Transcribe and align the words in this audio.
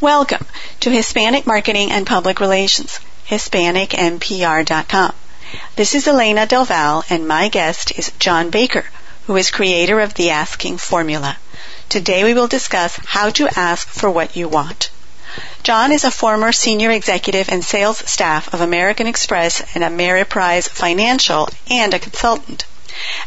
Welcome 0.00 0.46
to 0.80 0.90
Hispanic 0.90 1.46
Marketing 1.46 1.90
and 1.90 2.06
Public 2.06 2.40
Relations, 2.40 3.00
HispanicMPR.com. 3.28 5.12
This 5.76 5.94
is 5.94 6.08
Elena 6.08 6.46
Del 6.46 6.64
Val 6.64 7.04
and 7.10 7.28
my 7.28 7.48
guest 7.48 7.92
is 7.98 8.10
John 8.18 8.48
Baker, 8.48 8.86
who 9.26 9.36
is 9.36 9.50
creator 9.50 10.00
of 10.00 10.14
the 10.14 10.30
Asking 10.30 10.78
Formula. 10.78 11.36
Today 11.90 12.24
we 12.24 12.32
will 12.32 12.48
discuss 12.48 12.98
how 13.08 13.28
to 13.28 13.50
ask 13.54 13.88
for 13.88 14.10
what 14.10 14.34
you 14.34 14.48
want. 14.48 14.88
John 15.62 15.92
is 15.92 16.04
a 16.04 16.10
former 16.10 16.50
senior 16.50 16.90
executive 16.90 17.50
and 17.50 17.62
sales 17.62 17.98
staff 17.98 18.54
of 18.54 18.62
American 18.62 19.06
Express 19.06 19.62
and 19.74 19.84
Ameriprise 19.84 20.66
Financial 20.66 21.46
and 21.68 21.92
a 21.92 21.98
consultant. 21.98 22.64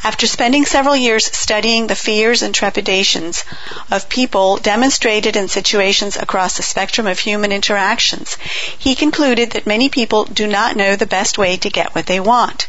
After 0.03 0.27
spending 0.27 0.65
several 0.65 0.95
years 0.95 1.25
studying 1.25 1.87
the 1.87 1.95
fears 1.95 2.41
and 2.41 2.53
trepidations 2.53 3.43
of 3.89 4.09
people 4.09 4.57
demonstrated 4.57 5.35
in 5.35 5.47
situations 5.47 6.17
across 6.17 6.57
the 6.57 6.63
spectrum 6.63 7.07
of 7.07 7.19
human 7.19 7.51
interactions, 7.51 8.37
he 8.77 8.95
concluded 8.95 9.51
that 9.51 9.67
many 9.67 9.89
people 9.89 10.25
do 10.25 10.47
not 10.47 10.75
know 10.75 10.95
the 10.95 11.05
best 11.05 11.37
way 11.37 11.57
to 11.57 11.69
get 11.69 11.95
what 11.95 12.05
they 12.05 12.19
want. 12.19 12.67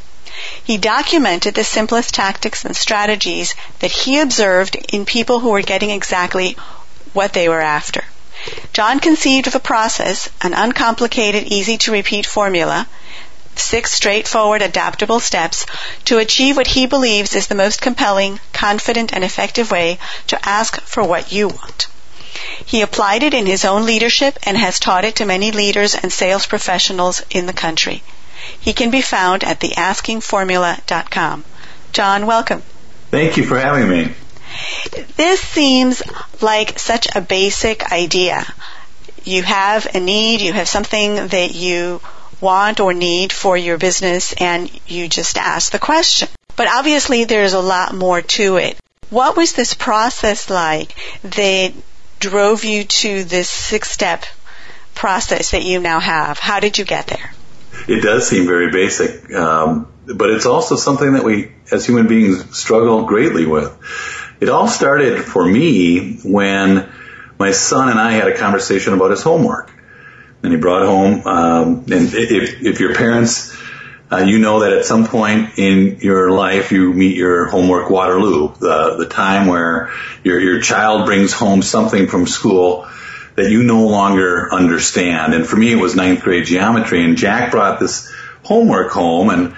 He 0.64 0.78
documented 0.78 1.54
the 1.54 1.64
simplest 1.64 2.14
tactics 2.14 2.64
and 2.64 2.76
strategies 2.76 3.54
that 3.78 3.92
he 3.92 4.18
observed 4.18 4.76
in 4.92 5.04
people 5.04 5.40
who 5.40 5.50
were 5.50 5.62
getting 5.62 5.90
exactly 5.90 6.56
what 7.12 7.32
they 7.32 7.48
were 7.48 7.60
after. 7.60 8.04
John 8.72 9.00
conceived 9.00 9.46
of 9.46 9.54
a 9.54 9.60
process, 9.60 10.28
an 10.42 10.52
uncomplicated, 10.54 11.44
easy 11.44 11.78
to 11.78 11.92
repeat 11.92 12.26
formula, 12.26 12.86
six 13.58 13.92
straightforward, 13.92 14.62
adaptable 14.62 15.20
steps 15.20 15.66
to 16.04 16.18
achieve 16.18 16.56
what 16.56 16.66
he 16.66 16.86
believes 16.86 17.34
is 17.34 17.46
the 17.46 17.54
most 17.54 17.80
compelling, 17.80 18.40
confident, 18.52 19.12
and 19.12 19.24
effective 19.24 19.70
way 19.70 19.98
to 20.26 20.48
ask 20.48 20.80
for 20.82 21.02
what 21.02 21.32
you 21.32 21.48
want. 21.48 21.86
He 22.64 22.82
applied 22.82 23.22
it 23.22 23.34
in 23.34 23.46
his 23.46 23.64
own 23.64 23.86
leadership 23.86 24.38
and 24.42 24.56
has 24.56 24.80
taught 24.80 25.04
it 25.04 25.16
to 25.16 25.24
many 25.24 25.50
leaders 25.50 25.94
and 25.94 26.12
sales 26.12 26.46
professionals 26.46 27.22
in 27.30 27.46
the 27.46 27.52
country. 27.52 28.02
He 28.60 28.72
can 28.72 28.90
be 28.90 29.00
found 29.00 29.44
at 29.44 29.60
theaskingformula.com. 29.60 31.44
John, 31.92 32.26
welcome. 32.26 32.62
Thank 33.10 33.36
you 33.36 33.44
for 33.44 33.58
having 33.58 33.88
me. 33.88 34.14
This 35.16 35.40
seems 35.40 36.02
like 36.40 36.78
such 36.78 37.08
a 37.14 37.20
basic 37.20 37.92
idea. 37.92 38.46
You 39.24 39.42
have 39.42 39.86
a 39.94 40.00
need, 40.00 40.40
you 40.40 40.52
have 40.52 40.68
something 40.68 41.28
that 41.28 41.54
you 41.54 42.00
want 42.44 42.78
or 42.78 42.92
need 42.92 43.32
for 43.32 43.56
your 43.56 43.78
business 43.78 44.34
and 44.34 44.70
you 44.86 45.08
just 45.08 45.38
ask 45.38 45.72
the 45.72 45.78
question. 45.78 46.28
But 46.56 46.68
obviously 46.68 47.24
there's 47.24 47.54
a 47.54 47.60
lot 47.60 47.94
more 47.94 48.22
to 48.22 48.56
it. 48.58 48.76
What 49.10 49.36
was 49.36 49.54
this 49.54 49.74
process 49.74 50.50
like 50.50 50.94
that 51.22 51.72
drove 52.20 52.64
you 52.64 52.84
to 52.84 53.24
this 53.24 53.48
six 53.48 53.90
step 53.90 54.24
process 54.94 55.50
that 55.50 55.64
you 55.64 55.80
now 55.80 56.00
have? 56.00 56.38
How 56.38 56.60
did 56.60 56.78
you 56.78 56.84
get 56.84 57.06
there? 57.06 57.32
It 57.88 58.02
does 58.02 58.28
seem 58.28 58.46
very 58.46 58.70
basic, 58.70 59.32
um, 59.34 59.92
but 60.06 60.30
it's 60.30 60.46
also 60.46 60.76
something 60.76 61.14
that 61.14 61.24
we 61.24 61.52
as 61.72 61.84
human 61.86 62.06
beings 62.06 62.56
struggle 62.56 63.04
greatly 63.06 63.46
with. 63.46 63.76
It 64.40 64.48
all 64.48 64.68
started 64.68 65.24
for 65.24 65.44
me 65.44 66.18
when 66.18 66.88
my 67.38 67.50
son 67.50 67.88
and 67.88 67.98
I 67.98 68.12
had 68.12 68.28
a 68.28 68.36
conversation 68.36 68.94
about 68.94 69.10
his 69.10 69.22
homework 69.22 69.73
and 70.44 70.52
he 70.52 70.58
brought 70.58 70.84
home. 70.84 71.26
Um, 71.26 71.84
and 71.90 72.12
if, 72.12 72.62
if 72.62 72.78
your 72.78 72.94
parents, 72.94 73.56
uh, 74.12 74.18
you 74.18 74.38
know 74.38 74.60
that 74.60 74.74
at 74.74 74.84
some 74.84 75.06
point 75.06 75.58
in 75.58 76.00
your 76.00 76.30
life 76.30 76.70
you 76.70 76.92
meet 76.92 77.16
your 77.16 77.46
homework 77.46 77.88
Waterloo, 77.88 78.54
the 78.60 78.96
the 78.98 79.06
time 79.06 79.46
where 79.46 79.90
your 80.22 80.38
your 80.38 80.60
child 80.60 81.06
brings 81.06 81.32
home 81.32 81.62
something 81.62 82.08
from 82.08 82.26
school 82.26 82.86
that 83.36 83.50
you 83.50 83.64
no 83.64 83.86
longer 83.86 84.52
understand. 84.52 85.34
And 85.34 85.46
for 85.46 85.56
me, 85.56 85.72
it 85.72 85.76
was 85.76 85.96
ninth 85.96 86.20
grade 86.20 86.44
geometry. 86.44 87.02
And 87.02 87.16
Jack 87.16 87.50
brought 87.50 87.80
this 87.80 88.12
homework 88.42 88.92
home 88.92 89.30
and 89.30 89.56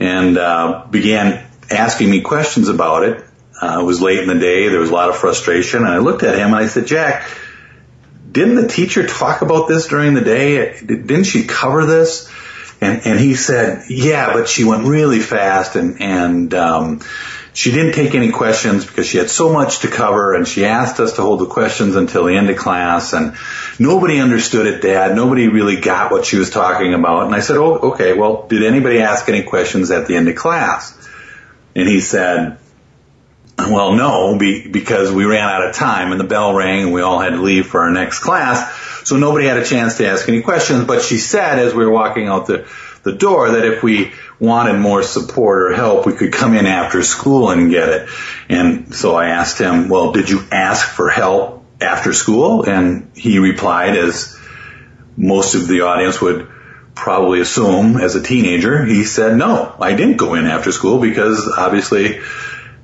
and 0.00 0.38
uh, 0.38 0.86
began 0.90 1.46
asking 1.70 2.10
me 2.10 2.22
questions 2.22 2.70
about 2.70 3.04
it. 3.04 3.22
Uh, 3.60 3.80
it 3.80 3.84
was 3.84 4.00
late 4.00 4.18
in 4.18 4.28
the 4.28 4.38
day. 4.38 4.68
There 4.68 4.80
was 4.80 4.90
a 4.90 4.94
lot 4.94 5.10
of 5.10 5.16
frustration, 5.16 5.80
and 5.80 5.88
I 5.88 5.98
looked 5.98 6.22
at 6.22 6.34
him 6.34 6.48
and 6.48 6.56
I 6.56 6.66
said, 6.66 6.86
Jack 6.86 7.28
didn't 8.32 8.56
the 8.56 8.68
teacher 8.68 9.06
talk 9.06 9.42
about 9.42 9.68
this 9.68 9.88
during 9.88 10.14
the 10.14 10.22
day? 10.22 10.80
Didn't 10.80 11.24
she 11.24 11.44
cover 11.44 11.86
this? 11.86 12.30
And, 12.80 13.06
and 13.06 13.20
he 13.20 13.34
said, 13.34 13.84
yeah, 13.88 14.32
but 14.32 14.48
she 14.48 14.64
went 14.64 14.84
really 14.86 15.20
fast 15.20 15.76
and, 15.76 16.00
and, 16.00 16.54
um, 16.54 17.00
she 17.54 17.70
didn't 17.70 17.92
take 17.92 18.14
any 18.14 18.32
questions 18.32 18.86
because 18.86 19.06
she 19.06 19.18
had 19.18 19.28
so 19.28 19.52
much 19.52 19.80
to 19.80 19.88
cover 19.88 20.34
and 20.34 20.48
she 20.48 20.64
asked 20.64 21.00
us 21.00 21.16
to 21.16 21.22
hold 21.22 21.40
the 21.40 21.46
questions 21.46 21.96
until 21.96 22.24
the 22.24 22.34
end 22.34 22.48
of 22.48 22.56
class 22.56 23.12
and 23.12 23.36
nobody 23.78 24.20
understood 24.20 24.66
it, 24.66 24.80
dad. 24.80 25.14
Nobody 25.14 25.48
really 25.48 25.78
got 25.78 26.10
what 26.10 26.24
she 26.24 26.38
was 26.38 26.48
talking 26.48 26.94
about. 26.94 27.26
And 27.26 27.34
I 27.34 27.40
said, 27.40 27.58
oh, 27.58 27.92
okay, 27.92 28.14
well, 28.14 28.46
did 28.48 28.64
anybody 28.64 29.00
ask 29.00 29.28
any 29.28 29.42
questions 29.42 29.90
at 29.90 30.06
the 30.06 30.16
end 30.16 30.28
of 30.28 30.36
class? 30.36 30.98
And 31.76 31.86
he 31.86 32.00
said, 32.00 32.58
well, 33.58 33.92
no, 33.92 34.36
be, 34.38 34.66
because 34.66 35.12
we 35.12 35.24
ran 35.24 35.48
out 35.48 35.66
of 35.66 35.74
time 35.74 36.10
and 36.10 36.20
the 36.20 36.24
bell 36.24 36.54
rang 36.54 36.84
and 36.84 36.92
we 36.92 37.02
all 37.02 37.18
had 37.18 37.30
to 37.30 37.42
leave 37.42 37.66
for 37.66 37.80
our 37.80 37.90
next 37.90 38.20
class. 38.20 38.72
So 39.04 39.16
nobody 39.16 39.46
had 39.46 39.58
a 39.58 39.64
chance 39.64 39.98
to 39.98 40.06
ask 40.06 40.28
any 40.28 40.42
questions. 40.42 40.84
But 40.84 41.02
she 41.02 41.18
said 41.18 41.58
as 41.58 41.74
we 41.74 41.84
were 41.84 41.90
walking 41.90 42.28
out 42.28 42.46
the, 42.46 42.66
the 43.02 43.12
door 43.12 43.50
that 43.52 43.64
if 43.64 43.82
we 43.82 44.12
wanted 44.40 44.78
more 44.78 45.02
support 45.02 45.62
or 45.62 45.74
help, 45.74 46.06
we 46.06 46.14
could 46.14 46.32
come 46.32 46.54
in 46.54 46.66
after 46.66 47.02
school 47.02 47.50
and 47.50 47.70
get 47.70 47.88
it. 47.88 48.08
And 48.48 48.94
so 48.94 49.14
I 49.14 49.28
asked 49.28 49.58
him, 49.58 49.88
well, 49.88 50.12
did 50.12 50.30
you 50.30 50.40
ask 50.50 50.86
for 50.88 51.08
help 51.08 51.64
after 51.80 52.12
school? 52.12 52.64
And 52.64 53.12
he 53.14 53.38
replied, 53.38 53.96
as 53.96 54.38
most 55.16 55.54
of 55.54 55.68
the 55.68 55.82
audience 55.82 56.20
would 56.20 56.48
probably 56.94 57.40
assume 57.40 57.96
as 57.96 58.16
a 58.16 58.22
teenager, 58.22 58.84
he 58.84 59.04
said, 59.04 59.36
no, 59.36 59.74
I 59.80 59.94
didn't 59.94 60.16
go 60.16 60.34
in 60.34 60.46
after 60.46 60.72
school 60.72 61.00
because 61.00 61.48
obviously 61.48 62.20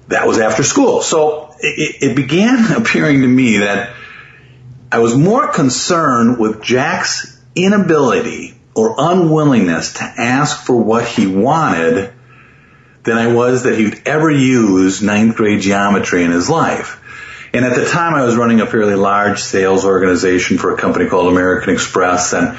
that 0.09 0.27
was 0.27 0.39
after 0.39 0.63
school. 0.63 1.03
So 1.03 1.55
it, 1.61 2.11
it 2.11 2.17
began 2.17 2.73
appearing 2.77 3.23
to 3.23 3.27
me 3.27 3.59
that 3.59 3.95
I 4.91 4.99
was 4.99 5.15
more 5.15 5.49
concerned 5.49 6.39
with 6.39 6.63
Jack's 6.63 7.39
inability 7.55 8.55
or 8.75 8.95
unwillingness 8.97 9.95
to 9.95 10.05
ask 10.05 10.65
for 10.65 10.77
what 10.77 11.05
he 11.05 11.27
wanted 11.27 12.13
than 13.05 13.19
I 13.19 13.33
was 13.33 13.65
that 13.65 13.79
he'd 13.79 14.03
ever 14.07 14.31
use 14.31 15.03
ninth 15.03 15.37
grade 15.37 15.61
geometry 15.61 16.25
in 16.25 16.31
his 16.31 16.49
life. 16.49 17.03
And 17.53 17.65
at 17.65 17.75
the 17.75 17.87
time 17.87 18.15
I 18.15 18.25
was 18.25 18.37
running 18.37 18.61
a 18.61 18.67
fairly 18.67 18.95
large 18.95 19.41
sales 19.41 19.85
organization 19.85 20.59
for 20.59 20.75
a 20.75 20.79
company 20.79 21.09
called 21.09 21.33
American 21.33 21.73
Express 21.73 22.33
and, 22.35 22.59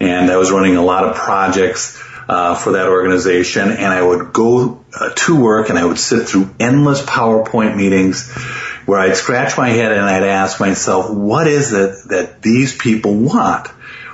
and 0.00 0.30
I 0.30 0.36
was 0.36 0.50
running 0.50 0.76
a 0.76 0.82
lot 0.82 1.04
of 1.04 1.16
projects 1.16 1.99
uh, 2.30 2.54
for 2.54 2.72
that 2.72 2.86
organization, 2.86 3.72
and 3.72 3.86
I 3.86 4.00
would 4.00 4.32
go 4.32 4.84
uh, 4.94 5.10
to 5.16 5.40
work 5.40 5.68
and 5.68 5.76
I 5.76 5.84
would 5.84 5.98
sit 5.98 6.28
through 6.28 6.54
endless 6.60 7.04
PowerPoint 7.04 7.76
meetings 7.76 8.30
where 8.86 9.00
I'd 9.00 9.16
scratch 9.16 9.58
my 9.58 9.68
head 9.68 9.90
and 9.90 10.02
I'd 10.02 10.22
ask 10.22 10.60
myself, 10.60 11.10
what 11.10 11.48
is 11.48 11.72
it 11.72 12.08
that 12.10 12.40
these 12.40 12.72
people 12.76 13.16
want? 13.16 13.66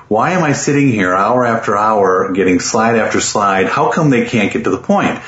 Why 0.08 0.30
am 0.30 0.42
I 0.42 0.54
sitting 0.54 0.88
here 0.88 1.14
hour 1.14 1.44
after 1.44 1.76
hour 1.76 2.32
getting 2.32 2.58
slide 2.58 2.96
after 2.96 3.20
slide? 3.20 3.66
How 3.66 3.92
come 3.92 4.08
they 4.08 4.24
can't 4.24 4.50
get 4.50 4.64
to 4.64 4.70
the 4.70 4.78
point? 4.78 5.20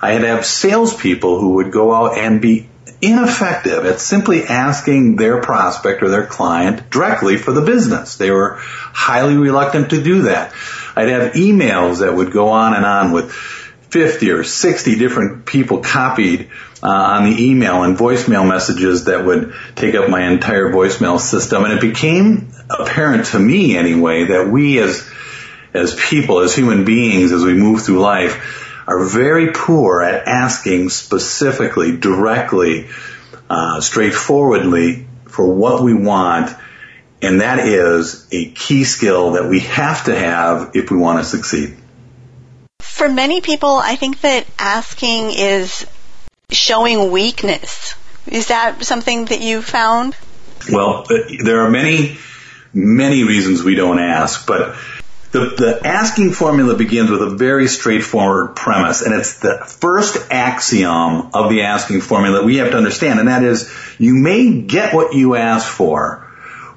I 0.00 0.12
had 0.12 0.20
to 0.20 0.28
have 0.28 0.46
salespeople 0.46 1.40
who 1.40 1.54
would 1.54 1.72
go 1.72 1.92
out 1.92 2.18
and 2.18 2.40
be 2.40 2.67
ineffective 3.00 3.84
at 3.86 4.00
simply 4.00 4.44
asking 4.44 5.16
their 5.16 5.40
prospect 5.40 6.02
or 6.02 6.08
their 6.08 6.26
client 6.26 6.90
directly 6.90 7.36
for 7.36 7.52
the 7.52 7.62
business. 7.62 8.16
They 8.16 8.30
were 8.30 8.56
highly 8.58 9.36
reluctant 9.36 9.90
to 9.90 10.02
do 10.02 10.22
that. 10.22 10.52
I'd 10.96 11.08
have 11.08 11.32
emails 11.34 12.00
that 12.00 12.14
would 12.14 12.32
go 12.32 12.48
on 12.48 12.74
and 12.74 12.84
on 12.84 13.12
with 13.12 13.32
50 13.32 14.30
or 14.32 14.44
60 14.44 14.98
different 14.98 15.46
people 15.46 15.78
copied 15.78 16.50
uh, 16.82 16.88
on 16.88 17.30
the 17.30 17.50
email 17.50 17.84
and 17.84 17.96
voicemail 17.96 18.46
messages 18.46 19.04
that 19.04 19.24
would 19.24 19.54
take 19.76 19.94
up 19.94 20.10
my 20.10 20.28
entire 20.28 20.70
voicemail 20.70 21.18
system. 21.18 21.64
And 21.64 21.74
it 21.74 21.80
became 21.80 22.52
apparent 22.68 23.26
to 23.26 23.38
me 23.38 23.76
anyway 23.76 24.24
that 24.24 24.48
we 24.48 24.78
as, 24.80 25.08
as 25.72 25.94
people, 25.94 26.40
as 26.40 26.54
human 26.54 26.84
beings, 26.84 27.32
as 27.32 27.44
we 27.44 27.54
move 27.54 27.82
through 27.82 28.00
life, 28.00 28.67
are 28.88 29.04
very 29.04 29.52
poor 29.52 30.02
at 30.02 30.26
asking 30.26 30.88
specifically, 30.88 31.96
directly, 31.96 32.88
uh, 33.48 33.80
straightforwardly 33.80 35.06
for 35.26 35.46
what 35.46 35.82
we 35.82 35.94
want 35.94 36.56
and 37.20 37.40
that 37.40 37.58
is 37.58 38.26
a 38.30 38.50
key 38.50 38.84
skill 38.84 39.32
that 39.32 39.48
we 39.48 39.60
have 39.60 40.04
to 40.04 40.14
have 40.14 40.72
if 40.74 40.90
we 40.90 40.96
want 40.96 41.18
to 41.18 41.24
succeed. 41.24 41.76
For 42.80 43.08
many 43.08 43.40
people, 43.40 43.76
I 43.76 43.96
think 43.96 44.20
that 44.20 44.46
asking 44.58 45.30
is 45.32 45.86
showing 46.50 47.10
weakness. 47.10 47.94
Is 48.26 48.48
that 48.48 48.84
something 48.84 49.26
that 49.26 49.40
you 49.40 49.62
found? 49.62 50.16
Well, 50.70 51.06
there 51.42 51.62
are 51.62 51.70
many, 51.70 52.18
many 52.72 53.24
reasons 53.24 53.64
we 53.64 53.74
don't 53.74 53.98
ask, 53.98 54.46
but 54.46 54.76
the, 55.30 55.40
the 55.56 55.80
asking 55.86 56.32
formula 56.32 56.74
begins 56.74 57.10
with 57.10 57.20
a 57.20 57.30
very 57.30 57.68
straightforward 57.68 58.56
premise, 58.56 59.02
and 59.02 59.14
it's 59.14 59.40
the 59.40 59.58
first 59.58 60.30
axiom 60.30 61.30
of 61.34 61.50
the 61.50 61.62
asking 61.62 62.00
formula 62.00 62.44
we 62.44 62.56
have 62.56 62.70
to 62.70 62.76
understand, 62.76 63.18
and 63.18 63.28
that 63.28 63.42
is 63.42 63.72
you 63.98 64.14
may 64.14 64.62
get 64.62 64.94
what 64.94 65.14
you 65.14 65.34
ask 65.34 65.68
for, 65.68 66.26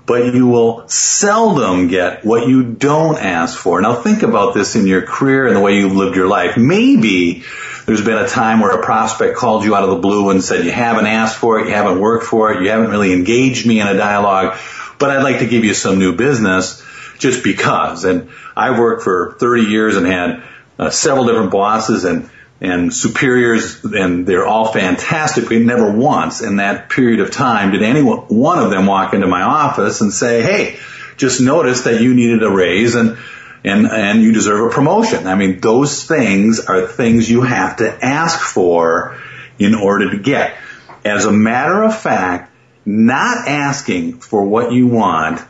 but 0.06 0.33
you 0.33 0.48
will 0.48 0.88
seldom 0.89 1.88
get 1.88 2.25
what 2.25 2.48
you 2.48 2.63
don't 2.63 3.18
ask 3.18 3.57
for. 3.57 3.80
Now 3.80 3.95
think 3.95 4.24
about 4.24 4.54
this 4.54 4.75
in 4.75 4.86
your 4.86 5.04
career 5.04 5.47
and 5.47 5.56
the 5.56 5.62
way 5.62 5.77
you've 5.77 5.95
lived 5.95 6.18
your 6.18 6.27
life. 6.27 6.57
Maybe 6.57 7.44
there's 7.86 8.04
been 8.04 8.18
a 8.18 8.27
time 8.27 8.59
where 8.59 8.71
a 8.71 8.83
prospect 8.83 9.38
called 9.38 9.63
you 9.63 9.75
out 9.75 9.83
of 9.83 9.92
the 9.92 9.97
blue 9.97 10.30
and 10.30 10.44
said, 10.44 10.65
you 10.65 10.71
haven't 10.71 11.06
asked 11.06 11.38
for 11.38 11.59
it, 11.59 11.68
you 11.68 11.74
haven't 11.74 12.01
worked 12.01 12.25
for 12.25 12.51
it, 12.51 12.62
you 12.62 12.69
haven't 12.69 12.89
really 12.89 13.13
engaged 13.13 13.65
me 13.65 13.80
in 13.80 13.88
a 13.88 13.95
dialogue, 13.95 14.57
but 15.00 15.09
I'd 15.09 15.24
like 15.24 15.39
to 15.39 15.47
give 15.47 15.63
you 15.63 15.74
some 15.74 16.00
new 16.00 16.15
business 16.15 16.83
just 17.21 17.44
because. 17.44 18.04
And 18.04 18.30
I 18.56 18.80
worked 18.80 19.03
for 19.03 19.36
30 19.39 19.63
years 19.63 19.95
and 19.95 20.06
had 20.06 20.44
uh, 20.77 20.89
several 20.89 21.25
different 21.25 21.51
bosses 21.51 22.03
and 22.06 22.30
and 22.62 22.94
superiors, 22.94 23.83
and 23.83 24.27
they're 24.27 24.45
all 24.45 24.71
fantastic. 24.71 25.50
But 25.50 25.57
never 25.62 25.92
once 25.92 26.42
in 26.42 26.57
that 26.57 26.89
period 26.89 27.19
of 27.19 27.31
time 27.31 27.71
did 27.71 27.81
any 27.81 28.01
one 28.01 28.59
of 28.59 28.69
them 28.69 28.86
walk 28.86 29.15
into 29.15 29.27
my 29.27 29.42
office 29.42 30.01
and 30.01 30.13
say, 30.13 30.44
"Hey, 30.44 30.77
just 31.18 31.42
noticed 31.42 31.86
that 31.86 32.01
you 32.01 32.13
needed 32.13 32.44
a 32.44 32.50
raise 32.51 32.94
and 32.94 33.18
and 33.63 33.88
and 33.88 34.21
you 34.21 34.31
deserve 34.31 34.71
a 34.71 34.74
promotion." 34.74 35.25
I 35.25 35.33
mean, 35.33 35.59
those 35.59 36.04
things 36.04 36.59
are 36.59 36.86
things 36.86 37.30
you 37.30 37.42
have 37.42 37.77
to 37.77 38.06
ask 38.06 38.39
for 38.39 39.18
in 39.57 39.74
order 39.74 40.12
to 40.12 40.18
get. 40.18 40.56
As 41.04 41.25
a 41.25 41.31
matter 41.31 41.81
of 41.81 42.00
fact, 42.00 42.51
not 42.86 43.47
asking 43.47 44.19
for 44.19 44.44
what 44.44 44.71
you 44.71 44.86
want 44.86 45.42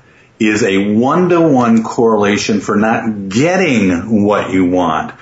is 0.48 0.64
a 0.64 0.94
one-to-one 0.94 1.84
correlation 1.84 2.62
for 2.62 2.76
not 2.76 3.30
getting 3.30 4.24
what 4.24 4.52
you 4.52 4.66
want. 4.66 5.14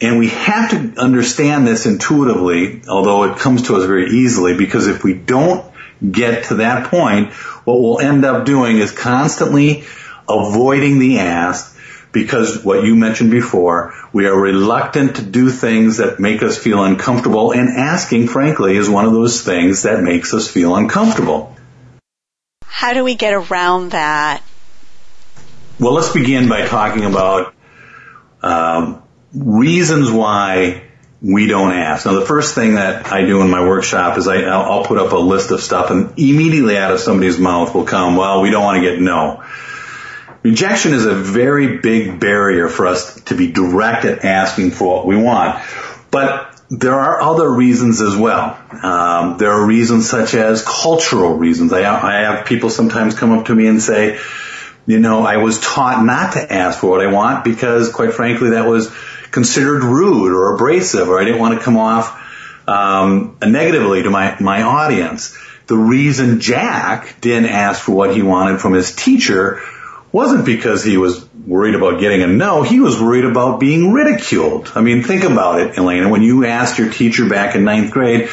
And 0.00 0.18
we 0.18 0.28
have 0.28 0.70
to 0.70 1.00
understand 1.00 1.66
this 1.66 1.86
intuitively, 1.86 2.82
although 2.88 3.24
it 3.24 3.38
comes 3.38 3.64
to 3.64 3.76
us 3.76 3.84
very 3.84 4.10
easily, 4.10 4.56
because 4.56 4.86
if 4.86 5.04
we 5.04 5.14
don't 5.14 5.64
get 6.10 6.44
to 6.44 6.54
that 6.56 6.90
point, 6.90 7.32
what 7.64 7.80
we'll 7.80 8.00
end 8.00 8.24
up 8.24 8.46
doing 8.46 8.78
is 8.78 8.90
constantly 8.90 9.84
avoiding 10.28 10.98
the 10.98 11.18
ask 11.18 11.76
because 12.12 12.64
what 12.64 12.82
you 12.82 12.96
mentioned 12.96 13.30
before, 13.30 13.94
we 14.12 14.26
are 14.26 14.36
reluctant 14.36 15.16
to 15.16 15.22
do 15.22 15.50
things 15.50 15.98
that 15.98 16.18
make 16.18 16.42
us 16.42 16.58
feel 16.58 16.82
uncomfortable 16.82 17.52
and 17.52 17.68
asking, 17.68 18.26
frankly, 18.26 18.76
is 18.76 18.90
one 18.90 19.04
of 19.04 19.12
those 19.12 19.42
things 19.42 19.82
that 19.82 20.02
makes 20.02 20.34
us 20.34 20.48
feel 20.48 20.74
uncomfortable. 20.74 21.56
How 22.80 22.94
do 22.94 23.04
we 23.04 23.14
get 23.14 23.34
around 23.34 23.90
that? 23.90 24.42
Well, 25.78 25.92
let's 25.92 26.14
begin 26.14 26.48
by 26.48 26.66
talking 26.66 27.04
about 27.04 27.54
um, 28.40 29.02
reasons 29.34 30.10
why 30.10 30.84
we 31.20 31.46
don't 31.46 31.72
ask. 31.72 32.06
Now, 32.06 32.18
the 32.18 32.24
first 32.24 32.54
thing 32.54 32.76
that 32.76 33.12
I 33.12 33.26
do 33.26 33.42
in 33.42 33.50
my 33.50 33.60
workshop 33.60 34.16
is 34.16 34.26
I, 34.26 34.44
I'll 34.44 34.84
put 34.84 34.96
up 34.96 35.12
a 35.12 35.18
list 35.18 35.50
of 35.50 35.60
stuff 35.60 35.90
and 35.90 36.18
immediately 36.18 36.78
out 36.78 36.90
of 36.90 37.00
somebody's 37.00 37.38
mouth 37.38 37.74
will 37.74 37.84
come, 37.84 38.16
well, 38.16 38.40
we 38.40 38.48
don't 38.48 38.64
want 38.64 38.82
to 38.82 38.90
get 38.90 38.98
no. 38.98 39.44
Rejection 40.42 40.94
is 40.94 41.04
a 41.04 41.14
very 41.14 41.76
big 41.80 42.18
barrier 42.18 42.70
for 42.70 42.86
us 42.86 43.20
to 43.24 43.34
be 43.34 43.52
direct 43.52 44.06
at 44.06 44.24
asking 44.24 44.70
for 44.70 44.96
what 44.96 45.06
we 45.06 45.16
want. 45.16 45.62
But 46.10 46.49
there 46.70 46.94
are 46.94 47.20
other 47.20 47.50
reasons 47.52 48.00
as 48.00 48.16
well. 48.16 48.56
Um, 48.82 49.38
there 49.38 49.50
are 49.50 49.66
reasons 49.66 50.08
such 50.08 50.34
as 50.34 50.64
cultural 50.64 51.34
reasons. 51.34 51.72
I, 51.72 51.80
I 51.80 52.20
have 52.20 52.46
people 52.46 52.70
sometimes 52.70 53.18
come 53.18 53.32
up 53.32 53.46
to 53.46 53.54
me 53.54 53.66
and 53.66 53.82
say, 53.82 54.20
you 54.86 55.00
know, 55.00 55.24
I 55.24 55.38
was 55.38 55.60
taught 55.60 56.04
not 56.04 56.34
to 56.34 56.52
ask 56.52 56.78
for 56.78 56.90
what 56.90 57.00
I 57.00 57.08
want 57.08 57.44
because, 57.44 57.90
quite 57.90 58.14
frankly, 58.14 58.50
that 58.50 58.66
was 58.66 58.90
considered 59.32 59.82
rude 59.82 60.32
or 60.32 60.54
abrasive, 60.54 61.08
or 61.08 61.20
I 61.20 61.24
didn't 61.24 61.40
want 61.40 61.58
to 61.58 61.64
come 61.64 61.76
off 61.76 62.16
um, 62.68 63.36
negatively 63.44 64.04
to 64.04 64.10
my 64.10 64.36
my 64.40 64.62
audience. 64.62 65.36
The 65.66 65.76
reason 65.76 66.40
Jack 66.40 67.20
didn't 67.20 67.50
ask 67.50 67.82
for 67.82 67.92
what 67.92 68.14
he 68.14 68.22
wanted 68.22 68.60
from 68.60 68.72
his 68.72 68.94
teacher 68.94 69.60
wasn't 70.12 70.44
because 70.44 70.82
he 70.82 70.96
was 70.96 71.24
worried 71.46 71.74
about 71.74 72.00
getting 72.00 72.22
a 72.22 72.26
no. 72.26 72.62
He 72.62 72.80
was 72.80 73.00
worried 73.00 73.24
about 73.24 73.60
being 73.60 73.92
ridiculed. 73.92 74.72
I 74.74 74.80
mean, 74.80 75.02
think 75.02 75.24
about 75.24 75.60
it, 75.60 75.78
Elena. 75.78 76.08
When 76.08 76.22
you 76.22 76.46
asked 76.46 76.78
your 76.78 76.90
teacher 76.90 77.28
back 77.28 77.54
in 77.54 77.64
ninth 77.64 77.92
grade, 77.92 78.28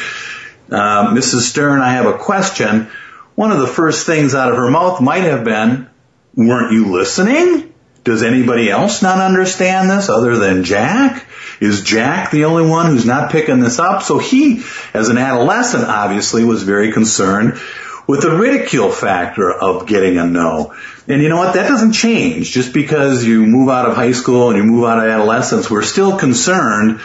uh, 0.70 1.14
Mrs. 1.14 1.40
Stern, 1.40 1.80
I 1.80 1.92
have 1.92 2.06
a 2.06 2.18
question. 2.18 2.88
One 3.34 3.52
of 3.52 3.60
the 3.60 3.66
first 3.66 4.06
things 4.06 4.34
out 4.34 4.50
of 4.50 4.56
her 4.56 4.70
mouth 4.70 5.00
might 5.00 5.22
have 5.22 5.44
been, 5.44 5.88
weren't 6.34 6.72
you 6.72 6.92
listening? 6.92 7.72
Does 8.04 8.22
anybody 8.22 8.70
else 8.70 9.02
not 9.02 9.18
understand 9.18 9.90
this 9.90 10.08
other 10.08 10.36
than 10.36 10.64
Jack? 10.64 11.26
Is 11.60 11.82
Jack 11.82 12.30
the 12.30 12.44
only 12.46 12.68
one 12.68 12.86
who's 12.86 13.04
not 13.04 13.30
picking 13.30 13.60
this 13.60 13.78
up? 13.78 14.02
So 14.02 14.18
he, 14.18 14.62
as 14.94 15.08
an 15.08 15.18
adolescent, 15.18 15.84
obviously 15.84 16.44
was 16.44 16.62
very 16.62 16.92
concerned 16.92 17.60
with 18.06 18.22
the 18.22 18.30
ridicule 18.30 18.90
factor 18.90 19.52
of 19.52 19.86
getting 19.86 20.18
a 20.18 20.26
no. 20.26 20.74
And 21.08 21.22
you 21.22 21.30
know 21.30 21.38
what? 21.38 21.54
That 21.54 21.68
doesn't 21.68 21.92
change. 21.92 22.50
Just 22.50 22.74
because 22.74 23.24
you 23.24 23.46
move 23.46 23.70
out 23.70 23.88
of 23.88 23.96
high 23.96 24.12
school 24.12 24.50
and 24.50 24.58
you 24.58 24.64
move 24.64 24.84
out 24.84 24.98
of 24.98 25.04
adolescence, 25.04 25.70
we're 25.70 25.82
still 25.82 26.18
concerned 26.18 27.00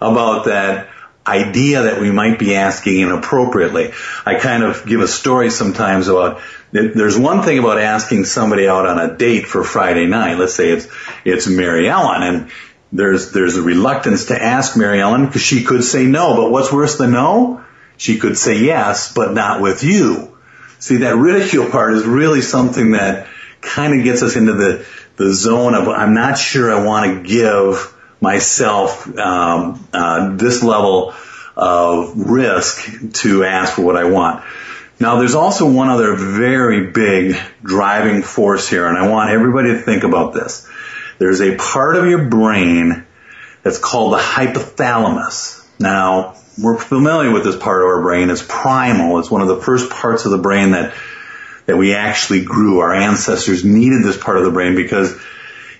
about 0.00 0.46
that 0.46 0.88
idea 1.26 1.82
that 1.82 2.00
we 2.00 2.10
might 2.10 2.38
be 2.38 2.56
asking 2.56 3.00
inappropriately. 3.00 3.92
I 4.26 4.34
kind 4.38 4.62
of 4.62 4.84
give 4.84 5.00
a 5.00 5.08
story 5.08 5.50
sometimes 5.50 6.08
about 6.08 6.42
there's 6.72 7.16
one 7.16 7.42
thing 7.42 7.60
about 7.60 7.78
asking 7.78 8.24
somebody 8.24 8.66
out 8.66 8.86
on 8.86 8.98
a 8.98 9.16
date 9.16 9.46
for 9.46 9.62
Friday 9.62 10.06
night. 10.06 10.38
Let's 10.38 10.54
say 10.54 10.70
it's 10.70 10.88
it's 11.24 11.46
Mary 11.46 11.88
Ellen, 11.88 12.22
and 12.22 12.50
there's 12.92 13.30
there's 13.30 13.56
a 13.56 13.62
reluctance 13.62 14.26
to 14.26 14.42
ask 14.42 14.76
Mary 14.76 15.00
Ellen 15.00 15.26
because 15.26 15.42
she 15.42 15.62
could 15.62 15.84
say 15.84 16.04
no. 16.04 16.34
But 16.34 16.50
what's 16.50 16.72
worse 16.72 16.98
than 16.98 17.12
no? 17.12 17.64
She 17.96 18.18
could 18.18 18.36
say 18.36 18.58
yes, 18.58 19.14
but 19.14 19.32
not 19.32 19.62
with 19.62 19.84
you. 19.84 20.36
See, 20.80 20.98
that 20.98 21.16
ridicule 21.16 21.70
part 21.70 21.94
is 21.94 22.04
really 22.04 22.42
something 22.42 22.90
that 22.90 23.28
kind 23.64 23.98
of 23.98 24.04
gets 24.04 24.22
us 24.22 24.36
into 24.36 24.52
the 24.52 24.86
the 25.16 25.32
zone 25.32 25.74
of 25.74 25.88
I'm 25.88 26.14
not 26.14 26.38
sure 26.38 26.72
I 26.72 26.84
want 26.84 27.12
to 27.12 27.28
give 27.28 27.92
myself 28.20 29.06
um, 29.18 29.86
uh, 29.92 30.36
this 30.36 30.62
level 30.62 31.14
of 31.56 32.16
risk 32.16 33.12
to 33.12 33.44
ask 33.44 33.74
for 33.74 33.82
what 33.82 33.96
I 33.96 34.04
want. 34.04 34.44
Now, 35.00 35.18
there's 35.18 35.34
also 35.34 35.70
one 35.70 35.88
other 35.88 36.14
very 36.14 36.90
big 36.90 37.36
driving 37.62 38.22
force 38.22 38.68
here, 38.68 38.86
and 38.86 38.96
I 38.96 39.08
want 39.08 39.30
everybody 39.30 39.70
to 39.70 39.78
think 39.78 40.04
about 40.04 40.34
this. 40.34 40.68
There's 41.18 41.40
a 41.40 41.56
part 41.56 41.96
of 41.96 42.06
your 42.06 42.28
brain 42.28 43.04
that's 43.62 43.78
called 43.78 44.14
the 44.14 44.18
hypothalamus. 44.18 45.66
Now, 45.78 46.36
we're 46.60 46.78
familiar 46.78 47.32
with 47.32 47.44
this 47.44 47.56
part 47.56 47.82
of 47.82 47.88
our 47.88 48.02
brain. 48.02 48.30
It's 48.30 48.44
primal. 48.46 49.18
It's 49.18 49.30
one 49.30 49.42
of 49.42 49.48
the 49.48 49.60
first 49.60 49.90
parts 49.90 50.24
of 50.24 50.30
the 50.30 50.38
brain 50.38 50.72
that 50.72 50.94
that 51.66 51.76
we 51.76 51.94
actually 51.94 52.44
grew. 52.44 52.80
Our 52.80 52.94
ancestors 52.94 53.64
needed 53.64 54.04
this 54.04 54.16
part 54.16 54.38
of 54.38 54.44
the 54.44 54.50
brain 54.50 54.74
because 54.74 55.18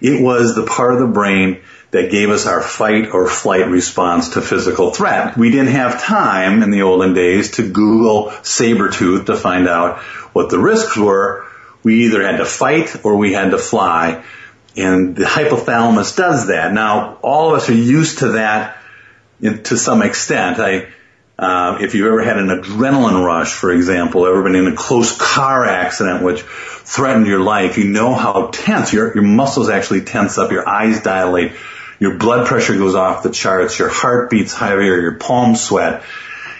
it 0.00 0.22
was 0.22 0.54
the 0.54 0.66
part 0.66 0.94
of 0.94 1.00
the 1.00 1.06
brain 1.06 1.62
that 1.90 2.10
gave 2.10 2.30
us 2.30 2.46
our 2.46 2.60
fight 2.60 3.10
or 3.12 3.28
flight 3.28 3.68
response 3.68 4.30
to 4.30 4.42
physical 4.42 4.90
threat. 4.90 5.36
We 5.36 5.50
didn't 5.50 5.72
have 5.72 6.02
time 6.02 6.62
in 6.62 6.70
the 6.70 6.82
olden 6.82 7.14
days 7.14 7.52
to 7.52 7.70
Google 7.70 8.32
saber 8.42 8.90
tooth 8.90 9.26
to 9.26 9.36
find 9.36 9.68
out 9.68 9.98
what 10.32 10.50
the 10.50 10.58
risks 10.58 10.96
were. 10.96 11.46
We 11.84 12.06
either 12.06 12.26
had 12.26 12.38
to 12.38 12.44
fight 12.44 13.04
or 13.04 13.16
we 13.16 13.32
had 13.32 13.50
to 13.50 13.58
fly. 13.58 14.24
And 14.76 15.14
the 15.14 15.24
hypothalamus 15.24 16.16
does 16.16 16.48
that. 16.48 16.72
Now, 16.72 17.18
all 17.22 17.54
of 17.54 17.62
us 17.62 17.70
are 17.70 17.74
used 17.74 18.18
to 18.18 18.32
that 18.32 18.78
to 19.40 19.76
some 19.76 20.02
extent. 20.02 20.58
I, 20.58 20.88
uh, 21.38 21.78
if 21.80 21.94
you've 21.94 22.06
ever 22.06 22.22
had 22.22 22.38
an 22.38 22.46
adrenaline 22.48 23.24
rush, 23.24 23.52
for 23.52 23.72
example, 23.72 24.26
ever 24.26 24.42
been 24.42 24.54
in 24.54 24.68
a 24.68 24.76
close 24.76 25.16
car 25.16 25.64
accident 25.64 26.22
which 26.22 26.42
threatened 26.42 27.26
your 27.26 27.40
life, 27.40 27.76
you 27.76 27.84
know 27.84 28.14
how 28.14 28.48
tense 28.52 28.92
your, 28.92 29.12
your 29.14 29.24
muscles 29.24 29.68
actually 29.68 30.02
tense 30.02 30.38
up, 30.38 30.52
your 30.52 30.68
eyes 30.68 31.02
dilate, 31.02 31.52
your 31.98 32.18
blood 32.18 32.46
pressure 32.46 32.76
goes 32.76 32.94
off 32.94 33.24
the 33.24 33.30
charts, 33.30 33.78
your 33.78 33.88
heart 33.88 34.30
beats 34.30 34.52
higher, 34.52 35.00
your 35.00 35.18
palms 35.18 35.60
sweat. 35.62 36.04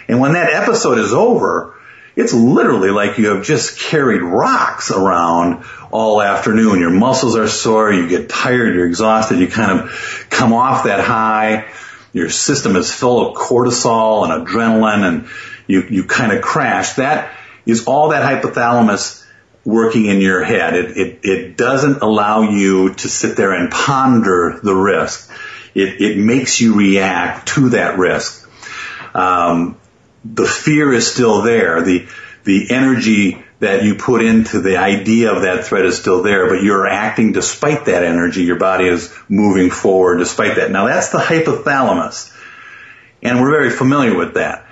And 0.07 0.19
when 0.19 0.33
that 0.33 0.51
episode 0.51 0.97
is 0.97 1.13
over, 1.13 1.73
it's 2.15 2.33
literally 2.33 2.91
like 2.91 3.17
you 3.17 3.35
have 3.35 3.45
just 3.45 3.79
carried 3.79 4.21
rocks 4.21 4.91
around 4.91 5.63
all 5.91 6.21
afternoon. 6.21 6.79
Your 6.79 6.91
muscles 6.91 7.35
are 7.35 7.47
sore, 7.47 7.91
you 7.91 8.07
get 8.07 8.29
tired, 8.29 8.75
you're 8.75 8.87
exhausted, 8.87 9.39
you 9.39 9.47
kind 9.47 9.79
of 9.79 10.27
come 10.29 10.53
off 10.53 10.85
that 10.85 10.99
high. 10.99 11.67
Your 12.15 12.29
system 12.29 12.77
is 12.77 12.93
full 12.93 13.27
of 13.27 13.35
cortisol 13.35 14.23
and 14.23 14.47
adrenaline 14.47 15.05
and 15.05 15.27
you, 15.67 15.81
you 15.81 16.05
kind 16.05 16.31
of 16.31 16.41
crash. 16.41 16.93
That 16.93 17.37
is 17.65 17.87
all 17.87 18.09
that 18.09 18.23
hypothalamus 18.23 19.25
working 19.65 20.05
in 20.05 20.21
your 20.21 20.41
head. 20.41 20.75
It, 20.75 20.97
it, 20.97 21.19
it 21.23 21.57
doesn't 21.57 22.01
allow 22.01 22.43
you 22.43 22.93
to 22.93 23.09
sit 23.09 23.35
there 23.35 23.51
and 23.51 23.69
ponder 23.69 24.61
the 24.63 24.73
risk. 24.73 25.29
It, 25.73 25.99
it 25.99 26.17
makes 26.17 26.61
you 26.61 26.75
react 26.75 27.49
to 27.49 27.71
that 27.71 27.97
risk. 27.97 28.49
Um, 29.13 29.77
the 30.23 30.45
fear 30.45 30.93
is 30.93 31.11
still 31.11 31.41
there. 31.41 31.81
The, 31.81 32.07
the 32.45 32.71
energy 32.71 33.43
that 33.59 33.83
you 33.83 33.95
put 33.95 34.23
into 34.23 34.59
the 34.59 34.77
idea 34.77 35.31
of 35.31 35.43
that 35.43 35.65
threat 35.65 35.85
is 35.85 35.97
still 35.97 36.23
there, 36.23 36.49
but 36.49 36.61
you're 36.61 36.87
acting 36.87 37.31
despite 37.31 37.85
that 37.85 38.03
energy. 38.03 38.43
Your 38.43 38.59
body 38.59 38.87
is 38.87 39.13
moving 39.29 39.69
forward 39.69 40.17
despite 40.17 40.57
that. 40.57 40.71
Now 40.71 40.87
that's 40.87 41.09
the 41.09 41.19
hypothalamus. 41.19 42.33
And 43.23 43.39
we're 43.39 43.51
very 43.51 43.69
familiar 43.69 44.15
with 44.15 44.33
that. 44.35 44.67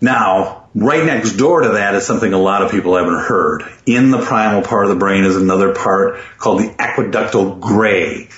Now, 0.00 0.58
Right 0.80 1.04
next 1.04 1.32
door 1.32 1.62
to 1.62 1.70
that 1.70 1.96
is 1.96 2.06
something 2.06 2.32
a 2.32 2.38
lot 2.38 2.62
of 2.62 2.70
people 2.70 2.96
haven't 2.96 3.22
heard. 3.22 3.64
In 3.84 4.12
the 4.12 4.20
primal 4.20 4.62
part 4.62 4.84
of 4.84 4.90
the 4.90 4.96
brain 4.96 5.24
is 5.24 5.34
another 5.34 5.74
part 5.74 6.20
called 6.36 6.60
the 6.60 6.68
aqueductal 6.68 7.58
gray. 7.58 8.28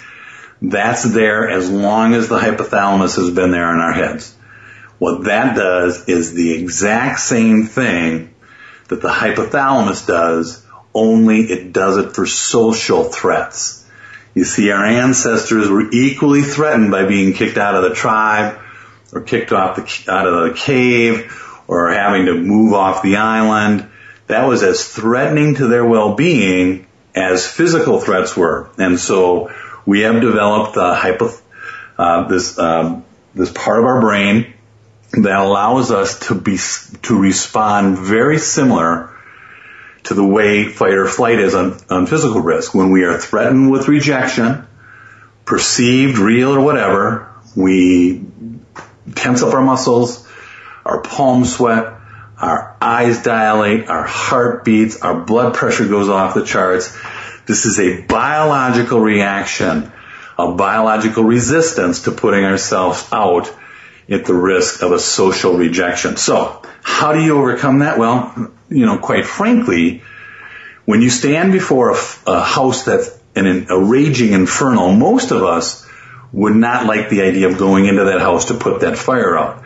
That's 0.63 1.03
there 1.03 1.51
as 1.51 1.69
long 1.69 2.15
as 2.15 2.29
the 2.29 2.39
hypothalamus 2.39 3.17
has 3.17 3.31
been 3.31 3.51
there 3.51 3.71
in 3.75 3.81
our 3.81 3.93
heads. 3.93 4.35
What 4.99 5.25
that 5.25 5.55
does 5.55 6.09
is 6.09 6.33
the 6.33 6.55
exact 6.55 7.21
same 7.21 7.67
thing 7.67 8.30
that 8.91 9.01
the 9.01 9.09
hypothalamus 9.09 10.07
does, 10.07 10.65
only 10.93 11.41
it 11.41 11.73
does 11.73 11.97
it 11.97 12.15
for 12.15 12.27
social 12.27 13.05
threats. 13.05 13.89
You 14.35 14.45
see, 14.45 14.71
our 14.71 14.85
ancestors 14.85 15.69
were 15.69 15.91
equally 15.91 16.43
threatened 16.43 16.91
by 16.91 17.07
being 17.07 17.33
kicked 17.33 17.57
out 17.57 17.75
of 17.77 17.83
the 17.83 17.95
tribe 17.95 18.59
or 19.13 19.23
kicked 19.23 19.53
off 19.53 19.77
the, 19.77 20.13
out 20.13 20.27
of 20.27 20.49
the 20.49 20.55
cave 20.59 21.33
or 21.67 21.91
having 21.91 22.27
to 22.27 22.35
move 22.35 22.73
off 22.75 23.03
the 23.03 23.17
island. 23.17 23.89
That 24.27 24.47
was 24.47 24.63
as 24.63 24.87
threatening 24.87 25.57
to 25.57 25.69
their 25.69 25.85
well-being 25.85 26.87
as 27.15 27.47
physical 27.47 28.01
threats 28.01 28.37
were. 28.37 28.71
And 28.77 28.99
so 28.99 29.53
we 29.87 30.01
have 30.01 30.21
developed 30.21 30.75
the 30.75 30.95
hypo, 30.95 31.31
uh, 31.97 32.29
this, 32.29 32.59
um, 32.59 33.05
this 33.35 33.53
part 33.53 33.79
of 33.79 33.85
our 33.85 34.01
brain 34.01 34.55
that 35.13 35.41
allows 35.41 35.91
us 35.91 36.29
to 36.29 36.35
be, 36.35 36.59
to 37.03 37.19
respond 37.19 37.99
very 37.99 38.39
similar 38.39 39.11
to 40.05 40.15
the 40.15 40.25
way 40.25 40.69
fight 40.69 40.95
or 40.95 41.07
flight 41.07 41.39
is 41.39 41.55
on, 41.55 41.79
on 41.91 42.07
physical 42.07 42.41
risk. 42.41 42.75
When 42.75 42.91
we 42.91 43.05
are 43.05 43.19
threatened 43.19 43.71
with 43.71 43.89
rejection, 43.89 44.67
perceived, 45.45 46.19
real, 46.19 46.55
or 46.55 46.61
whatever, 46.61 47.29
we 47.57 48.25
tense 49.15 49.43
up 49.43 49.53
our 49.53 49.63
muscles, 49.63 50.27
our 50.85 51.03
palms 51.03 51.57
sweat, 51.57 51.95
our 52.39 52.77
eyes 52.81 53.23
dilate, 53.23 53.89
our 53.89 54.05
heart 54.05 54.65
beats, 54.65 55.03
our 55.03 55.21
blood 55.21 55.55
pressure 55.55 55.87
goes 55.87 56.09
off 56.09 56.35
the 56.35 56.45
charts. 56.45 56.97
This 57.47 57.67
is 57.67 57.79
a 57.79 58.03
biological 58.03 59.01
reaction, 59.01 59.93
a 60.39 60.53
biological 60.53 61.25
resistance 61.25 62.05
to 62.05 62.13
putting 62.13 62.45
ourselves 62.45 63.07
out 63.13 63.55
at 64.11 64.25
the 64.25 64.35
risk 64.35 64.83
of 64.83 64.93
a 64.93 64.99
social 64.99 65.57
rejection. 65.57 66.17
So, 66.17 66.63
how 66.83 67.13
do 67.13 67.23
you 67.23 67.39
overcome 67.39 67.79
that? 67.79 67.99
Well, 67.99 68.53
you 68.69 68.87
know, 68.87 68.99
quite 68.99 69.25
frankly, 69.25 70.03
when 70.85 71.03
you 71.03 71.11
stand 71.11 71.53
before 71.53 71.93
a, 71.93 71.99
a 72.27 72.43
house 72.43 72.85
that's 72.85 73.17
in 73.37 73.67
a 73.71 73.79
raging 73.79 74.33
inferno, 74.33 74.91
most 74.91 75.31
of 75.31 75.43
us 75.45 75.87
would 76.33 76.55
not 76.55 76.87
like 76.87 77.09
the 77.09 77.23
idea 77.23 77.49
of 77.49 77.59
going 77.59 77.87
into 77.87 78.05
that 78.05 78.21
house 78.21 78.47
to 78.47 78.55
put 78.55 78.81
that 78.81 78.99
fire 78.99 79.37
out. 79.39 79.65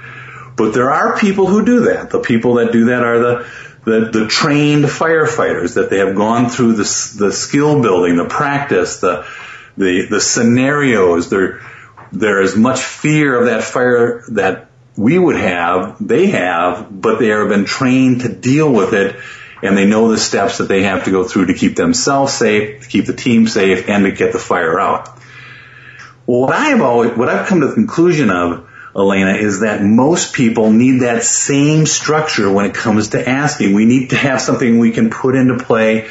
But 0.57 0.73
there 0.73 0.91
are 0.91 1.19
people 1.19 1.47
who 1.47 1.65
do 1.65 1.81
that. 1.87 2.11
The 2.11 2.21
people 2.21 2.55
that 2.55 2.73
do 2.73 2.87
that 2.87 3.03
are 3.03 3.19
the 3.19 3.51
the, 3.85 4.11
the 4.11 4.27
trained 4.29 4.85
firefighters 4.87 5.75
that 5.75 5.91
they 5.91 5.99
have 5.99 6.15
gone 6.15 6.49
through 6.49 6.73
the, 6.73 7.17
the 7.19 7.31
skill 7.33 7.83
building, 7.83 8.17
the 8.17 8.25
practice, 8.25 9.01
the 9.01 9.27
the 9.77 10.07
the 10.09 10.21
scenarios. 10.21 11.29
There 11.29 11.61
there 12.15 12.41
is 12.41 12.57
much 12.57 12.81
fear 12.81 13.39
of 13.39 13.47
that 13.47 13.65
fire 13.65 14.25
that 14.29 14.69
we 14.97 15.19
would 15.19 15.37
have, 15.37 15.97
they 16.01 16.27
have, 16.29 16.89
but 16.91 17.19
they 17.19 17.29
have 17.29 17.49
been 17.49 17.65
trained 17.65 18.23
to 18.23 18.29
deal 18.29 18.73
with 18.73 18.95
it 18.95 19.17
and 19.63 19.77
they 19.77 19.87
know 19.87 20.11
the 20.11 20.19
steps 20.19 20.59
that 20.59 20.69
they 20.69 20.83
have 20.83 21.05
to 21.05 21.11
go 21.11 21.25
through 21.25 21.47
to 21.47 21.55
keep 21.55 21.75
themselves 21.75 22.33
safe, 22.35 22.83
to 22.83 22.89
keep 22.89 23.07
the 23.07 23.15
team 23.15 23.47
safe, 23.47 23.89
and 23.89 24.05
to 24.05 24.13
get 24.13 24.33
the 24.33 24.39
fire 24.39 24.79
out. 24.79 25.09
Well, 26.27 26.43
what 26.43 26.53
I 26.53 26.69
have 26.69 26.83
always, 26.83 27.17
what 27.17 27.29
I've 27.29 27.47
come 27.47 27.61
to 27.63 27.69
the 27.69 27.75
conclusion 27.75 28.31
of 28.31 28.69
Elena, 28.95 29.33
is 29.33 29.61
that 29.61 29.83
most 29.83 30.35
people 30.35 30.71
need 30.71 31.01
that 31.01 31.23
same 31.25 31.87
structure 31.87 32.53
when 32.53 32.67
it 32.67 32.75
comes 32.75 33.09
to 33.11 33.29
asking. 33.29 33.75
We 33.75 33.87
need 33.87 34.11
to 34.11 34.17
have 34.17 34.41
something 34.41 34.79
we 34.79 34.93
can 34.93 35.11
put 35.11 35.35
into 35.35 35.57
play 35.65 36.09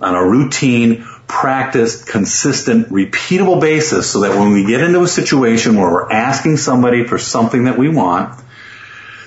on 0.00 0.14
a 0.14 0.22
routine, 0.24 1.06
practiced, 1.26 2.06
consistent, 2.06 2.88
repeatable 2.88 3.60
basis 3.60 4.10
so 4.10 4.20
that 4.20 4.38
when 4.38 4.52
we 4.52 4.64
get 4.66 4.80
into 4.80 5.02
a 5.02 5.08
situation 5.08 5.76
where 5.76 5.90
we're 5.90 6.10
asking 6.10 6.56
somebody 6.56 7.04
for 7.04 7.18
something 7.18 7.64
that 7.64 7.76
we 7.76 7.88
want, 7.88 8.40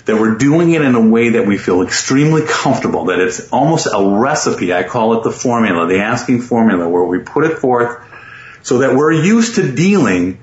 that 0.05 0.19
we're 0.19 0.35
doing 0.35 0.71
it 0.71 0.81
in 0.81 0.95
a 0.95 1.07
way 1.07 1.29
that 1.29 1.45
we 1.45 1.57
feel 1.57 1.81
extremely 1.81 2.41
comfortable, 2.47 3.05
that 3.05 3.19
it's 3.19 3.49
almost 3.49 3.87
a 3.87 4.17
recipe. 4.17 4.73
I 4.73 4.83
call 4.83 5.19
it 5.19 5.23
the 5.23 5.31
formula, 5.31 5.87
the 5.87 5.99
asking 5.99 6.41
formula, 6.41 6.87
where 6.87 7.03
we 7.03 7.19
put 7.19 7.45
it 7.45 7.59
forth 7.59 8.03
so 8.63 8.79
that 8.79 8.95
we're 8.95 9.13
used 9.13 9.55
to 9.55 9.71
dealing 9.71 10.41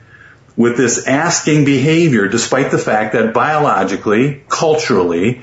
with 0.57 0.77
this 0.77 1.07
asking 1.07 1.65
behavior 1.65 2.29
despite 2.29 2.71
the 2.71 2.79
fact 2.79 3.15
that 3.15 3.35
biologically, 3.35 4.45
culturally, 4.49 5.43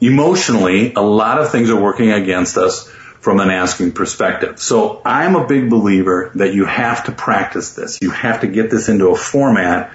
emotionally, 0.00 0.92
a 0.94 1.02
lot 1.02 1.38
of 1.38 1.50
things 1.50 1.70
are 1.70 1.80
working 1.80 2.12
against 2.12 2.56
us 2.56 2.90
from 3.20 3.40
an 3.40 3.50
asking 3.50 3.92
perspective. 3.92 4.60
So 4.60 5.02
I'm 5.04 5.36
a 5.36 5.46
big 5.46 5.70
believer 5.70 6.30
that 6.36 6.54
you 6.54 6.64
have 6.64 7.04
to 7.04 7.12
practice 7.12 7.74
this. 7.74 7.98
You 8.00 8.10
have 8.10 8.42
to 8.42 8.46
get 8.46 8.70
this 8.70 8.88
into 8.88 9.08
a 9.08 9.16
format 9.16 9.90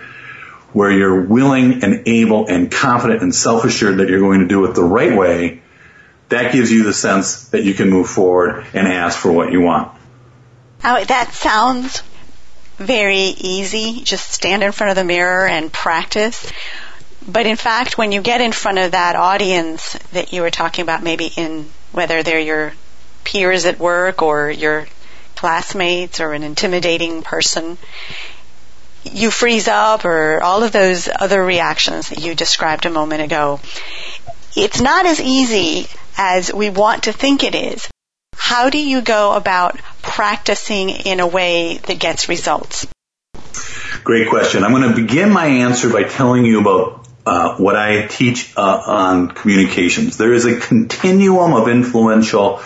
where 0.73 0.91
you're 0.91 1.21
willing 1.21 1.83
and 1.83 2.07
able 2.07 2.47
and 2.47 2.71
confident 2.71 3.21
and 3.21 3.33
self-assured 3.33 3.97
that 3.97 4.09
you're 4.09 4.19
going 4.19 4.41
to 4.41 4.47
do 4.47 4.65
it 4.65 4.73
the 4.73 4.83
right 4.83 5.17
way. 5.17 5.61
That 6.29 6.51
gives 6.51 6.71
you 6.71 6.83
the 6.83 6.93
sense 6.93 7.49
that 7.49 7.63
you 7.63 7.73
can 7.73 7.89
move 7.89 8.09
forward 8.09 8.65
and 8.73 8.87
ask 8.87 9.17
for 9.19 9.31
what 9.31 9.51
you 9.51 9.61
want. 9.61 9.91
Oh, 10.83 11.03
that 11.03 11.31
sounds 11.31 12.01
very 12.77 13.35
easy. 13.37 14.01
Just 14.03 14.31
stand 14.31 14.63
in 14.63 14.71
front 14.71 14.89
of 14.89 14.95
the 14.95 15.03
mirror 15.03 15.47
and 15.47 15.71
practice. 15.71 16.51
But 17.25 17.45
in 17.45 17.55
fact, 17.55 17.97
when 17.97 18.11
you 18.11 18.21
get 18.21 18.41
in 18.41 18.51
front 18.51 18.79
of 18.79 18.91
that 18.91 19.15
audience 19.15 19.93
that 20.11 20.33
you 20.33 20.41
were 20.41 20.49
talking 20.49 20.81
about, 20.83 21.03
maybe 21.03 21.27
in 21.37 21.69
whether 21.91 22.23
they're 22.23 22.39
your 22.39 22.73
peers 23.23 23.65
at 23.65 23.79
work 23.79 24.21
or 24.21 24.49
your 24.49 24.87
classmates 25.35 26.19
or 26.19 26.33
an 26.33 26.43
intimidating 26.43 27.21
person, 27.21 27.77
you 29.03 29.29
freeze 29.31 29.67
up 29.67 30.05
or 30.05 30.41
all 30.41 30.63
of 30.63 30.71
those 30.71 31.09
other 31.13 31.43
reactions 31.43 32.09
that 32.09 32.19
you 32.19 32.35
described 32.35 32.85
a 32.85 32.89
moment 32.89 33.21
ago. 33.21 33.59
It's 34.55 34.81
not 34.81 35.05
as 35.05 35.19
easy 35.19 35.87
as 36.17 36.53
we 36.53 36.69
want 36.69 37.03
to 37.03 37.13
think 37.13 37.43
it 37.43 37.55
is. 37.55 37.89
How 38.35 38.69
do 38.69 38.77
you 38.77 39.01
go 39.01 39.33
about 39.33 39.77
practicing 40.01 40.89
in 40.89 41.19
a 41.19 41.27
way 41.27 41.77
that 41.77 41.99
gets 41.99 42.29
results? 42.29 42.87
Great 44.03 44.29
question. 44.29 44.63
I'm 44.63 44.71
going 44.71 44.89
to 44.89 44.95
begin 44.95 45.31
my 45.31 45.45
answer 45.45 45.89
by 45.89 46.03
telling 46.03 46.45
you 46.45 46.59
about 46.59 47.07
uh, 47.25 47.55
what 47.55 47.75
I 47.75 48.07
teach 48.07 48.53
uh, 48.57 48.81
on 48.85 49.29
communications. 49.29 50.17
There 50.17 50.33
is 50.33 50.45
a 50.45 50.59
continuum 50.59 51.53
of 51.53 51.67
influential 51.69 52.61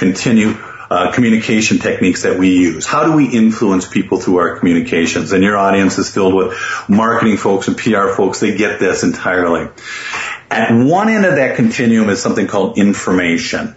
continue 0.00 0.56
uh, 0.90 1.12
communication 1.12 1.78
techniques 1.78 2.22
that 2.22 2.38
we 2.38 2.56
use. 2.56 2.86
How 2.86 3.04
do 3.04 3.12
we 3.12 3.26
influence 3.26 3.86
people 3.86 4.18
through 4.18 4.38
our 4.38 4.58
communications? 4.58 5.30
And 5.32 5.44
your 5.44 5.56
audience 5.56 5.98
is 5.98 6.12
filled 6.12 6.34
with 6.34 6.58
marketing 6.88 7.36
folks 7.36 7.68
and 7.68 7.76
PR 7.76 8.08
folks. 8.08 8.40
They 8.40 8.56
get 8.56 8.80
this 8.80 9.04
entirely. 9.04 9.68
At 10.50 10.72
one 10.72 11.08
end 11.10 11.26
of 11.26 11.36
that 11.36 11.54
continuum 11.54 12.08
is 12.08 12.20
something 12.20 12.48
called 12.48 12.76
information. 12.78 13.76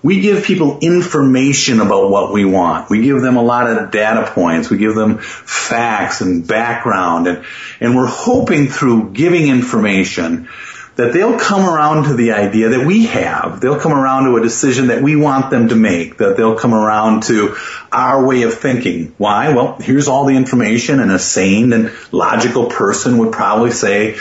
We 0.00 0.20
give 0.20 0.44
people 0.44 0.80
information 0.80 1.80
about 1.80 2.10
what 2.10 2.30
we 2.30 2.44
want. 2.44 2.90
We 2.90 3.00
give 3.00 3.22
them 3.22 3.36
a 3.36 3.42
lot 3.42 3.66
of 3.66 3.90
data 3.90 4.30
points. 4.30 4.68
We 4.68 4.76
give 4.76 4.94
them 4.94 5.18
facts 5.18 6.20
and 6.20 6.46
background 6.46 7.26
and, 7.26 7.44
and 7.80 7.96
we're 7.96 8.06
hoping 8.06 8.68
through 8.68 9.12
giving 9.12 9.48
information 9.48 10.50
that 10.96 11.12
they'll 11.12 11.38
come 11.38 11.68
around 11.68 12.04
to 12.04 12.14
the 12.14 12.32
idea 12.32 12.68
that 12.70 12.86
we 12.86 13.06
have. 13.06 13.60
They'll 13.60 13.80
come 13.80 13.92
around 13.92 14.24
to 14.24 14.36
a 14.36 14.42
decision 14.42 14.88
that 14.88 15.02
we 15.02 15.16
want 15.16 15.50
them 15.50 15.68
to 15.68 15.74
make, 15.74 16.18
that 16.18 16.36
they'll 16.36 16.56
come 16.56 16.72
around 16.72 17.24
to 17.24 17.56
our 17.90 18.24
way 18.24 18.42
of 18.42 18.54
thinking. 18.54 19.14
Why? 19.18 19.54
Well, 19.54 19.76
here's 19.80 20.06
all 20.06 20.26
the 20.26 20.36
information 20.36 21.00
and 21.00 21.10
a 21.10 21.18
sane 21.18 21.72
and 21.72 21.92
logical 22.12 22.66
person 22.66 23.18
would 23.18 23.32
probably 23.32 23.72
say, 23.72 24.16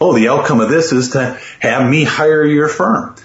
oh, 0.00 0.14
the 0.14 0.28
outcome 0.28 0.60
of 0.60 0.68
this 0.68 0.92
is 0.92 1.10
to 1.10 1.38
have 1.58 1.88
me 1.88 2.04
hire 2.04 2.44
your 2.44 2.68
firm. 2.68 3.16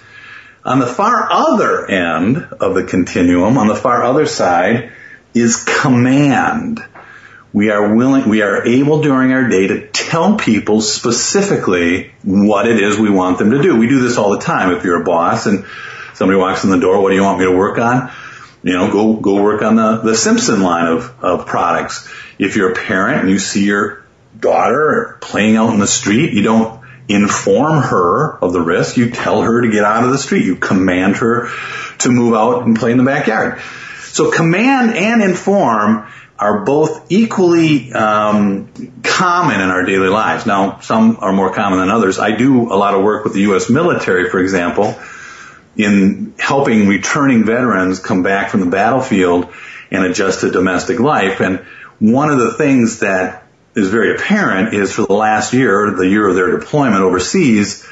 On 0.66 0.80
the 0.80 0.88
far 0.88 1.32
other 1.32 1.90
end 1.90 2.38
of 2.60 2.76
the 2.76 2.84
continuum, 2.84 3.58
on 3.58 3.68
the 3.68 3.76
far 3.76 4.04
other 4.04 4.26
side, 4.26 4.92
is 5.34 5.64
command 5.64 6.84
we 7.54 7.70
are 7.70 7.96
willing, 7.96 8.30
we 8.30 8.42
are 8.42 8.66
able 8.66 9.02
during 9.02 9.32
our 9.32 9.48
day 9.48 9.68
to 9.68 9.88
tell 9.88 10.38
people 10.38 10.82
specifically 10.82 12.12
what 12.24 12.68
it 12.68 12.82
is 12.82 12.98
we 12.98 13.10
want 13.10 13.40
them 13.40 13.52
to 13.52 13.62
do. 13.62 13.78
We 13.78 13.88
do 13.88 14.02
this 14.02 14.18
all 14.18 14.32
the 14.32 14.40
time. 14.40 14.76
If 14.76 14.84
you're 14.84 15.02
a 15.02 15.06
boss 15.06 15.46
and 15.46 15.66
somebody 16.14 16.38
walks 16.38 16.64
in 16.64 16.70
the 16.70 16.80
door, 16.80 17.02
what 17.02 17.10
do 17.10 17.16
you 17.16 17.24
want 17.24 17.40
me 17.40 17.46
to 17.46 17.56
work 17.56 17.78
on? 17.80 18.12
You 18.64 18.74
know, 18.74 18.92
go, 18.92 19.14
go 19.14 19.42
work 19.42 19.62
on 19.62 19.76
the, 19.76 19.98
the 19.98 20.16
Simpson 20.16 20.62
line 20.62 20.88
of, 20.88 21.24
of 21.24 21.46
products. 21.46 22.10
If 22.38 22.56
you're 22.56 22.72
a 22.72 22.76
parent 22.76 23.22
and 23.22 23.30
you 23.30 23.40
see 23.40 23.66
your 23.66 24.06
daughter 24.38 25.18
playing 25.22 25.56
out 25.56 25.74
in 25.74 25.80
the 25.80 25.88
street, 25.88 26.34
you 26.34 26.42
don't 26.42 26.82
inform 27.08 27.82
her 27.82 28.38
of 28.40 28.52
the 28.52 28.62
risk. 28.62 28.98
You 28.98 29.12
tell 29.12 29.42
her 29.42 29.62
to 29.62 29.72
get 29.72 29.84
out 29.84 30.04
of 30.04 30.12
the 30.12 30.18
street. 30.18 30.46
You 30.46 30.58
command 30.58 31.18
her 31.18 31.50
to 32.00 32.10
move 32.10 32.34
out 32.34 32.66
and 32.66 32.78
play 32.78 32.92
in 32.92 32.98
the 32.98 33.04
backyard. 33.04 33.62
So 34.02 34.32
command 34.32 34.96
and 34.96 35.22
inform 35.22 36.08
are 36.40 36.64
both 36.64 37.12
equally 37.12 37.92
um, 37.94 38.72
common 39.04 39.60
in 39.60 39.70
our 39.70 39.84
daily 39.84 40.10
lives. 40.10 40.46
Now, 40.46 40.80
some 40.82 41.18
are 41.20 41.34
more 41.34 41.54
common 41.54 41.80
than 41.80 41.90
others. 41.90 42.20
I 42.20 42.36
do 42.36 42.72
a 42.72 42.76
lot 42.76 42.94
of 42.94 43.04
work 43.04 43.24
with 43.24 43.34
the 43.34 43.42
U.S. 43.42 43.70
military, 43.70 44.30
for 44.30 44.40
example, 44.40 44.96
in 45.76 46.36
helping 46.38 46.88
returning 46.88 47.44
veterans 47.44 48.00
come 48.00 48.24
back 48.24 48.52
from 48.52 48.60
the 48.60 48.68
battlefield 48.68 49.50
and 49.90 50.04
adjust 50.04 50.42
to 50.42 50.52
domestic 50.52 51.00
life. 51.00 51.40
And 51.40 51.66
one 52.00 52.30
of 52.30 52.38
the 52.38 52.54
things 52.54 53.00
that 53.00 53.48
is 53.76 53.90
very 53.90 54.16
apparent 54.16 54.74
is 54.74 54.94
for 54.94 55.04
the 55.04 55.14
last 55.14 55.54
year, 55.54 55.92
the 55.92 56.08
year 56.08 56.28
of 56.28 56.36
their 56.36 56.58
deployment 56.60 57.02
overseas, 57.02 57.88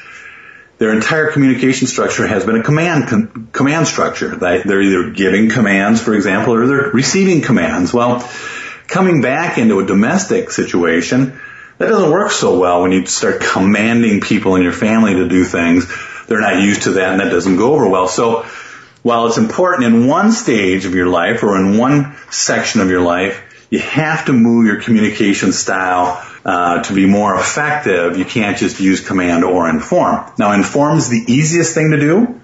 their 0.78 0.92
entire 0.92 1.32
communication 1.32 1.86
structure 1.86 2.26
has 2.26 2.44
been 2.44 2.56
a 2.56 2.62
command 2.62 3.08
com- 3.08 3.48
command 3.52 3.86
structure. 3.86 4.36
They're 4.36 4.82
either 4.82 5.10
giving 5.10 5.48
commands, 5.48 6.02
for 6.02 6.14
example, 6.14 6.54
or 6.54 6.66
they're 6.66 6.90
receiving 6.90 7.40
commands. 7.40 7.94
Well, 7.94 8.28
coming 8.86 9.22
back 9.22 9.58
into 9.58 9.80
a 9.80 9.86
domestic 9.86 10.50
situation, 10.50 11.40
that 11.78 11.88
doesn't 11.88 12.10
work 12.10 12.30
so 12.30 12.58
well 12.58 12.82
when 12.82 12.92
you 12.92 13.06
start 13.06 13.40
commanding 13.40 14.20
people 14.20 14.56
in 14.56 14.62
your 14.62 14.72
family 14.72 15.14
to 15.14 15.28
do 15.28 15.44
things. 15.44 15.86
They're 16.26 16.40
not 16.40 16.60
used 16.60 16.82
to 16.82 16.92
that 16.92 17.12
and 17.12 17.20
that 17.20 17.30
doesn't 17.30 17.56
go 17.56 17.74
over 17.74 17.88
well. 17.88 18.08
So 18.08 18.42
while 19.02 19.26
it's 19.26 19.38
important 19.38 19.84
in 19.84 20.06
one 20.06 20.32
stage 20.32 20.84
of 20.84 20.94
your 20.94 21.06
life 21.06 21.42
or 21.42 21.56
in 21.56 21.78
one 21.78 22.16
section 22.30 22.80
of 22.80 22.90
your 22.90 23.02
life, 23.02 23.42
you 23.70 23.78
have 23.78 24.26
to 24.26 24.32
move 24.32 24.66
your 24.66 24.80
communication 24.80 25.52
style 25.52 26.24
uh, 26.46 26.80
to 26.80 26.94
be 26.94 27.06
more 27.06 27.34
effective, 27.34 28.16
you 28.16 28.24
can't 28.24 28.56
just 28.56 28.78
use 28.78 29.00
command 29.00 29.42
or 29.42 29.68
inform. 29.68 30.30
Now, 30.38 30.52
inform 30.52 30.96
is 30.98 31.08
the 31.08 31.24
easiest 31.26 31.74
thing 31.74 31.90
to 31.90 31.98
do 31.98 32.40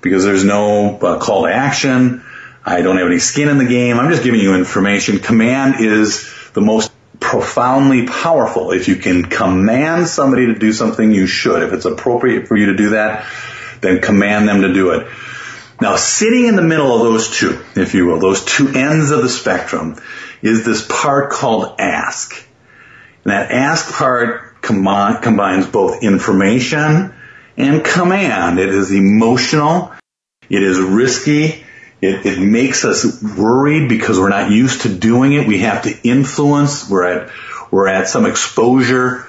because 0.00 0.24
there's 0.24 0.42
no 0.42 0.96
uh, 0.96 1.18
call 1.20 1.44
to 1.44 1.52
action. 1.52 2.24
I 2.64 2.80
don't 2.80 2.96
have 2.96 3.06
any 3.06 3.18
skin 3.18 3.48
in 3.48 3.58
the 3.58 3.66
game. 3.66 4.00
I'm 4.00 4.10
just 4.10 4.24
giving 4.24 4.40
you 4.40 4.54
information. 4.54 5.18
Command 5.18 5.84
is 5.84 6.32
the 6.54 6.62
most 6.62 6.90
profoundly 7.20 8.06
powerful. 8.06 8.70
If 8.70 8.88
you 8.88 8.96
can 8.96 9.26
command 9.26 10.08
somebody 10.08 10.46
to 10.46 10.58
do 10.58 10.72
something, 10.72 11.12
you 11.12 11.26
should. 11.26 11.62
If 11.62 11.74
it's 11.74 11.84
appropriate 11.84 12.48
for 12.48 12.56
you 12.56 12.66
to 12.66 12.76
do 12.76 12.90
that, 12.90 13.26
then 13.82 14.00
command 14.00 14.48
them 14.48 14.62
to 14.62 14.72
do 14.72 14.92
it. 14.92 15.08
Now, 15.78 15.96
sitting 15.96 16.46
in 16.46 16.56
the 16.56 16.62
middle 16.62 16.94
of 16.94 17.00
those 17.02 17.28
two, 17.28 17.62
if 17.74 17.92
you 17.92 18.06
will, 18.06 18.18
those 18.18 18.46
two 18.46 18.70
ends 18.70 19.10
of 19.10 19.22
the 19.22 19.28
spectrum, 19.28 20.00
is 20.40 20.64
this 20.64 20.86
part 20.88 21.30
called 21.30 21.78
ask. 21.78 22.45
And 23.26 23.32
that 23.32 23.50
ask 23.50 23.92
part 23.92 24.62
com- 24.62 25.20
combines 25.20 25.66
both 25.66 26.04
information 26.04 27.12
and 27.56 27.84
command. 27.84 28.60
It 28.60 28.68
is 28.68 28.92
emotional. 28.92 29.90
It 30.48 30.62
is 30.62 30.78
risky. 30.78 31.64
It, 32.00 32.24
it, 32.24 32.38
makes 32.38 32.84
us 32.84 33.20
worried 33.20 33.88
because 33.88 34.20
we're 34.20 34.28
not 34.28 34.52
used 34.52 34.82
to 34.82 34.94
doing 34.94 35.32
it. 35.32 35.48
We 35.48 35.58
have 35.62 35.82
to 35.82 36.08
influence. 36.08 36.88
We're 36.88 37.04
at, 37.04 37.32
we're 37.72 37.88
at 37.88 38.06
some 38.06 38.26
exposure. 38.26 39.26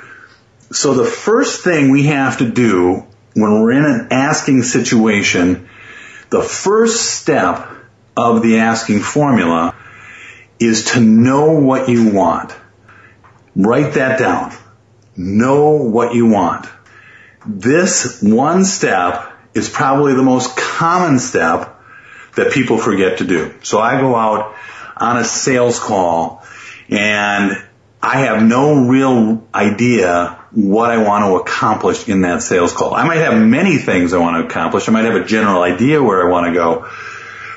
So 0.72 0.94
the 0.94 1.04
first 1.04 1.64
thing 1.64 1.90
we 1.90 2.04
have 2.04 2.38
to 2.38 2.52
do 2.52 3.04
when 3.34 3.62
we're 3.62 3.72
in 3.72 3.84
an 3.84 4.10
asking 4.12 4.62
situation, 4.62 5.68
the 6.30 6.44
first 6.44 7.20
step 7.20 7.68
of 8.16 8.44
the 8.44 8.60
asking 8.60 9.00
formula 9.00 9.74
is 10.60 10.92
to 10.92 11.00
know 11.00 11.54
what 11.54 11.90
you 11.90 12.12
want. 12.14 12.54
Write 13.58 13.96
that 13.96 14.20
down. 14.20 14.54
Know 15.16 15.72
what 15.72 16.14
you 16.14 16.28
want. 16.28 16.68
This 17.44 18.22
one 18.22 18.66
step 18.66 19.34
is 19.56 19.68
probably 19.68 20.14
the 20.14 20.22
most 20.22 20.56
common 20.56 21.18
step 21.18 21.76
that 22.36 22.52
people 22.52 22.78
forget 22.78 23.18
to 23.18 23.26
do. 23.26 23.56
So 23.64 23.80
I 23.80 24.00
go 24.00 24.16
out 24.16 24.56
on 24.96 25.18
a 25.18 25.24
sales 25.24 25.80
call 25.80 26.44
and 26.90 27.52
I 28.00 28.20
have 28.20 28.44
no 28.44 28.86
real 28.86 29.48
idea 29.56 30.40
what 30.52 30.92
I 30.92 31.02
want 31.02 31.26
to 31.26 31.38
accomplish 31.38 32.08
in 32.08 32.22
that 32.22 32.44
sales 32.44 32.74
call. 32.74 32.94
I 32.94 33.08
might 33.08 33.18
have 33.18 33.42
many 33.42 33.78
things 33.78 34.14
I 34.14 34.20
want 34.20 34.38
to 34.38 34.48
accomplish. 34.48 34.88
I 34.88 34.92
might 34.92 35.06
have 35.06 35.16
a 35.16 35.26
general 35.26 35.64
idea 35.64 36.02
where 36.02 36.28
I 36.28 36.30
want 36.30 36.46
to 36.48 36.54
go, 36.54 36.88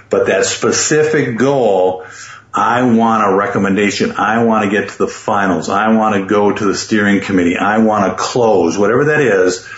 but 0.08 0.28
that 0.28 0.46
specific 0.46 1.36
goal 1.36 2.06
I 2.52 2.82
want 2.82 3.22
a 3.24 3.36
recommendation. 3.36 4.12
I 4.12 4.44
want 4.44 4.64
to 4.64 4.70
get 4.70 4.90
to 4.90 4.98
the 4.98 5.06
finals. 5.06 5.68
I 5.68 5.94
want 5.96 6.16
to 6.16 6.26
go 6.26 6.52
to 6.52 6.64
the 6.64 6.74
steering 6.74 7.20
committee. 7.20 7.56
I 7.56 7.78
want 7.78 8.10
to 8.10 8.22
close, 8.22 8.76
whatever 8.76 9.06
that 9.06 9.20
is. 9.20 9.68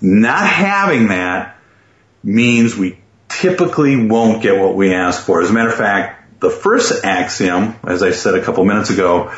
Not 0.00 0.46
having 0.46 1.08
that 1.08 1.58
means 2.22 2.76
we 2.76 3.00
typically 3.28 3.96
won't 3.96 4.42
get 4.42 4.58
what 4.58 4.74
we 4.74 4.92
ask 4.92 5.24
for. 5.24 5.40
As 5.40 5.50
a 5.50 5.52
matter 5.52 5.70
of 5.70 5.76
fact, 5.76 6.40
the 6.40 6.50
first 6.50 7.04
axiom, 7.04 7.76
as 7.84 8.02
I 8.02 8.10
said 8.10 8.34
a 8.34 8.42
couple 8.42 8.64
minutes 8.64 8.90
ago, 8.90 9.32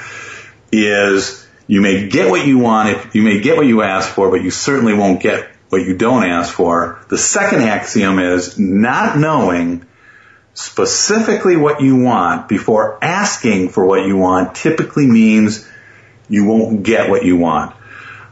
is 0.70 1.46
you 1.66 1.80
may 1.80 2.08
get 2.08 2.30
what 2.30 2.46
you 2.46 2.58
want 2.58 2.90
if 2.90 3.14
you 3.14 3.22
may 3.22 3.40
get 3.40 3.56
what 3.56 3.66
you 3.66 3.82
ask 3.82 4.08
for, 4.08 4.30
but 4.30 4.42
you 4.42 4.50
certainly 4.50 4.94
won't 4.94 5.20
get 5.20 5.48
what 5.68 5.82
you 5.82 5.96
don't 5.96 6.24
ask 6.24 6.52
for. 6.52 7.04
The 7.08 7.18
second 7.18 7.62
axiom 7.62 8.18
is 8.18 8.58
not 8.58 9.18
knowing 9.18 9.86
specifically 10.54 11.56
what 11.56 11.80
you 11.80 11.96
want 11.96 12.48
before 12.48 13.02
asking 13.02 13.70
for 13.70 13.86
what 13.86 14.06
you 14.06 14.16
want 14.16 14.54
typically 14.54 15.06
means 15.06 15.68
you 16.28 16.44
won't 16.44 16.82
get 16.82 17.10
what 17.10 17.24
you 17.24 17.36
want. 17.36 17.74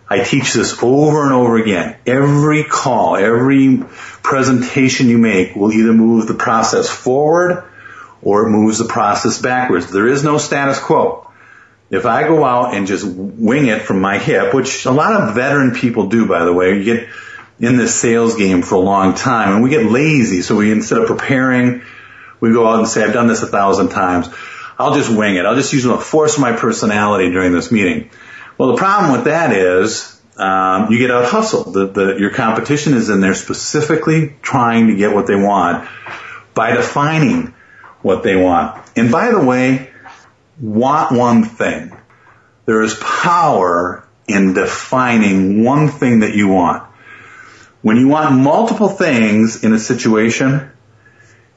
I 0.08 0.24
teach 0.24 0.54
this 0.54 0.82
over 0.82 1.22
and 1.22 1.32
over 1.32 1.56
again. 1.56 1.96
Every 2.04 2.64
call, 2.64 3.16
every 3.16 3.84
presentation 4.22 5.08
you 5.08 5.18
make 5.18 5.54
will 5.54 5.72
either 5.72 5.92
move 5.92 6.26
the 6.26 6.34
process 6.34 6.88
forward 6.88 7.64
or 8.20 8.46
it 8.46 8.50
moves 8.50 8.78
the 8.78 8.86
process 8.86 9.40
backwards. 9.40 9.90
There 9.90 10.08
is 10.08 10.24
no 10.24 10.36
status 10.36 10.80
quo. 10.80 11.30
If 11.90 12.06
I 12.06 12.24
go 12.24 12.44
out 12.44 12.74
and 12.74 12.86
just 12.86 13.04
wing 13.06 13.66
it 13.66 13.82
from 13.82 14.00
my 14.00 14.18
hip, 14.18 14.52
which 14.52 14.84
a 14.84 14.90
lot 14.90 15.20
of 15.20 15.34
veteran 15.34 15.72
people 15.72 16.08
do, 16.08 16.26
by 16.26 16.44
the 16.44 16.52
way, 16.52 16.76
you 16.76 16.84
get 16.84 17.08
in 17.60 17.76
this 17.76 17.94
sales 17.94 18.36
game 18.36 18.62
for 18.62 18.76
a 18.76 18.80
long 18.80 19.14
time 19.14 19.54
and 19.54 19.62
we 19.62 19.70
get 19.70 19.86
lazy. 19.86 20.42
So 20.42 20.56
we, 20.56 20.72
instead 20.72 20.98
of 20.98 21.06
preparing, 21.06 21.82
we 22.40 22.52
go 22.52 22.66
out 22.66 22.78
and 22.78 22.88
say, 22.88 23.04
I've 23.04 23.12
done 23.12 23.26
this 23.26 23.42
a 23.42 23.46
thousand 23.46 23.90
times. 23.90 24.28
I'll 24.78 24.94
just 24.94 25.14
wing 25.14 25.36
it. 25.36 25.44
I'll 25.44 25.56
just 25.56 25.72
use 25.72 25.84
a 25.84 25.98
force 25.98 26.36
of 26.36 26.40
my 26.40 26.52
personality 26.52 27.30
during 27.30 27.52
this 27.52 27.70
meeting. 27.70 28.10
Well, 28.56 28.72
the 28.72 28.78
problem 28.78 29.12
with 29.12 29.24
that 29.24 29.52
is 29.52 30.20
um, 30.36 30.90
you 30.90 30.98
get 30.98 31.10
out 31.10 31.26
hustled. 31.26 31.74
The, 31.74 31.86
the, 31.86 32.16
your 32.18 32.30
competition 32.30 32.94
is 32.94 33.10
in 33.10 33.20
there 33.20 33.34
specifically 33.34 34.34
trying 34.40 34.86
to 34.86 34.96
get 34.96 35.14
what 35.14 35.26
they 35.26 35.36
want 35.36 35.88
by 36.54 36.72
defining 36.72 37.54
what 38.00 38.22
they 38.22 38.36
want. 38.36 38.82
And 38.96 39.12
by 39.12 39.30
the 39.30 39.40
way, 39.40 39.90
want 40.58 41.12
one 41.12 41.44
thing. 41.44 41.96
There 42.64 42.82
is 42.82 42.94
power 42.94 44.06
in 44.26 44.54
defining 44.54 45.62
one 45.64 45.88
thing 45.88 46.20
that 46.20 46.34
you 46.34 46.48
want. 46.48 46.84
When 47.82 47.96
you 47.96 48.08
want 48.08 48.34
multiple 48.34 48.88
things 48.88 49.64
in 49.64 49.72
a 49.72 49.78
situation, 49.78 50.70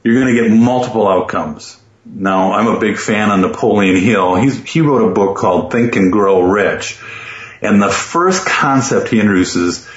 you're 0.04 0.20
going 0.20 0.34
to 0.34 0.40
get 0.40 0.50
multiple 0.52 1.08
outcomes. 1.08 1.80
Now, 2.04 2.52
I'm 2.52 2.66
a 2.66 2.78
big 2.78 2.98
fan 2.98 3.30
of 3.30 3.40
Napoleon 3.40 3.96
Hill. 3.96 4.36
He's, 4.36 4.62
he 4.62 4.82
wrote 4.82 5.10
a 5.10 5.14
book 5.14 5.38
called 5.38 5.72
Think 5.72 5.96
and 5.96 6.12
Grow 6.12 6.42
Rich. 6.42 7.00
And 7.62 7.82
the 7.82 7.88
first 7.88 8.44
concept 8.44 9.08
he 9.08 9.18
introduces 9.18 9.88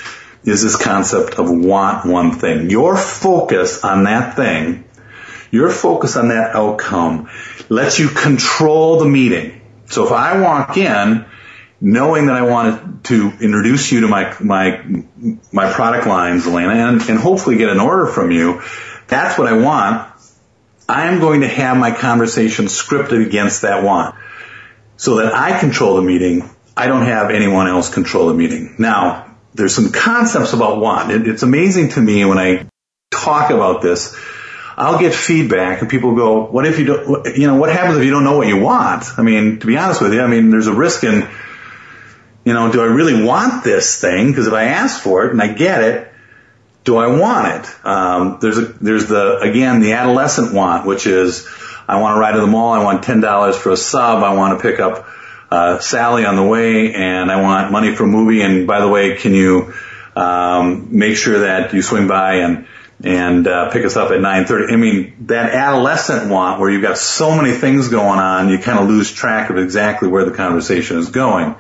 is 0.46 0.64
this 0.64 0.82
concept 0.82 1.36
of 1.36 1.52
want 1.52 2.06
one 2.06 2.32
thing. 2.32 2.70
Your 2.70 2.96
focus 2.96 3.84
on 3.84 4.06
that 4.06 4.38
thing, 4.38 4.86
your 5.52 5.70
focus 5.70 6.16
on 6.16 6.30
that 6.30 6.56
outcome 6.56 7.30
lets 7.68 8.00
you 8.00 8.08
control 8.08 9.00
the 9.00 9.06
meeting. 9.06 9.62
So 9.88 10.06
if 10.06 10.14
I 10.14 10.40
walk 10.40 10.78
in 10.78 11.26
knowing 11.82 12.28
that 12.28 12.36
I 12.38 12.44
wanted 12.44 13.04
to 13.06 13.34
introduce 13.42 13.92
you 13.92 14.02
to 14.02 14.08
my, 14.08 14.36
my, 14.40 15.04
my 15.52 15.72
product 15.72 16.08
lines, 16.08 16.48
Elena, 16.48 16.74
and, 16.74 17.02
and 17.02 17.20
hopefully 17.20 17.58
get 17.58 17.70
an 17.70 17.82
order 17.82 18.08
from 18.08 18.32
you, 18.32 18.62
that's 19.08 19.38
what 19.38 19.48
I 19.48 19.58
want. 19.58 20.12
I'm 20.90 21.20
going 21.20 21.42
to 21.42 21.48
have 21.48 21.78
my 21.78 21.92
conversation 21.92 22.66
scripted 22.66 23.26
against 23.26 23.64
that 23.64 23.84
want 23.84 24.16
so 24.96 25.18
that 25.18 25.34
I 25.34 25.60
control 25.60 25.96
the 25.96 26.02
meeting. 26.02 26.50
I 26.76 26.88
don't 26.88 27.06
have 27.06 27.30
anyone 27.30 27.68
else 27.68 27.94
control 27.94 28.28
the 28.28 28.34
meeting. 28.34 28.76
Now, 28.80 29.36
there's 29.54 29.76
some 29.76 29.92
concepts 29.92 30.54
about 30.54 30.80
want. 30.80 31.12
It, 31.12 31.28
it's 31.28 31.44
amazing 31.44 31.90
to 31.90 32.02
me 32.02 32.24
when 32.26 32.38
I 32.38 32.68
talk 33.12 33.50
about 33.50 33.82
this. 33.82 34.16
I'll 34.78 35.00
get 35.00 35.16
feedback 35.16 35.82
and 35.82 35.90
people 35.90 36.16
go, 36.16 36.46
what 36.46 36.66
if 36.68 36.78
you 36.78 36.86
don't, 36.86 37.36
you 37.36 37.48
know, 37.48 37.56
what 37.56 37.72
happens 37.72 37.98
if 37.98 38.04
you 38.04 38.12
don't 38.12 38.24
know 38.24 38.38
what 38.38 38.48
you 38.48 38.60
want? 38.60 39.06
I 39.18 39.24
mean, 39.24 39.60
to 39.60 39.66
be 39.66 39.76
honest 39.76 40.02
with 40.02 40.14
you, 40.14 40.22
I 40.22 40.28
mean, 40.28 40.52
there's 40.52 40.68
a 40.68 40.74
risk 40.74 41.04
in, 41.04 41.28
you 42.46 42.54
know, 42.54 42.72
do 42.72 42.82
I 42.82 42.86
really 42.86 43.24
want 43.24 43.64
this 43.64 44.00
thing? 44.00 44.28
Because 44.28 44.46
if 44.46 44.54
I 44.54 44.66
ask 44.66 45.02
for 45.02 45.26
it 45.26 45.32
and 45.32 45.42
I 45.42 45.52
get 45.52 45.82
it, 45.82 46.14
do 46.88 46.96
I 46.96 47.08
want 47.08 47.48
it? 47.48 47.86
Um, 47.86 48.38
there's 48.40 48.58
a, 48.58 48.62
there's 48.62 49.08
the 49.08 49.40
again 49.40 49.82
the 49.82 49.92
adolescent 49.92 50.54
want, 50.54 50.88
which 50.88 51.06
is 51.06 51.46
I 51.86 52.00
want 52.00 52.16
to 52.16 52.20
ride 52.22 52.32
to 52.32 52.40
the 52.40 52.48
mall. 52.48 52.72
I 52.72 52.82
want 52.82 53.04
ten 53.04 53.20
dollars 53.20 53.58
for 53.58 53.74
a 53.74 53.78
sub. 53.78 54.24
I 54.24 54.34
want 54.34 54.58
to 54.58 54.62
pick 54.62 54.80
up 54.80 55.06
uh, 55.52 55.80
Sally 55.80 56.26
on 56.26 56.38
the 56.38 56.46
way, 56.46 56.94
and 56.94 57.30
I 57.30 57.42
want 57.42 57.74
money 57.74 57.94
for 57.94 58.06
a 58.06 58.08
movie. 58.08 58.42
And 58.42 58.66
by 58.68 58.80
the 58.80 58.88
way, 58.88 59.18
can 59.18 59.34
you 59.34 59.74
um, 60.16 60.98
make 60.98 61.18
sure 61.18 61.40
that 61.40 61.74
you 61.74 61.82
swing 61.82 62.08
by 62.08 62.36
and 62.36 62.68
and 63.04 63.46
uh, 63.46 63.70
pick 63.70 63.86
us 63.86 63.98
up 63.98 64.12
at 64.12 64.22
9:30. 64.22 64.72
I 64.72 64.78
mean, 64.78 65.26
that 65.28 65.54
adolescent 65.54 66.32
want 66.32 66.62
where 66.62 66.70
you've 66.70 66.82
got 66.82 66.98
so 66.98 67.36
many 67.36 67.52
things 67.52 67.90
going 67.90 68.20
on, 68.20 68.48
you 68.48 68.60
kind 68.60 68.80
of 68.80 68.88
lose 68.88 69.12
track 69.12 69.50
of 69.50 69.58
exactly 69.58 70.08
where 70.08 70.24
the 70.24 70.32
conversation 70.32 71.00
is 71.00 71.10
going. 71.10 71.54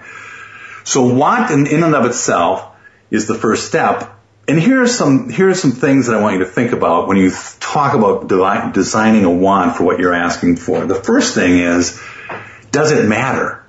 So 0.85 1.13
want 1.13 1.51
in, 1.51 1.67
in 1.67 1.83
and 1.83 1.93
of 1.93 2.05
itself 2.05 2.73
is 3.11 3.27
the 3.27 3.35
first 3.35 3.67
step. 3.67 4.16
And 4.47 4.57
here 4.57 4.81
are 4.81 4.87
some 4.87 5.29
here 5.29 5.49
are 5.49 5.55
some 5.55 5.73
things 5.73 6.07
that 6.07 6.15
I 6.15 6.21
want 6.21 6.37
you 6.37 6.45
to 6.45 6.49
think 6.49 6.71
about 6.71 7.07
when 7.07 7.17
you 7.17 7.31
talk 7.59 7.93
about 7.93 8.73
designing 8.73 9.25
a 9.25 9.31
want 9.31 9.75
for 9.75 9.83
what 9.83 9.99
you're 9.99 10.13
asking 10.13 10.55
for. 10.55 10.85
The 10.85 10.95
first 10.95 11.35
thing 11.35 11.59
is, 11.59 12.01
does 12.71 12.91
it 12.91 13.07
matter? 13.07 13.65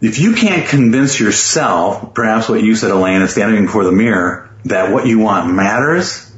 If 0.00 0.20
you 0.20 0.34
can't 0.34 0.68
convince 0.68 1.18
yourself, 1.18 2.14
perhaps 2.14 2.48
what 2.48 2.62
you 2.62 2.76
said, 2.76 2.90
Elaine, 2.90 3.26
standing 3.26 3.66
before 3.66 3.84
the 3.84 3.92
mirror, 3.92 4.50
that 4.66 4.92
what 4.92 5.06
you 5.06 5.18
want 5.18 5.52
matters, 5.52 6.30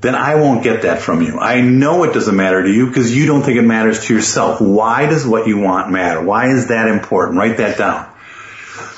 then 0.00 0.14
I 0.14 0.36
won't 0.36 0.62
get 0.62 0.82
that 0.82 1.00
from 1.00 1.22
you. 1.22 1.40
I 1.40 1.62
know 1.62 2.04
it 2.04 2.12
doesn't 2.12 2.36
matter 2.36 2.62
to 2.62 2.70
you 2.70 2.86
because 2.86 3.16
you 3.16 3.26
don't 3.26 3.42
think 3.42 3.58
it 3.58 3.62
matters 3.62 4.06
to 4.06 4.14
yourself. 4.14 4.60
Why 4.60 5.06
does 5.06 5.26
what 5.26 5.48
you 5.48 5.58
want 5.58 5.90
matter? 5.90 6.22
Why 6.22 6.50
is 6.50 6.68
that 6.68 6.88
important? 6.88 7.38
Write 7.38 7.56
that 7.56 7.78
down. 7.78 8.12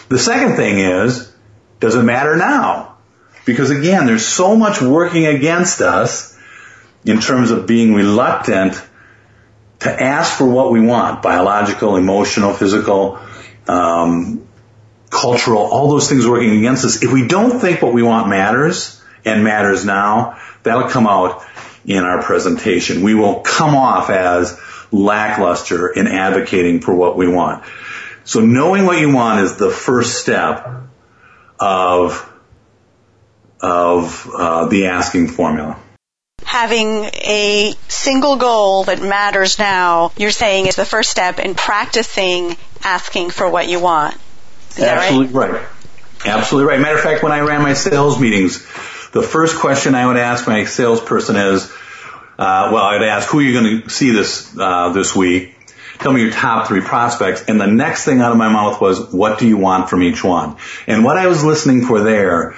The 0.09 0.19
second 0.19 0.57
thing 0.57 0.81
is, 0.81 1.33
does 1.81 1.95
it 1.95 2.03
matter 2.03 2.37
now? 2.37 2.98
Because 3.49 3.71
again, 3.71 4.05
there's 4.05 4.27
so 4.27 4.57
much 4.57 4.83
working 4.83 5.25
against 5.25 5.81
us 5.81 6.37
in 7.07 7.19
terms 7.19 7.51
of 7.51 7.67
being 7.67 7.95
reluctant 7.95 8.75
to 9.79 9.91
ask 9.91 10.37
for 10.37 10.45
what 10.45 10.71
we 10.71 10.83
want, 10.83 11.23
biological, 11.23 11.97
emotional, 11.97 12.53
physical, 12.53 13.19
um, 13.67 14.47
cultural, 15.09 15.63
all 15.63 15.89
those 15.89 16.11
things 16.11 16.27
working 16.27 16.59
against 16.59 16.85
us. 16.85 17.03
If 17.03 17.11
we 17.11 17.27
don't 17.27 17.59
think 17.59 17.81
what 17.81 17.95
we 17.95 18.03
want 18.03 18.29
matters 18.29 19.03
and 19.25 19.45
matters 19.45 19.83
now, 19.83 20.39
that'll 20.63 20.91
come 20.91 21.07
out 21.07 21.43
in 21.87 22.05
our 22.05 22.23
presentation. 22.23 23.01
We 23.01 23.15
will 23.15 23.41
come 23.41 23.75
off 23.75 24.11
as 24.11 24.61
lackluster 24.93 25.89
in 25.89 26.07
advocating 26.07 26.83
for 26.83 26.95
what 26.95 27.17
we 27.17 27.27
want. 27.27 27.65
So 28.25 28.41
knowing 28.41 28.85
what 28.85 29.01
you 29.01 29.11
want 29.11 29.41
is 29.41 29.57
the 29.57 29.71
first 29.71 30.21
step 30.21 30.71
of 31.59 32.35
of 33.61 34.29
uh, 34.35 34.67
the 34.67 34.87
asking 34.87 35.29
formula. 35.29 35.79
Having 36.45 37.05
a 37.05 37.75
single 37.89 38.37
goal 38.37 38.85
that 38.85 39.03
matters 39.03 39.59
now, 39.59 40.13
you're 40.17 40.31
saying 40.31 40.67
is 40.67 40.77
the 40.77 40.85
first 40.85 41.11
step 41.11 41.39
in 41.39 41.55
practicing 41.55 42.57
asking 42.83 43.31
for 43.31 43.49
what 43.49 43.69
you 43.69 43.81
want. 43.81 44.17
Is 44.71 44.81
Absolutely 44.81 45.35
right? 45.35 45.53
right? 45.53 45.69
Absolutely 46.25 46.69
right. 46.69 46.81
Matter 46.81 46.97
of 46.97 47.03
fact, 47.03 47.23
when 47.23 47.33
I 47.33 47.41
ran 47.41 47.63
my 47.63 47.75
sales 47.75 48.19
meetings, 48.19 48.65
the 49.13 49.23
first 49.23 49.59
question 49.59 49.95
I 49.95 50.07
would 50.07 50.17
ask 50.17 50.47
my 50.47 50.65
salesperson 50.65 51.37
is, 51.37 51.71
uh, 52.39 52.71
well, 52.73 52.85
I'd 52.85 53.03
ask, 53.03 53.29
who 53.29 53.41
are 53.41 53.43
you 53.43 53.53
going 53.53 53.83
to 53.83 53.89
see 53.89 54.11
this 54.11 54.57
uh, 54.57 54.93
this 54.93 55.15
week? 55.15 55.55
Tell 55.99 56.13
me 56.13 56.23
your 56.23 56.31
top 56.31 56.69
three 56.69 56.81
prospects. 56.81 57.45
And 57.49 57.61
the 57.61 57.67
next 57.67 58.05
thing 58.05 58.21
out 58.21 58.31
of 58.31 58.39
my 58.39 58.49
mouth 58.49 58.81
was, 58.81 59.13
what 59.13 59.41
do 59.41 59.49
you 59.49 59.57
want 59.57 59.91
from 59.91 60.03
each 60.03 60.23
one? 60.23 60.57
And 60.87 61.05
what 61.05 61.19
I 61.19 61.27
was 61.27 61.43
listening 61.43 61.87
for 61.87 62.01
there 62.01 62.55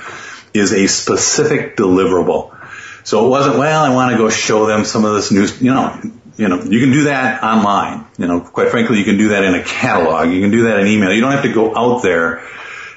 is 0.55 0.73
a 0.73 0.87
specific 0.87 1.77
deliverable. 1.77 2.57
So 3.05 3.27
it 3.27 3.29
wasn't, 3.29 3.59
well, 3.59 3.83
I 3.83 3.95
want 3.95 4.13
to 4.13 4.19
go 4.19 4.29
show 4.29 4.67
them 4.67 4.85
some 4.85 5.05
of 5.05 5.15
this 5.15 5.33
news, 5.33 5.61
you 5.61 5.73
know, 5.73 6.01
you 6.37 6.49
know, 6.49 6.63
you 6.63 6.81
can 6.81 6.93
do 6.93 7.05
that 7.05 7.43
online. 7.43 8.07
You 8.19 8.27
know, 8.27 8.41
quite 8.41 8.71
frankly, 8.71 8.99
you 8.99 9.05
can 9.05 9.19
do 9.19 9.31
that 9.31 9.45
in 9.45 9.55
a 9.55 9.63
catalog. 9.63 10.33
You 10.33 10.41
can 10.41 10.51
do 10.51 10.65
that 10.65 10.81
in 10.81 10.87
email. 10.87 11.13
You 11.13 11.21
don't 11.21 11.33
have 11.33 11.43
to 11.43 11.53
go 11.53 11.77
out 11.77 12.03
there 12.03 12.43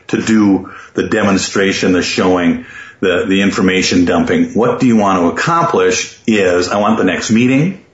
to 0.07 0.21
do 0.21 0.73
the 0.93 1.09
demonstration, 1.09 1.91
the 1.91 2.01
showing, 2.01 2.65
the, 2.99 3.25
the 3.27 3.41
information 3.41 4.05
dumping. 4.05 4.53
What 4.53 4.79
do 4.79 4.87
you 4.87 4.95
want 4.95 5.19
to 5.19 5.27
accomplish 5.27 6.21
is 6.25 6.69
I 6.69 6.79
want 6.79 6.97
the 6.97 7.03
next 7.03 7.31
meeting. 7.31 7.85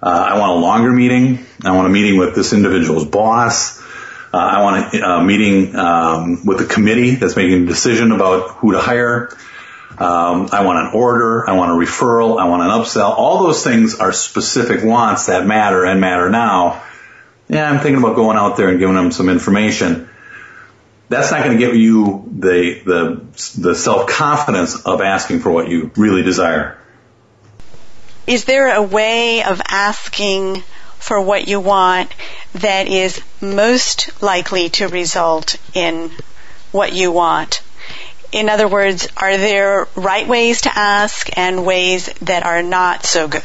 Uh, 0.00 0.28
I 0.30 0.38
want 0.38 0.52
a 0.52 0.60
longer 0.60 0.92
meeting. 0.92 1.44
I 1.64 1.74
want 1.74 1.88
a 1.88 1.90
meeting 1.90 2.18
with 2.18 2.36
this 2.36 2.52
individual's 2.52 3.04
boss. 3.04 3.77
Uh, 4.32 4.36
I 4.36 4.62
want 4.62 4.94
a, 4.94 5.04
a 5.04 5.24
meeting 5.24 5.74
um, 5.76 6.44
with 6.44 6.58
the 6.58 6.66
committee 6.66 7.14
that's 7.14 7.36
making 7.36 7.64
a 7.64 7.66
decision 7.66 8.12
about 8.12 8.50
who 8.56 8.72
to 8.72 8.78
hire. 8.78 9.30
Um, 9.90 10.48
I 10.52 10.64
want 10.64 10.78
an 10.78 10.90
order. 10.94 11.48
I 11.48 11.54
want 11.54 11.70
a 11.70 11.74
referral. 11.74 12.38
I 12.40 12.48
want 12.48 12.62
an 12.62 12.68
upsell. 12.68 13.10
All 13.10 13.42
those 13.44 13.64
things 13.64 13.96
are 13.96 14.12
specific 14.12 14.84
wants 14.84 15.26
that 15.26 15.46
matter 15.46 15.84
and 15.84 16.00
matter 16.00 16.28
now. 16.28 16.82
Yeah, 17.48 17.70
I'm 17.70 17.80
thinking 17.80 18.02
about 18.02 18.14
going 18.14 18.36
out 18.36 18.56
there 18.56 18.68
and 18.68 18.78
giving 18.78 18.94
them 18.94 19.10
some 19.10 19.28
information 19.28 20.08
that's 21.08 21.30
not 21.30 21.44
going 21.44 21.58
to 21.58 21.64
give 21.64 21.74
you 21.74 22.28
the, 22.30 22.82
the, 22.84 23.60
the 23.60 23.74
self-confidence 23.74 24.84
of 24.84 25.00
asking 25.00 25.40
for 25.40 25.50
what 25.50 25.68
you 25.68 25.90
really 25.96 26.22
desire. 26.22 26.78
Is 28.26 28.44
there 28.44 28.74
a 28.74 28.82
way 28.82 29.42
of 29.42 29.62
asking 29.66 30.62
for 30.98 31.20
what 31.20 31.48
you 31.48 31.60
want 31.60 32.14
that 32.54 32.88
is 32.88 33.20
most 33.40 34.22
likely 34.22 34.68
to 34.70 34.88
result 34.88 35.56
in 35.74 36.10
what 36.72 36.92
you 36.92 37.12
want? 37.12 37.62
In 38.30 38.48
other 38.48 38.68
words, 38.68 39.08
are 39.16 39.36
there 39.36 39.88
right 39.94 40.28
ways 40.28 40.62
to 40.62 40.76
ask 40.76 41.30
and 41.36 41.64
ways 41.64 42.06
that 42.20 42.44
are 42.44 42.62
not 42.62 43.06
so 43.06 43.28
good? 43.28 43.42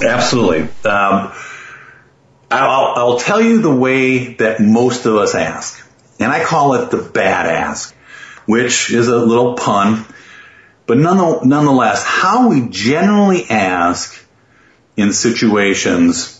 Absolutely. 0.00 0.62
Um, 0.88 1.32
I'll, 2.50 2.92
I'll 2.96 3.18
tell 3.18 3.40
you 3.40 3.60
the 3.60 3.74
way 3.74 4.34
that 4.34 4.60
most 4.60 5.06
of 5.06 5.16
us 5.16 5.34
ask. 5.34 5.80
And 6.20 6.30
I 6.30 6.44
call 6.44 6.74
it 6.74 6.90
the 6.90 6.98
bad 6.98 7.46
ask, 7.46 7.94
which 8.46 8.92
is 8.92 9.08
a 9.08 9.18
little 9.18 9.54
pun. 9.54 10.04
But 10.86 10.98
nonetheless, 10.98 12.04
how 12.04 12.48
we 12.48 12.68
generally 12.68 13.44
ask 13.50 14.24
in 14.96 15.12
situations 15.12 16.33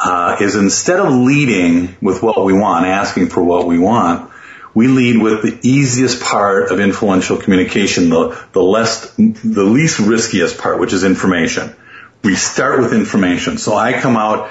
uh, 0.00 0.36
is 0.40 0.56
instead 0.56 1.00
of 1.00 1.12
leading 1.12 1.96
with 2.00 2.22
what 2.22 2.44
we 2.44 2.52
want, 2.52 2.86
asking 2.86 3.28
for 3.28 3.42
what 3.42 3.66
we 3.66 3.78
want, 3.78 4.30
we 4.74 4.88
lead 4.88 5.16
with 5.16 5.42
the 5.42 5.58
easiest 5.66 6.22
part 6.22 6.70
of 6.70 6.80
influential 6.80 7.38
communication, 7.38 8.10
the, 8.10 8.38
the 8.52 8.62
less, 8.62 9.10
the 9.16 9.64
least 9.64 9.98
riskiest 9.98 10.58
part, 10.58 10.78
which 10.78 10.92
is 10.92 11.02
information. 11.02 11.74
We 12.22 12.34
start 12.34 12.80
with 12.80 12.92
information. 12.92 13.56
So 13.56 13.74
I 13.74 13.98
come 13.98 14.16
out 14.16 14.50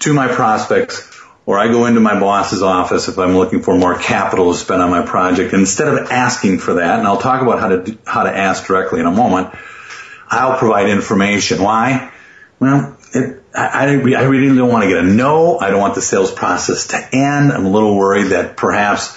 to 0.00 0.14
my 0.14 0.28
prospects 0.28 1.08
or 1.44 1.58
I 1.58 1.68
go 1.68 1.86
into 1.86 2.00
my 2.00 2.18
boss's 2.20 2.62
office 2.62 3.08
if 3.08 3.18
I'm 3.18 3.36
looking 3.36 3.62
for 3.62 3.76
more 3.76 3.98
capital 3.98 4.52
to 4.52 4.58
spend 4.58 4.82
on 4.82 4.90
my 4.90 5.00
project. 5.00 5.54
instead 5.54 5.88
of 5.88 6.10
asking 6.10 6.58
for 6.58 6.74
that, 6.74 6.98
and 6.98 7.08
I'll 7.08 7.20
talk 7.20 7.42
about 7.42 7.58
how 7.58 7.68
to 7.68 7.98
how 8.06 8.24
to 8.24 8.36
ask 8.36 8.66
directly 8.66 9.00
in 9.00 9.06
a 9.06 9.10
moment, 9.10 9.54
I'll 10.28 10.58
provide 10.58 10.90
information. 10.90 11.62
Why? 11.62 12.12
Well, 12.60 12.98
it, 13.14 13.42
I, 13.66 13.84
I 13.84 14.22
really 14.24 14.56
don't 14.56 14.70
want 14.70 14.84
to 14.84 14.88
get 14.88 14.98
a 14.98 15.02
no. 15.02 15.58
I 15.58 15.70
don't 15.70 15.80
want 15.80 15.94
the 15.94 16.02
sales 16.02 16.30
process 16.30 16.88
to 16.88 16.96
end. 17.14 17.52
I'm 17.52 17.66
a 17.66 17.70
little 17.70 17.96
worried 17.96 18.28
that 18.28 18.56
perhaps 18.56 19.16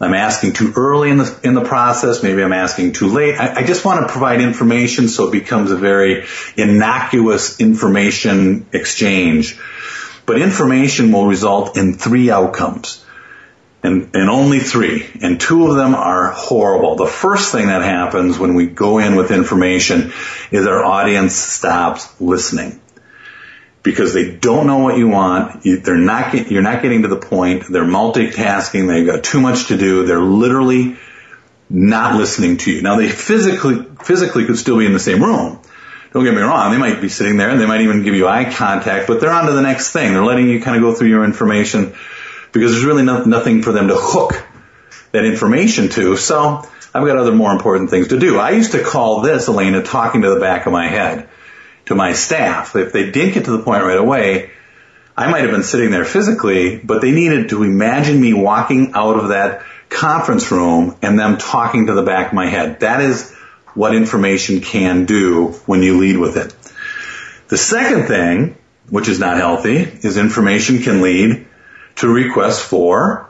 I'm 0.00 0.14
asking 0.14 0.52
too 0.52 0.72
early 0.76 1.10
in 1.10 1.18
the 1.18 1.40
in 1.42 1.54
the 1.54 1.64
process. 1.64 2.22
Maybe 2.22 2.42
I'm 2.42 2.52
asking 2.52 2.92
too 2.92 3.08
late. 3.08 3.36
I, 3.38 3.60
I 3.60 3.66
just 3.66 3.84
want 3.84 4.06
to 4.06 4.12
provide 4.12 4.40
information 4.40 5.08
so 5.08 5.28
it 5.28 5.32
becomes 5.32 5.70
a 5.70 5.76
very 5.76 6.26
innocuous 6.56 7.60
information 7.60 8.66
exchange 8.72 9.58
but 10.28 10.42
information 10.42 11.10
will 11.10 11.26
result 11.26 11.78
in 11.78 11.94
three 11.94 12.30
outcomes. 12.30 13.02
And, 13.82 14.10
and 14.14 14.28
only 14.28 14.58
three. 14.58 15.08
And 15.22 15.40
two 15.40 15.68
of 15.68 15.76
them 15.76 15.94
are 15.94 16.32
horrible. 16.32 16.96
The 16.96 17.06
first 17.06 17.50
thing 17.50 17.68
that 17.68 17.80
happens 17.80 18.38
when 18.38 18.54
we 18.54 18.66
go 18.66 18.98
in 18.98 19.16
with 19.16 19.30
information 19.30 20.12
is 20.50 20.66
our 20.66 20.84
audience 20.84 21.34
stops 21.34 22.20
listening. 22.20 22.78
Because 23.82 24.12
they 24.12 24.32
don't 24.32 24.66
know 24.66 24.78
what 24.78 24.98
you 24.98 25.08
want. 25.08 25.62
They're 25.62 25.96
not, 25.96 26.34
you're 26.50 26.62
not 26.62 26.82
getting 26.82 27.02
to 27.02 27.08
the 27.08 27.16
point. 27.16 27.64
They're 27.70 27.84
multitasking. 27.84 28.88
They've 28.88 29.06
got 29.06 29.24
too 29.24 29.40
much 29.40 29.68
to 29.68 29.78
do. 29.78 30.04
They're 30.04 30.20
literally 30.20 30.96
not 31.70 32.16
listening 32.16 32.56
to 32.58 32.70
you. 32.72 32.82
Now 32.82 32.96
they 32.96 33.08
physically, 33.08 33.84
physically 34.02 34.46
could 34.46 34.58
still 34.58 34.78
be 34.78 34.86
in 34.86 34.92
the 34.92 34.98
same 34.98 35.22
room. 35.22 35.60
Don't 36.12 36.24
get 36.24 36.34
me 36.34 36.40
wrong, 36.40 36.72
they 36.72 36.78
might 36.78 37.02
be 37.02 37.10
sitting 37.10 37.36
there 37.36 37.50
and 37.50 37.60
they 37.60 37.66
might 37.66 37.82
even 37.82 38.02
give 38.02 38.14
you 38.14 38.26
eye 38.26 38.50
contact, 38.50 39.06
but 39.06 39.20
they're 39.20 39.30
on 39.30 39.46
to 39.46 39.52
the 39.52 39.60
next 39.60 39.90
thing. 39.90 40.12
They're 40.12 40.24
letting 40.24 40.48
you 40.48 40.62
kind 40.62 40.76
of 40.76 40.82
go 40.82 40.94
through 40.94 41.08
your 41.08 41.24
information 41.24 41.94
because 42.52 42.72
there's 42.72 42.84
really 42.84 43.02
no, 43.02 43.24
nothing 43.24 43.62
for 43.62 43.72
them 43.72 43.88
to 43.88 43.94
hook 43.94 44.42
that 45.12 45.26
information 45.26 45.90
to. 45.90 46.16
So 46.16 46.66
I've 46.94 47.06
got 47.06 47.18
other 47.18 47.32
more 47.32 47.52
important 47.52 47.90
things 47.90 48.08
to 48.08 48.18
do. 48.18 48.38
I 48.38 48.52
used 48.52 48.72
to 48.72 48.82
call 48.82 49.20
this, 49.20 49.48
Elena, 49.48 49.82
talking 49.82 50.22
to 50.22 50.30
the 50.30 50.40
back 50.40 50.64
of 50.64 50.72
my 50.72 50.88
head 50.88 51.28
to 51.88 51.94
my 51.94 52.12
staff. 52.12 52.76
If 52.76 52.92
they 52.92 53.10
didn't 53.10 53.34
get 53.34 53.44
to 53.46 53.50
the 53.50 53.62
point 53.62 53.82
right 53.82 53.98
away, 53.98 54.50
I 55.16 55.30
might 55.30 55.42
have 55.42 55.50
been 55.50 55.64
sitting 55.64 55.90
there 55.90 56.04
physically, 56.04 56.78
but 56.78 57.02
they 57.02 57.10
needed 57.10 57.48
to 57.48 57.64
imagine 57.64 58.20
me 58.20 58.34
walking 58.34 58.92
out 58.94 59.18
of 59.18 59.28
that 59.28 59.64
conference 59.88 60.50
room 60.52 60.96
and 61.02 61.18
them 61.18 61.38
talking 61.38 61.86
to 61.86 61.94
the 61.94 62.02
back 62.02 62.28
of 62.28 62.34
my 62.34 62.46
head. 62.46 62.80
That 62.80 63.00
is 63.00 63.34
what 63.74 63.94
information 63.94 64.60
can 64.60 65.06
do 65.06 65.48
when 65.66 65.82
you 65.82 65.98
lead 65.98 66.18
with 66.18 66.36
it. 66.36 66.54
The 67.48 67.56
second 67.56 68.06
thing, 68.06 68.58
which 68.90 69.08
is 69.08 69.18
not 69.18 69.38
healthy, 69.38 69.78
is 69.78 70.18
information 70.18 70.82
can 70.82 71.00
lead 71.00 71.46
to 71.96 72.08
requests 72.08 72.62
for 72.62 73.28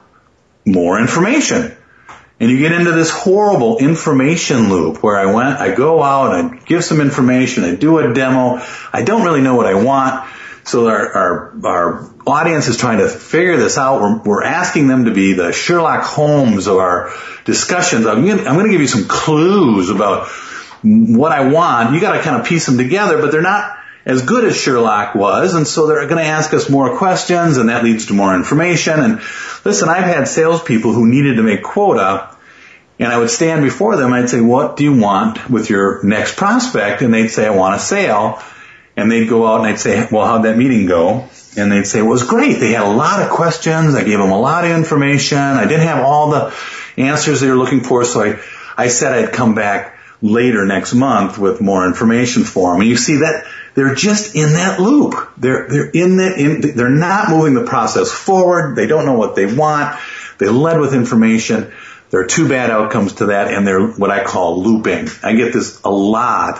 more 0.67 1.01
information. 1.01 1.77
And 2.41 2.51
you 2.51 2.59
get 2.59 2.73
into 2.73 2.93
this 2.93 3.11
horrible 3.11 3.79
information 3.79 4.69
loop 4.69 5.03
where 5.03 5.17
I 5.17 5.27
went, 5.27 5.59
I 5.59 5.75
go 5.75 6.03
out, 6.03 6.33
I 6.33 6.57
give 6.59 6.85
some 6.85 7.01
information, 7.01 7.65
I 7.65 7.75
do 7.75 7.99
a 7.99 8.15
demo, 8.15 8.61
I 8.93 9.03
don't 9.03 9.25
really 9.25 9.41
know 9.41 9.57
what 9.57 9.67
I 9.67 9.75
want. 9.75 10.29
So 10.63 10.87
our, 10.89 11.13
our, 11.13 11.67
our 11.67 12.11
audience 12.27 12.69
is 12.69 12.77
trying 12.77 12.99
to 12.99 13.09
figure 13.09 13.57
this 13.57 13.79
out. 13.79 14.01
We're, 14.01 14.19
we're 14.19 14.45
asking 14.45 14.87
them 14.87 15.07
to 15.07 15.15
be 15.15 15.33
the 15.33 15.51
Sherlock 15.51 16.05
Holmes 16.05 16.67
of 16.67 16.77
our 16.77 17.11
discussions. 17.45 18.07
I'm 18.07 18.25
going 18.25 18.47
I'm 18.47 18.57
gonna 18.57 18.69
give 18.69 18.83
you 18.83 18.87
some 18.87 19.09
clues 19.09 19.89
about 19.89 20.29
what 20.83 21.33
I 21.33 21.49
want. 21.49 21.95
You 21.95 22.01
got 22.01 22.13
to 22.13 22.23
kind 22.23 22.41
of 22.41 22.47
piece 22.47 22.67
them 22.67 22.77
together, 22.77 23.21
but 23.21 23.33
they're 23.33 23.43
not 23.43 23.78
as 24.09 24.23
good 24.23 24.45
as 24.45 24.57
Sherlock 24.57 25.15
was, 25.15 25.53
and 25.53 25.69
so 25.69 25.87
they're 25.87 26.07
going 26.09 26.25
to 26.25 26.31
ask 26.31 26.55
us 26.55 26.71
more 26.71 26.97
questions, 26.97 27.59
and 27.59 27.69
that 27.69 27.85
leads 27.85 28.07
to 28.07 28.15
more 28.15 28.35
information. 28.35 28.99
And 28.99 29.21
listen, 29.67 29.91
I've 29.91 30.05
had 30.05 30.27
salespeople 30.27 30.95
who 30.95 31.07
needed 31.07 31.37
to 31.37 31.43
make 31.43 31.63
quota, 31.63 32.35
and 32.99 33.13
I 33.13 33.19
would 33.19 33.29
stand 33.29 33.63
before 33.63 33.97
them. 33.97 34.15
I'd 34.15 34.31
say, 34.31 34.41
"What 34.41 34.79
do 34.79 34.85
you 34.85 34.95
want 34.99 35.51
with 35.51 35.69
your 35.69 36.03
next 36.03 36.37
prospect?" 36.37 37.03
And 37.03 37.13
they'd 37.13 37.29
say, 37.29 37.47
"I 37.47 37.51
want 37.51 37.77
a 37.77 37.79
sale." 37.79 38.43
And 38.97 39.13
they'd 39.13 39.29
go 39.29 39.47
out 39.47 39.61
and 39.61 39.69
I'd 39.69 39.79
say, 39.79 40.09
"Well, 40.11 40.27
how'd 40.27 40.45
that 40.45 40.57
meeting 40.57 40.87
go?" 40.87 41.25
And 41.57 41.71
they'd 41.71 41.87
say, 41.87 42.01
"Well, 42.01 42.09
it 42.09 42.13
was 42.13 42.23
great. 42.25 42.61
They 42.61 42.73
had 42.73 42.85
a 42.85 42.91
lot 42.91 43.21
of 43.21 43.29
questions. 43.29 43.95
I 43.95 44.05
gave 44.05 44.19
them 44.19 44.33
a 44.33 44.41
lot 44.41 44.65
of 44.65 44.71
information. 44.71 45.39
I 45.39 45.67
didn't 45.67 45.87
have 45.87 46.03
all 46.03 46.31
the 46.31 46.53
answers 46.97 47.41
they 47.41 47.51
were 47.51 47.57
looking 47.57 47.83
for, 47.83 48.05
so 48.05 48.23
I, 48.23 48.39
I 48.77 48.89
said 48.89 49.13
I'd 49.13 49.35
come 49.35 49.55
back." 49.55 49.97
later 50.21 50.67
next 50.67 50.95
month 50.95 51.39
with 51.39 51.61
more 51.61 51.87
information 51.87 52.43
for 52.43 52.73
them. 52.73 52.81
And 52.81 52.91
you 52.91 52.97
see 52.97 53.19
that 53.19 53.45
they're 53.79 53.95
just 53.95 54.35
in 54.35 54.55
that 54.55 54.81
loop. 54.81 55.15
They're, 55.37 55.69
they're 55.69 55.91
in 55.91 56.17
that, 56.17 56.37
in, 56.37 56.77
they're 56.77 56.89
not 56.89 57.31
moving 57.31 57.55
the 57.55 57.63
process 57.63 58.11
forward. 58.11 58.75
They 58.75 58.89
don't 58.89 59.07
know 59.07 59.17
what 59.17 59.37
they 59.37 59.47
want. 59.47 59.97
They 60.39 60.49
led 60.49 60.81
with 60.81 60.95
information. 60.95 61.73
There 62.11 62.21
are 62.21 62.27
two 62.27 62.49
bad 62.49 62.73
outcomes 62.73 63.13
to 63.15 63.27
that 63.27 63.55
and 63.55 63.65
they're 63.65 63.87
what 63.87 64.11
I 64.11 64.25
call 64.25 64.65
looping. 64.65 65.07
I 65.23 65.37
get 65.37 65.53
this 65.53 65.81
a 65.85 65.91
lot 65.91 66.59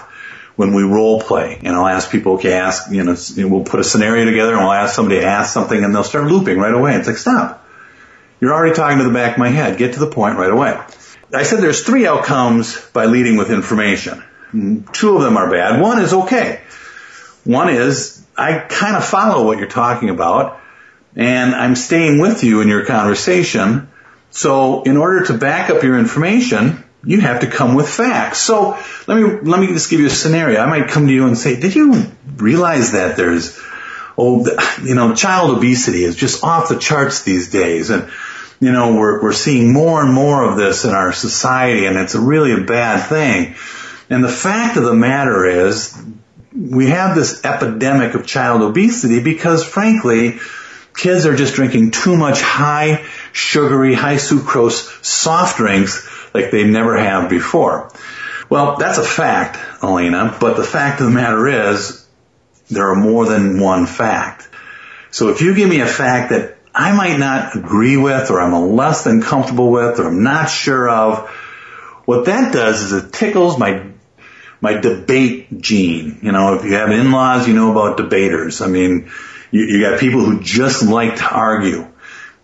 when 0.55 0.73
we 0.73 0.83
role 0.83 1.19
play 1.21 1.59
and 1.61 1.75
I'll 1.75 1.87
ask 1.87 2.09
people, 2.09 2.35
okay, 2.35 2.53
ask, 2.53 2.89
you 2.89 3.03
know, 3.03 3.17
we'll 3.49 3.65
put 3.65 3.81
a 3.81 3.83
scenario 3.83 4.23
together 4.23 4.53
and 4.53 4.61
we'll 4.61 4.71
ask 4.71 4.95
somebody 4.95 5.19
to 5.19 5.25
ask 5.25 5.53
something 5.53 5.83
and 5.83 5.93
they'll 5.93 6.05
start 6.05 6.31
looping 6.31 6.57
right 6.57 6.73
away. 6.73 6.95
It's 6.95 7.07
like, 7.07 7.17
stop. 7.17 7.67
You're 8.39 8.53
already 8.53 8.75
talking 8.75 8.99
to 8.99 9.03
the 9.03 9.13
back 9.13 9.33
of 9.33 9.39
my 9.39 9.49
head. 9.49 9.77
Get 9.77 9.95
to 9.95 9.99
the 9.99 10.09
point 10.09 10.37
right 10.37 10.51
away. 10.51 10.81
I 11.33 11.43
said 11.43 11.59
there's 11.59 11.83
three 11.83 12.07
outcomes 12.07 12.79
by 12.91 13.07
leading 13.07 13.35
with 13.35 13.51
information. 13.51 14.23
Two 14.93 15.17
of 15.17 15.21
them 15.21 15.35
are 15.35 15.51
bad. 15.51 15.81
One 15.81 16.01
is 16.01 16.13
okay. 16.13 16.61
One 17.43 17.69
is 17.69 18.25
I 18.37 18.59
kind 18.59 18.95
of 18.95 19.05
follow 19.05 19.45
what 19.45 19.57
you're 19.57 19.67
talking 19.67 20.09
about 20.09 20.59
and 21.15 21.55
I'm 21.55 21.75
staying 21.75 22.19
with 22.19 22.43
you 22.43 22.61
in 22.61 22.67
your 22.67 22.85
conversation. 22.85 23.89
So 24.31 24.83
in 24.83 24.97
order 24.97 25.25
to 25.25 25.33
back 25.33 25.69
up 25.69 25.83
your 25.83 25.97
information, 25.97 26.83
you 27.03 27.21
have 27.21 27.41
to 27.41 27.47
come 27.47 27.75
with 27.75 27.89
facts. 27.89 28.39
So 28.39 28.77
let 29.07 29.15
me, 29.15 29.23
let 29.41 29.59
me 29.59 29.67
just 29.67 29.89
give 29.89 29.99
you 29.99 30.07
a 30.07 30.11
scenario. 30.11 30.59
I 30.59 30.65
might 30.67 30.89
come 30.89 31.07
to 31.07 31.13
you 31.13 31.25
and 31.25 31.37
say, 31.37 31.59
did 31.59 31.75
you 31.75 32.05
realize 32.35 32.91
that 32.91 33.17
there's, 33.17 33.59
oh, 34.17 34.45
you 34.83 34.95
know, 34.95 35.15
child 35.15 35.57
obesity 35.57 36.03
is 36.03 36.15
just 36.15 36.43
off 36.43 36.69
the 36.69 36.77
charts 36.77 37.23
these 37.23 37.49
days 37.51 37.89
and 37.89 38.09
you 38.59 38.73
know, 38.73 38.95
we're, 38.95 39.23
we're 39.23 39.31
seeing 39.33 39.71
more 39.71 40.03
and 40.03 40.13
more 40.13 40.43
of 40.43 40.57
this 40.57 40.83
in 40.83 40.91
our 40.91 41.13
society 41.13 41.85
and 41.85 41.97
it's 41.97 42.13
really 42.13 42.51
a 42.51 42.65
bad 42.65 43.07
thing. 43.07 43.55
And 44.09 44.23
the 44.23 44.29
fact 44.29 44.75
of 44.75 44.83
the 44.83 44.93
matter 44.93 45.45
is 45.45 45.95
we 46.55 46.87
have 46.87 47.15
this 47.15 47.43
epidemic 47.45 48.15
of 48.15 48.25
child 48.25 48.61
obesity 48.61 49.21
because 49.21 49.63
frankly, 49.63 50.39
kids 50.95 51.25
are 51.25 51.35
just 51.35 51.55
drinking 51.55 51.91
too 51.91 52.17
much 52.17 52.41
high 52.41 53.05
sugary, 53.33 53.93
high 53.93 54.15
sucrose 54.15 55.03
soft 55.03 55.57
drinks 55.57 56.07
like 56.33 56.51
they 56.51 56.63
never 56.63 56.97
have 56.97 57.29
before. 57.29 57.91
Well, 58.49 58.77
that's 58.77 58.97
a 58.97 59.03
fact, 59.03 59.59
Elena, 59.83 60.35
but 60.39 60.57
the 60.57 60.63
fact 60.63 61.01
of 61.01 61.07
the 61.07 61.13
matter 61.13 61.47
is 61.47 62.05
there 62.69 62.89
are 62.89 62.95
more 62.95 63.25
than 63.25 63.59
one 63.59 63.85
fact. 63.85 64.49
So 65.11 65.29
if 65.29 65.41
you 65.41 65.53
give 65.53 65.69
me 65.69 65.81
a 65.81 65.87
fact 65.87 66.31
that 66.31 66.57
I 66.73 66.93
might 66.93 67.17
not 67.17 67.55
agree 67.55 67.97
with 67.97 68.31
or 68.31 68.39
I'm 68.39 68.53
less 68.75 69.03
than 69.03 69.21
comfortable 69.21 69.71
with 69.71 69.99
or 69.99 70.07
I'm 70.07 70.23
not 70.23 70.49
sure 70.49 70.89
of. 70.89 71.29
What 72.05 72.25
that 72.25 72.53
does 72.53 72.81
is 72.81 72.93
it 72.93 73.13
tickles 73.13 73.59
my 73.59 73.88
my 74.61 74.73
debate 74.73 75.61
gene. 75.61 76.19
You 76.21 76.31
know, 76.31 76.55
if 76.55 76.65
you 76.65 76.73
have 76.73 76.91
in-laws, 76.91 77.47
you 77.47 77.53
know 77.53 77.71
about 77.71 77.97
debaters. 77.97 78.61
I 78.61 78.67
mean, 78.67 79.11
you, 79.51 79.63
you 79.65 79.81
got 79.81 79.99
people 79.99 80.21
who 80.21 80.41
just 80.41 80.83
like 80.83 81.17
to 81.17 81.29
argue. 81.29 81.87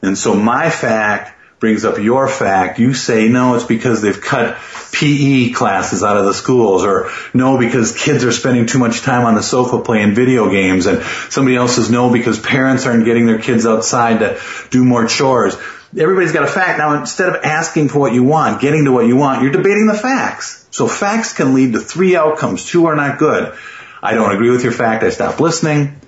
And 0.02 0.18
so 0.18 0.36
my 0.36 0.70
fact 0.70 1.34
brings 1.60 1.86
up 1.86 1.98
your 1.98 2.28
fact. 2.28 2.80
You 2.80 2.94
say, 2.94 3.28
no, 3.28 3.56
it's 3.56 3.64
because 3.64 4.02
they've 4.02 4.20
cut 4.20 4.58
PE 4.92 5.52
classes 5.52 6.04
out 6.04 6.18
of 6.18 6.26
the 6.26 6.34
schools 6.34 6.84
or 6.84 7.10
no, 7.34 7.58
because 7.58 7.98
kids 7.98 8.24
are 8.24 8.32
spending 8.32 8.66
too 8.66 8.78
much 8.78 9.02
time 9.02 9.26
on 9.26 9.36
the 9.36 9.44
sofa 9.44 9.82
playing 9.82 10.16
video 10.16 10.50
games 10.50 10.86
and 10.86 11.02
somebody 11.30 11.56
else 11.56 11.76
says 11.76 11.90
no 11.90 12.12
because 12.12 12.40
parents 12.40 12.86
aren't 12.86 13.06
getting 13.06 13.26
their 13.26 13.40
kids 13.40 13.66
outside 13.66 14.20
to 14.20 14.40
do 14.70 14.86
more 14.86 15.08
chores. 15.08 15.56
Everybody's 15.98 16.34
got 16.34 16.44
a 16.44 16.48
fact. 16.48 16.78
Now 16.78 17.00
instead 17.00 17.30
of 17.30 17.44
asking 17.44 17.90
for 17.90 18.00
what 18.00 18.14
you 18.14 18.24
want, 18.24 18.62
getting 18.62 18.86
to 18.86 18.92
what 18.92 19.08
you 19.08 19.16
want, 19.16 19.42
you're 19.42 19.52
debating 19.52 19.88
the 19.88 19.94
facts. 19.94 20.68
So 20.72 20.88
facts 20.88 21.34
can 21.34 21.54
lead 21.54 21.74
to 21.74 21.80
three 21.80 22.16
outcomes. 22.16 22.66
Two 22.66 22.88
are 22.88 22.96
not 22.96 23.18
good. 23.18 23.58
I 24.04 24.14
don't 24.14 24.32
agree 24.32 24.52
with 24.52 24.64
your 24.64 24.74
fact. 24.74 25.04
I 25.04 25.10
stop 25.10 25.40
listening. 25.40 26.00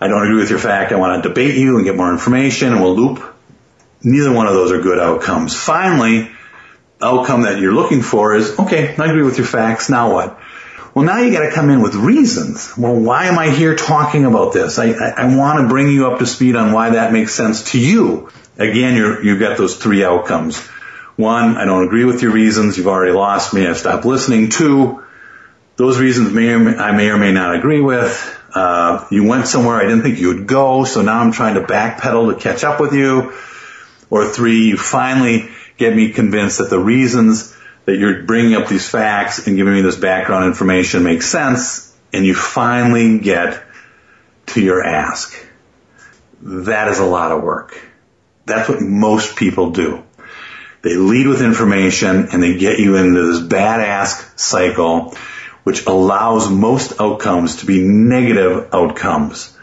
I 0.00 0.08
don't 0.08 0.22
agree 0.22 0.40
with 0.40 0.50
your 0.50 0.58
fact. 0.58 0.92
I 0.92 0.96
want 0.96 1.22
to 1.22 1.28
debate 1.28 1.56
you 1.56 1.76
and 1.76 1.84
get 1.84 1.96
more 1.96 2.12
information 2.12 2.72
and 2.72 2.82
we'll 2.82 2.96
loop. 2.96 3.22
Neither 4.02 4.32
one 4.32 4.46
of 4.46 4.54
those 4.54 4.72
are 4.72 4.80
good 4.80 4.98
outcomes. 4.98 5.56
Finally, 5.56 6.30
outcome 7.00 7.42
that 7.42 7.60
you're 7.60 7.72
looking 7.72 8.02
for 8.02 8.34
is, 8.34 8.58
okay, 8.58 8.94
I 8.96 9.06
agree 9.06 9.22
with 9.22 9.38
your 9.38 9.46
facts, 9.46 9.88
now 9.88 10.12
what? 10.12 10.38
Well, 10.94 11.04
now 11.06 11.18
you 11.18 11.32
gotta 11.32 11.50
come 11.50 11.70
in 11.70 11.80
with 11.80 11.94
reasons. 11.94 12.76
Well, 12.76 12.94
why 12.94 13.26
am 13.26 13.38
I 13.38 13.48
here 13.50 13.74
talking 13.76 14.26
about 14.26 14.52
this? 14.52 14.78
I, 14.78 14.90
I, 14.90 15.08
I 15.16 15.36
want 15.36 15.60
to 15.60 15.68
bring 15.68 15.88
you 15.88 16.08
up 16.10 16.18
to 16.18 16.26
speed 16.26 16.54
on 16.54 16.72
why 16.72 16.90
that 16.90 17.12
makes 17.12 17.34
sense 17.34 17.72
to 17.72 17.78
you. 17.78 18.30
Again, 18.58 18.96
you've 19.24 19.40
got 19.40 19.56
those 19.56 19.76
three 19.76 20.04
outcomes. 20.04 20.60
One, 21.16 21.56
I 21.56 21.64
don't 21.64 21.84
agree 21.84 22.04
with 22.04 22.22
your 22.22 22.32
reasons. 22.32 22.76
You've 22.76 22.88
already 22.88 23.12
lost 23.12 23.54
me. 23.54 23.66
I've 23.66 23.78
stopped 23.78 24.04
listening. 24.04 24.50
Two, 24.50 25.02
those 25.76 25.98
reasons 25.98 26.32
may 26.32 26.54
may, 26.56 26.76
I 26.76 26.92
may 26.92 27.08
or 27.08 27.18
may 27.18 27.32
not 27.32 27.54
agree 27.54 27.80
with. 27.80 28.38
Uh, 28.54 29.06
you 29.10 29.26
went 29.26 29.46
somewhere 29.46 29.76
I 29.76 29.84
didn't 29.84 30.02
think 30.02 30.18
you 30.18 30.28
would 30.28 30.46
go, 30.46 30.84
so 30.84 31.00
now 31.02 31.20
I'm 31.20 31.32
trying 31.32 31.54
to 31.54 31.62
backpedal 31.62 32.34
to 32.34 32.40
catch 32.40 32.64
up 32.64 32.80
with 32.80 32.92
you. 32.92 33.32
Or 34.10 34.26
three, 34.26 34.66
you 34.66 34.76
finally 34.76 35.48
get 35.78 35.96
me 35.96 36.12
convinced 36.12 36.58
that 36.58 36.68
the 36.68 36.78
reasons 36.78 37.56
that 37.86 37.96
you're 37.96 38.22
bringing 38.24 38.54
up 38.54 38.68
these 38.68 38.88
facts 38.88 39.46
and 39.46 39.56
giving 39.56 39.72
me 39.72 39.80
this 39.80 39.96
background 39.96 40.44
information 40.44 41.02
make 41.02 41.22
sense, 41.22 41.96
and 42.12 42.24
you 42.24 42.34
finally 42.34 43.18
get 43.18 43.62
to 44.46 44.60
your 44.60 44.84
ask. 44.84 45.34
That 46.42 46.88
is 46.88 46.98
a 46.98 47.06
lot 47.06 47.32
of 47.32 47.42
work. 47.42 47.80
That's 48.46 48.68
what 48.68 48.80
most 48.80 49.36
people 49.36 49.70
do. 49.70 50.02
They 50.82 50.96
lead 50.96 51.28
with 51.28 51.42
information 51.42 52.28
and 52.32 52.42
they 52.42 52.58
get 52.58 52.80
you 52.80 52.96
into 52.96 53.32
this 53.32 53.40
bad 53.40 53.80
ask 53.80 54.38
cycle, 54.38 55.14
which 55.62 55.86
allows 55.86 56.50
most 56.50 57.00
outcomes 57.00 57.56
to 57.56 57.66
be 57.66 57.80
negative 57.80 58.74
outcomes. 58.74 59.56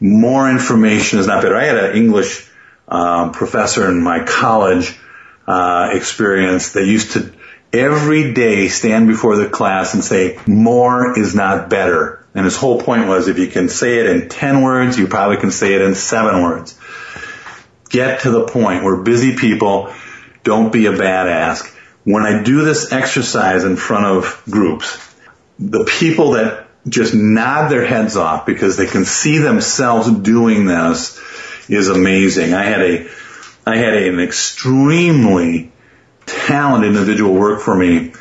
More 0.00 0.50
information 0.50 1.18
is 1.18 1.26
not 1.26 1.42
better. 1.42 1.56
I 1.56 1.64
had 1.64 1.76
an 1.78 1.96
English 1.96 2.50
um, 2.88 3.32
professor 3.32 3.88
in 3.88 4.02
my 4.02 4.24
college 4.24 4.98
uh, 5.46 5.90
experience 5.92 6.72
that 6.72 6.84
used 6.84 7.12
to 7.12 7.32
every 7.72 8.34
day 8.34 8.68
stand 8.68 9.08
before 9.08 9.36
the 9.36 9.48
class 9.48 9.94
and 9.94 10.04
say, 10.04 10.38
more 10.46 11.18
is 11.18 11.34
not 11.34 11.70
better. 11.70 12.24
And 12.34 12.44
his 12.44 12.56
whole 12.56 12.80
point 12.80 13.08
was 13.08 13.28
if 13.28 13.38
you 13.38 13.46
can 13.46 13.68
say 13.68 13.98
it 13.98 14.06
in 14.06 14.28
10 14.28 14.62
words, 14.62 14.98
you 14.98 15.06
probably 15.06 15.38
can 15.38 15.50
say 15.50 15.74
it 15.74 15.80
in 15.80 15.94
7 15.94 16.42
words. 16.42 16.78
Get 17.94 18.22
to 18.22 18.30
the 18.32 18.44
point. 18.44 18.82
We're 18.82 19.04
busy 19.04 19.36
people. 19.36 19.92
Don't 20.42 20.72
be 20.72 20.86
a 20.86 20.90
bad 20.90 21.28
badass. 21.28 21.64
When 22.02 22.26
I 22.26 22.42
do 22.42 22.64
this 22.64 22.90
exercise 22.90 23.62
in 23.62 23.76
front 23.76 24.06
of 24.06 24.42
groups, 24.50 24.98
the 25.60 25.84
people 25.84 26.32
that 26.32 26.66
just 26.88 27.14
nod 27.14 27.68
their 27.68 27.86
heads 27.86 28.16
off 28.16 28.46
because 28.46 28.76
they 28.76 28.86
can 28.86 29.04
see 29.04 29.38
themselves 29.38 30.10
doing 30.10 30.66
this 30.66 31.20
is 31.68 31.88
amazing. 31.88 32.52
I 32.52 32.64
had 32.64 32.82
a 32.82 33.08
I 33.64 33.76
had 33.76 33.94
an 33.94 34.18
extremely 34.18 35.70
talented 36.26 36.96
individual 36.96 37.32
work 37.34 37.60
for 37.60 37.76
me, 37.76 38.12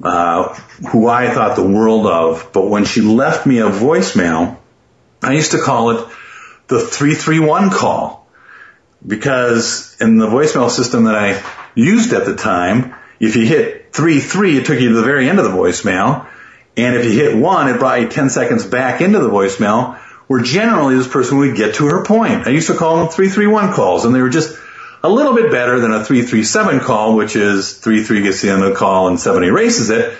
uh, 0.00 0.54
who 0.90 1.08
I 1.08 1.28
thought 1.34 1.56
the 1.56 1.66
world 1.66 2.06
of. 2.06 2.50
But 2.52 2.68
when 2.68 2.84
she 2.84 3.00
left 3.00 3.46
me 3.46 3.58
a 3.58 3.68
voicemail, 3.68 4.58
I 5.20 5.32
used 5.32 5.50
to 5.50 5.60
call 5.60 5.90
it 5.90 6.06
the 6.68 6.78
331 6.78 7.70
call 7.70 8.27
because 9.06 9.96
in 10.00 10.18
the 10.18 10.26
voicemail 10.26 10.70
system 10.70 11.04
that 11.04 11.14
I 11.14 11.42
used 11.74 12.12
at 12.12 12.26
the 12.26 12.36
time, 12.36 12.94
if 13.20 13.36
you 13.36 13.46
hit 13.46 13.92
3-3, 13.92 14.56
it 14.56 14.66
took 14.66 14.80
you 14.80 14.90
to 14.90 14.94
the 14.94 15.02
very 15.02 15.28
end 15.28 15.38
of 15.38 15.44
the 15.44 15.56
voicemail. 15.56 16.28
And 16.76 16.96
if 16.96 17.04
you 17.04 17.12
hit 17.12 17.36
1, 17.36 17.68
it 17.68 17.78
brought 17.78 18.00
you 18.00 18.08
10 18.08 18.30
seconds 18.30 18.64
back 18.64 19.00
into 19.00 19.18
the 19.18 19.28
voicemail 19.28 19.98
where 20.28 20.42
generally 20.42 20.94
this 20.94 21.08
person 21.08 21.38
would 21.38 21.56
get 21.56 21.76
to 21.76 21.86
her 21.86 22.04
point. 22.04 22.46
I 22.46 22.50
used 22.50 22.68
to 22.68 22.76
call 22.76 22.98
them 22.98 23.08
331 23.08 23.72
calls 23.72 24.04
and 24.04 24.14
they 24.14 24.20
were 24.20 24.28
just 24.28 24.58
a 25.02 25.08
little 25.08 25.34
bit 25.34 25.50
better 25.50 25.80
than 25.80 25.92
a 25.92 26.04
337 26.04 26.80
call, 26.80 27.16
which 27.16 27.34
is 27.34 27.80
3-3 27.82 28.22
gets 28.22 28.42
the 28.42 28.50
end 28.50 28.62
of 28.62 28.70
the 28.70 28.76
call 28.76 29.08
and 29.08 29.18
7 29.18 29.42
erases 29.42 29.90
it. 29.90 30.16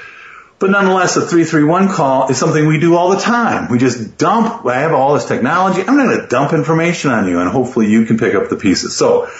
But 0.58 0.70
nonetheless, 0.70 1.16
a 1.16 1.20
331 1.20 1.88
call 1.88 2.28
is 2.30 2.36
something 2.36 2.66
we 2.66 2.80
do 2.80 2.96
all 2.96 3.10
the 3.10 3.20
time. 3.20 3.70
We 3.70 3.78
just 3.78 4.18
dump, 4.18 4.66
I 4.66 4.80
have 4.80 4.92
all 4.92 5.14
this 5.14 5.26
technology, 5.26 5.82
I'm 5.82 5.96
going 5.96 6.18
to 6.20 6.26
dump 6.26 6.52
information 6.52 7.10
on 7.10 7.28
you 7.28 7.38
and 7.38 7.48
hopefully 7.48 7.88
you 7.88 8.06
can 8.06 8.18
pick 8.18 8.34
up 8.34 8.48
the 8.48 8.56
pieces. 8.56 8.96
So 8.96 9.30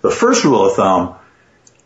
the 0.00 0.10
first 0.10 0.44
rule 0.44 0.66
of 0.66 0.74
thumb, 0.74 1.16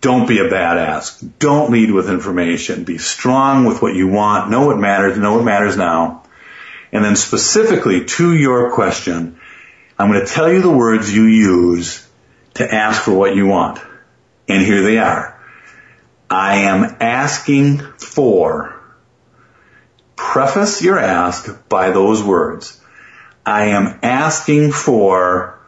don't 0.00 0.26
be 0.26 0.38
a 0.38 0.48
badass. 0.48 1.28
Don't 1.38 1.70
lead 1.70 1.90
with 1.90 2.08
information. 2.08 2.84
Be 2.84 2.98
strong 2.98 3.64
with 3.64 3.82
what 3.82 3.94
you 3.94 4.08
want. 4.08 4.50
Know 4.50 4.66
what 4.66 4.78
matters. 4.78 5.18
Know 5.18 5.34
what 5.34 5.44
matters 5.44 5.76
now. 5.76 6.22
And 6.92 7.04
then 7.04 7.16
specifically 7.16 8.04
to 8.04 8.34
your 8.34 8.72
question, 8.72 9.38
I'm 9.98 10.10
going 10.10 10.24
to 10.24 10.32
tell 10.32 10.50
you 10.50 10.62
the 10.62 10.70
words 10.70 11.14
you 11.14 11.24
use 11.24 12.08
to 12.54 12.72
ask 12.72 13.02
for 13.02 13.12
what 13.12 13.34
you 13.34 13.46
want. 13.46 13.80
And 14.46 14.64
here 14.64 14.82
they 14.82 14.98
are. 14.98 15.38
I 16.30 16.60
am 16.60 16.96
asking 17.00 17.78
for. 17.98 18.77
Preface 20.18 20.82
your 20.82 20.98
ask 20.98 21.68
by 21.68 21.92
those 21.92 22.24
words. 22.24 22.78
I 23.46 23.66
am 23.66 24.00
asking 24.02 24.72
for 24.72 25.58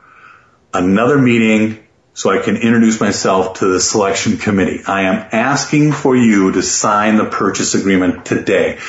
another 0.75 1.19
meeting 1.19 1.87
so 2.15 2.31
I 2.31 2.43
can 2.43 2.57
introduce 2.57 3.01
myself 3.01 3.61
to 3.61 3.67
the 3.67 3.81
selection 3.81 4.39
committee. 4.39 4.83
I 4.85 5.03
am 5.03 5.29
asking 5.31 5.93
for 5.93 6.17
you 6.17 6.51
to 6.51 6.63
sign 6.63 7.17
the 7.17 7.27
purchase 7.27 7.75
agreement 7.75 8.27
today. 8.27 8.81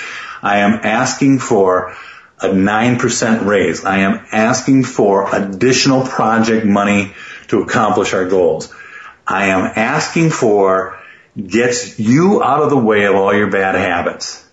I 0.41 0.57
am 0.57 0.79
asking 0.83 1.37
for 1.37 1.95
a 2.39 2.47
9% 2.47 3.45
raise. 3.45 3.85
I 3.85 3.99
am 3.99 4.25
asking 4.31 4.83
for 4.83 5.33
additional 5.33 6.01
project 6.01 6.65
money 6.65 7.13
to 7.49 7.61
accomplish 7.61 8.13
our 8.13 8.25
goals. 8.27 8.73
I 9.27 9.45
am 9.49 9.71
asking 9.75 10.31
for 10.31 10.99
gets 11.37 11.99
you 11.99 12.43
out 12.43 12.63
of 12.63 12.71
the 12.71 12.77
way 12.77 13.05
of 13.05 13.15
all 13.15 13.33
your 13.33 13.51
bad 13.51 13.75
habits. 13.75 14.47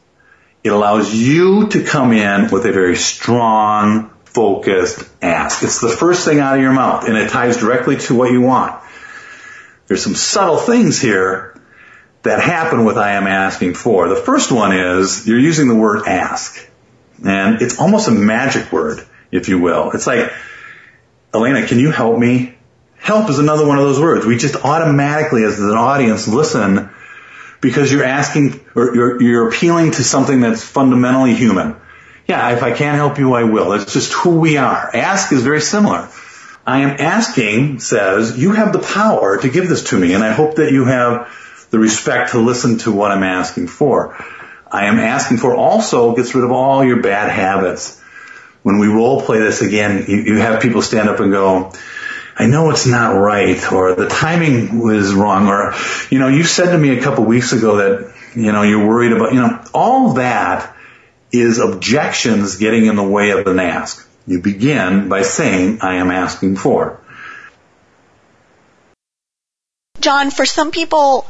It 0.64 0.70
allows 0.70 1.14
you 1.14 1.68
to 1.68 1.84
come 1.84 2.12
in 2.12 2.50
with 2.50 2.66
a 2.66 2.72
very 2.72 2.96
strong, 2.96 4.10
focused 4.24 5.08
ask. 5.22 5.62
It's 5.62 5.80
the 5.80 5.88
first 5.88 6.24
thing 6.24 6.40
out 6.40 6.56
of 6.56 6.62
your 6.62 6.72
mouth 6.72 7.08
and 7.08 7.16
it 7.16 7.30
ties 7.30 7.56
directly 7.56 7.96
to 7.96 8.14
what 8.14 8.30
you 8.30 8.40
want. 8.40 8.80
There's 9.86 10.02
some 10.02 10.14
subtle 10.14 10.58
things 10.58 11.00
here 11.00 11.60
that 12.22 12.40
happen 12.40 12.84
with 12.84 12.98
I 12.98 13.12
am 13.12 13.26
asking 13.26 13.74
for. 13.74 14.08
The 14.08 14.16
first 14.16 14.52
one 14.52 14.72
is 14.76 15.26
you're 15.26 15.38
using 15.38 15.68
the 15.68 15.74
word 15.74 16.06
ask. 16.06 16.68
And 17.24 17.62
it's 17.62 17.80
almost 17.80 18.08
a 18.08 18.12
magic 18.12 18.70
word, 18.70 19.04
if 19.32 19.48
you 19.48 19.60
will. 19.60 19.90
It's 19.92 20.06
like, 20.06 20.30
Elena, 21.34 21.66
can 21.66 21.78
you 21.78 21.90
help 21.90 22.18
me? 22.18 22.56
Help 22.96 23.30
is 23.30 23.38
another 23.38 23.66
one 23.66 23.78
of 23.78 23.84
those 23.84 24.00
words. 24.00 24.26
We 24.26 24.36
just 24.36 24.56
automatically, 24.56 25.44
as 25.44 25.58
an 25.58 25.70
audience, 25.70 26.28
listen 26.28 26.88
because 27.60 27.92
you're 27.92 28.04
asking 28.04 28.60
or 28.74 28.94
you're, 28.94 29.22
you're 29.22 29.48
appealing 29.48 29.92
to 29.92 30.04
something 30.04 30.40
that's 30.40 30.62
fundamentally 30.62 31.34
human. 31.34 31.76
Yeah, 32.26 32.50
if 32.50 32.62
I 32.62 32.72
can't 32.72 32.96
help 32.96 33.18
you, 33.18 33.32
I 33.32 33.44
will. 33.44 33.72
It's 33.72 33.92
just 33.92 34.12
who 34.12 34.38
we 34.38 34.58
are. 34.58 34.90
Ask 34.94 35.32
is 35.32 35.42
very 35.42 35.60
similar. 35.60 36.08
I 36.66 36.80
am 36.80 37.00
asking 37.00 37.80
says, 37.80 38.38
you 38.38 38.52
have 38.52 38.74
the 38.74 38.78
power 38.78 39.38
to 39.38 39.48
give 39.48 39.68
this 39.68 39.84
to 39.84 39.98
me, 39.98 40.12
and 40.12 40.22
I 40.22 40.32
hope 40.32 40.56
that 40.56 40.70
you 40.70 40.84
have 40.84 41.34
the 41.70 41.78
respect 41.78 42.32
to 42.32 42.38
listen 42.38 42.78
to 42.78 42.92
what 42.92 43.10
I'm 43.10 43.22
asking 43.22 43.68
for. 43.68 44.22
I 44.70 44.84
am 44.84 44.98
asking 44.98 45.38
for 45.38 45.54
also 45.54 46.14
gets 46.14 46.34
rid 46.34 46.44
of 46.44 46.52
all 46.52 46.84
your 46.84 47.00
bad 47.00 47.30
habits. 47.30 47.98
When 48.62 48.78
we 48.78 48.86
role 48.86 49.22
play 49.22 49.38
this 49.38 49.62
again, 49.62 50.04
you, 50.06 50.16
you 50.18 50.36
have 50.36 50.60
people 50.60 50.82
stand 50.82 51.08
up 51.08 51.20
and 51.20 51.32
go, 51.32 51.72
I 52.38 52.46
know 52.46 52.70
it's 52.70 52.87
not 52.87 53.16
right, 53.16 53.72
or 53.72 53.94
the 53.94 54.07
timing 54.07 54.79
was 54.79 55.12
wrong, 55.12 55.48
or, 55.48 55.74
you 56.09 56.20
know, 56.20 56.29
you 56.29 56.44
said 56.44 56.70
to 56.70 56.79
me 56.79 56.96
a 56.96 57.03
couple 57.03 57.24
weeks 57.24 57.53
ago 57.53 57.77
that, 57.77 58.14
you 58.37 58.53
know, 58.53 58.62
you're 58.62 58.87
worried 58.87 59.12
about, 59.12 59.33
you 59.33 59.40
know, 59.40 59.64
all 59.74 60.12
that 60.14 60.77
is 61.33 61.59
objections 61.59 62.57
getting 62.57 62.87
in 62.87 62.94
the 62.94 63.03
way 63.03 63.31
of 63.31 63.46
an 63.46 63.59
ask. 63.59 64.09
You 64.27 64.40
begin 64.40 65.09
by 65.09 65.22
saying, 65.22 65.81
I 65.83 65.96
am 65.96 66.11
asking 66.11 66.57
for. 66.57 67.01
John, 70.00 70.30
for 70.30 70.46
some 70.46 70.70
people, 70.70 71.26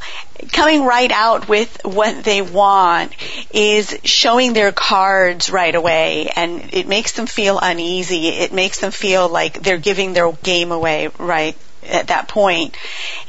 coming 0.51 0.85
right 0.85 1.11
out 1.11 1.49
with 1.49 1.81
what 1.83 2.23
they 2.23 2.41
want 2.41 3.13
is 3.51 3.97
showing 4.03 4.53
their 4.53 4.71
cards 4.71 5.49
right 5.49 5.73
away 5.73 6.31
and 6.35 6.73
it 6.73 6.87
makes 6.87 7.13
them 7.13 7.25
feel 7.25 7.59
uneasy. 7.59 8.27
It 8.27 8.53
makes 8.53 8.79
them 8.79 8.91
feel 8.91 9.27
like 9.27 9.61
they're 9.61 9.77
giving 9.77 10.13
their 10.13 10.31
game 10.31 10.71
away 10.71 11.09
right 11.17 11.55
at 11.87 12.07
that 12.07 12.27
point. 12.27 12.75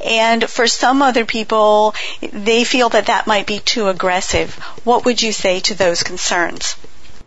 And 0.05 0.49
for 0.49 0.67
some 0.67 1.03
other 1.03 1.25
people, 1.25 1.95
they 2.21 2.65
feel 2.65 2.89
that 2.91 3.07
that 3.07 3.27
might 3.27 3.47
be 3.47 3.59
too 3.59 3.89
aggressive. 3.89 4.55
What 4.85 5.05
would 5.05 5.21
you 5.23 5.33
say 5.33 5.61
to 5.61 5.75
those 5.75 6.03
concerns? 6.03 6.77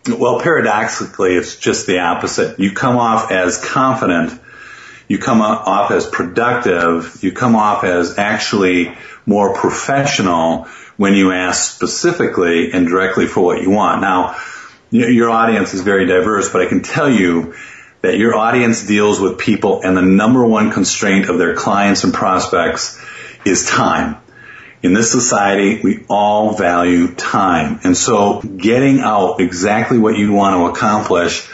Well, 0.07 0.41
paradoxically, 0.41 1.35
it's 1.35 1.55
just 1.55 1.87
the 1.87 1.99
opposite. 1.99 2.59
You 2.59 2.73
come 2.73 2.97
off 2.97 3.31
as 3.31 3.63
confident 3.63 4.39
you 5.13 5.19
come 5.19 5.43
off 5.43 5.91
as 5.91 6.07
productive, 6.07 7.19
you 7.21 7.31
come 7.31 7.55
off 7.55 7.83
as 7.83 8.17
actually 8.17 8.97
more 9.27 9.53
professional 9.53 10.63
when 10.97 11.13
you 11.13 11.31
ask 11.31 11.75
specifically 11.75 12.71
and 12.71 12.87
directly 12.87 13.27
for 13.27 13.45
what 13.45 13.61
you 13.61 13.69
want. 13.69 14.01
Now, 14.01 14.35
your 14.89 15.29
audience 15.29 15.75
is 15.75 15.81
very 15.81 16.07
diverse, 16.07 16.51
but 16.51 16.63
I 16.63 16.65
can 16.65 16.81
tell 16.81 17.07
you 17.07 17.53
that 18.01 18.17
your 18.17 18.33
audience 18.33 18.87
deals 18.87 19.19
with 19.19 19.37
people 19.37 19.83
and 19.83 19.95
the 19.95 20.01
number 20.01 20.43
one 20.43 20.71
constraint 20.71 21.29
of 21.29 21.37
their 21.37 21.53
clients 21.53 22.03
and 22.03 22.11
prospects 22.11 22.99
is 23.45 23.67
time. 23.67 24.17
In 24.81 24.95
this 24.95 25.11
society, 25.11 25.79
we 25.83 26.05
all 26.09 26.55
value 26.55 27.13
time. 27.13 27.81
And 27.83 27.95
so 27.95 28.41
getting 28.41 28.99
out 28.99 29.41
exactly 29.41 29.99
what 29.99 30.17
you 30.17 30.31
want 30.31 30.55
to 30.55 30.75
accomplish 30.75 31.47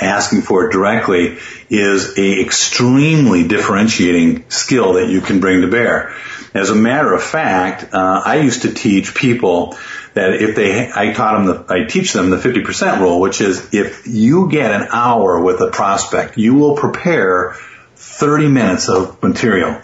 asking 0.00 0.42
for 0.42 0.66
it 0.66 0.72
directly 0.72 1.38
is 1.70 2.18
a 2.18 2.40
extremely 2.40 3.46
differentiating 3.46 4.48
skill 4.50 4.94
that 4.94 5.08
you 5.08 5.20
can 5.20 5.40
bring 5.40 5.62
to 5.62 5.68
bear. 5.68 6.14
As 6.54 6.70
a 6.70 6.74
matter 6.74 7.12
of 7.12 7.22
fact, 7.22 7.92
uh, 7.92 8.22
I 8.24 8.36
used 8.36 8.62
to 8.62 8.72
teach 8.72 9.14
people 9.14 9.76
that 10.14 10.34
if 10.34 10.56
they, 10.56 10.90
I 10.90 11.12
taught 11.12 11.38
them 11.38 11.46
the, 11.46 11.72
I 11.72 11.84
teach 11.84 12.12
them 12.12 12.30
the 12.30 12.36
50% 12.36 13.00
rule, 13.00 13.20
which 13.20 13.40
is 13.40 13.74
if 13.74 14.06
you 14.06 14.50
get 14.50 14.72
an 14.72 14.88
hour 14.90 15.40
with 15.40 15.60
a 15.60 15.70
prospect, 15.70 16.38
you 16.38 16.54
will 16.54 16.76
prepare 16.76 17.54
30 17.96 18.48
minutes 18.48 18.88
of 18.88 19.22
material. 19.22 19.74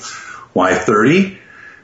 Why 0.52 0.74
30? 0.74 1.38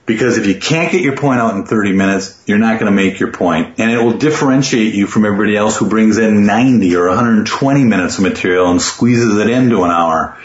Because 0.07 0.39
if 0.39 0.47
you 0.47 0.59
can't 0.59 0.91
get 0.91 1.03
your 1.03 1.17
point 1.17 1.41
out 1.41 1.55
in 1.55 1.65
30 1.65 1.93
minutes, 1.93 2.43
you're 2.47 2.59
not 2.59 2.81
going 2.81 2.91
to 2.91 2.97
make 2.97 3.21
your 3.21 3.33
point. 3.33 3.79
And 3.79 3.91
it 3.91 3.99
will 3.99 4.19
differentiate 4.19 4.95
you 4.95 5.07
from 5.07 5.25
everybody 5.25 5.57
else 5.57 5.77
who 5.77 5.89
brings 5.89 6.19
in 6.19 6.47
90 6.47 6.97
or 6.97 7.09
120 7.09 7.85
minutes 7.85 8.19
of 8.19 8.25
material 8.25 8.71
and 8.71 8.83
squeezes 8.83 9.37
it 9.37 9.49
into 9.49 9.85
an 9.85 9.91
hour. 9.91 10.37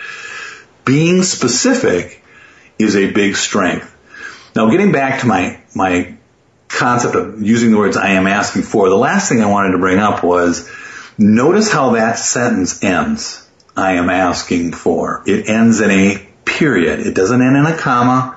Being 0.84 1.24
specific 1.24 2.24
is 2.78 2.96
a 2.96 3.12
big 3.12 3.36
strength. 3.36 3.92
Now 4.56 4.70
getting 4.70 4.92
back 4.92 5.22
to 5.22 5.28
my, 5.28 5.62
my 5.74 6.16
concept 6.68 7.16
of 7.16 7.42
using 7.42 7.72
the 7.72 7.78
words 7.78 7.98
I 7.98 8.12
am 8.12 8.28
asking 8.28 8.64
for, 8.64 8.90
the 8.90 8.96
last 8.96 9.30
thing 9.30 9.42
I 9.42 9.50
wanted 9.50 9.72
to 9.72 9.80
bring 9.80 9.98
up 9.98 10.24
was 10.24 10.70
notice 11.18 11.72
how 11.72 11.92
that 11.92 12.20
sentence 12.20 12.84
ends. 12.84 13.42
I 13.76 13.94
am 13.94 14.10
asking 14.10 14.72
for. 14.72 15.24
It 15.26 15.50
ends 15.50 15.82
in 15.82 15.92
a 15.92 16.28
period. 16.46 17.00
It 17.00 17.14
doesn't 17.14 17.42
end 17.42 17.58
in 17.58 17.66
a 17.66 17.78
comma 17.78 18.35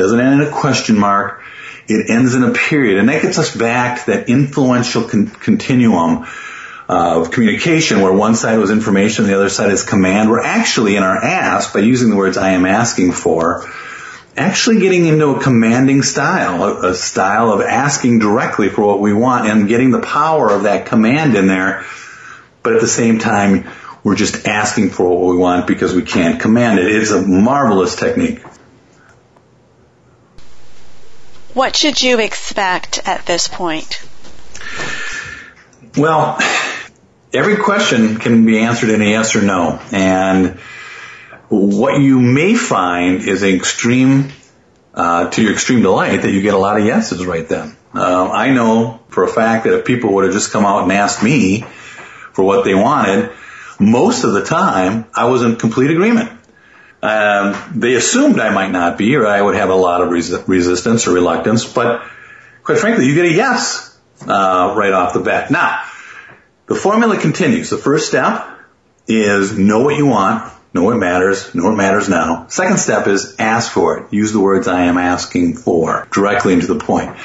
doesn't 0.00 0.20
end 0.20 0.42
in 0.42 0.48
a 0.48 0.50
question 0.50 0.98
mark. 0.98 1.42
It 1.86 2.10
ends 2.10 2.34
in 2.34 2.44
a 2.44 2.52
period. 2.52 2.98
And 2.98 3.08
that 3.08 3.22
gets 3.22 3.38
us 3.38 3.54
back 3.54 4.04
to 4.04 4.12
that 4.12 4.28
influential 4.28 5.04
con- 5.04 5.26
continuum 5.26 6.26
of 6.88 7.30
communication 7.30 8.00
where 8.00 8.12
one 8.12 8.34
side 8.34 8.58
was 8.58 8.70
information, 8.70 9.26
the 9.26 9.34
other 9.34 9.48
side 9.48 9.70
is 9.70 9.84
command. 9.84 10.28
We're 10.28 10.42
actually 10.42 10.96
in 10.96 11.02
our 11.02 11.16
ask, 11.16 11.72
by 11.72 11.80
using 11.80 12.10
the 12.10 12.16
words 12.16 12.36
I 12.36 12.50
am 12.50 12.66
asking 12.66 13.12
for, 13.12 13.64
actually 14.36 14.80
getting 14.80 15.06
into 15.06 15.28
a 15.28 15.40
commanding 15.40 16.02
style, 16.02 16.64
a, 16.64 16.90
a 16.90 16.94
style 16.94 17.52
of 17.52 17.60
asking 17.60 18.18
directly 18.18 18.68
for 18.68 18.82
what 18.82 19.00
we 19.00 19.12
want 19.12 19.46
and 19.46 19.68
getting 19.68 19.92
the 19.92 20.00
power 20.00 20.50
of 20.50 20.64
that 20.64 20.86
command 20.86 21.36
in 21.36 21.46
there. 21.46 21.84
But 22.62 22.74
at 22.74 22.80
the 22.80 22.88
same 22.88 23.20
time, 23.20 23.68
we're 24.02 24.16
just 24.16 24.48
asking 24.48 24.90
for 24.90 25.08
what 25.08 25.30
we 25.30 25.36
want 25.36 25.66
because 25.66 25.94
we 25.94 26.02
can't 26.02 26.40
command 26.40 26.78
it. 26.78 26.86
It's 26.86 27.10
a 27.10 27.22
marvelous 27.22 27.94
technique. 27.94 28.42
What 31.54 31.74
should 31.74 32.00
you 32.00 32.20
expect 32.20 33.00
at 33.06 33.26
this 33.26 33.48
point? 33.48 34.00
Well, 35.96 36.38
every 37.32 37.56
question 37.56 38.18
can 38.18 38.46
be 38.46 38.60
answered 38.60 38.90
in 38.90 39.02
a 39.02 39.04
yes 39.04 39.34
or 39.34 39.42
no. 39.42 39.80
And 39.90 40.58
what 41.48 42.00
you 42.00 42.20
may 42.20 42.54
find 42.54 43.22
is 43.22 43.42
extreme, 43.42 44.30
uh, 44.94 45.30
to 45.30 45.42
your 45.42 45.52
extreme 45.52 45.82
delight, 45.82 46.22
that 46.22 46.30
you 46.30 46.40
get 46.40 46.54
a 46.54 46.58
lot 46.58 46.78
of 46.78 46.86
yeses 46.86 47.26
right 47.26 47.48
then. 47.48 47.76
Uh, 47.92 48.30
I 48.30 48.50
know 48.50 49.00
for 49.08 49.24
a 49.24 49.28
fact 49.28 49.64
that 49.64 49.76
if 49.76 49.84
people 49.84 50.14
would 50.14 50.24
have 50.24 50.32
just 50.32 50.52
come 50.52 50.64
out 50.64 50.84
and 50.84 50.92
asked 50.92 51.22
me 51.22 51.62
for 52.32 52.44
what 52.44 52.64
they 52.64 52.74
wanted, 52.74 53.30
most 53.80 54.22
of 54.22 54.34
the 54.34 54.44
time 54.44 55.06
I 55.12 55.28
was 55.28 55.42
in 55.42 55.56
complete 55.56 55.90
agreement. 55.90 56.30
Um, 57.02 57.72
they 57.76 57.94
assumed 57.94 58.38
I 58.40 58.50
might 58.50 58.70
not 58.70 58.98
be, 58.98 59.16
or 59.16 59.26
I 59.26 59.40
would 59.40 59.54
have 59.54 59.70
a 59.70 59.74
lot 59.74 60.02
of 60.02 60.10
res- 60.10 60.46
resistance 60.46 61.06
or 61.06 61.12
reluctance. 61.12 61.64
But 61.64 62.02
quite 62.62 62.78
frankly, 62.78 63.06
you 63.06 63.14
get 63.14 63.24
a 63.24 63.32
yes 63.32 63.98
uh, 64.22 64.74
right 64.76 64.92
off 64.92 65.14
the 65.14 65.20
bat. 65.20 65.50
Now, 65.50 65.82
the 66.66 66.74
formula 66.74 67.18
continues. 67.18 67.70
The 67.70 67.78
first 67.78 68.08
step 68.08 68.46
is 69.06 69.56
know 69.56 69.82
what 69.82 69.96
you 69.96 70.06
want, 70.06 70.52
know 70.74 70.84
what 70.84 70.96
matters, 70.98 71.54
know 71.54 71.64
what 71.64 71.76
matters 71.76 72.08
now. 72.08 72.46
Second 72.48 72.78
step 72.78 73.06
is 73.06 73.36
ask 73.38 73.72
for 73.72 73.98
it. 73.98 74.12
Use 74.12 74.32
the 74.32 74.40
words 74.40 74.68
I 74.68 74.84
am 74.84 74.98
asking 74.98 75.56
for 75.56 76.06
directly 76.12 76.52
into 76.52 76.66
the 76.66 76.78
point. 76.78 77.16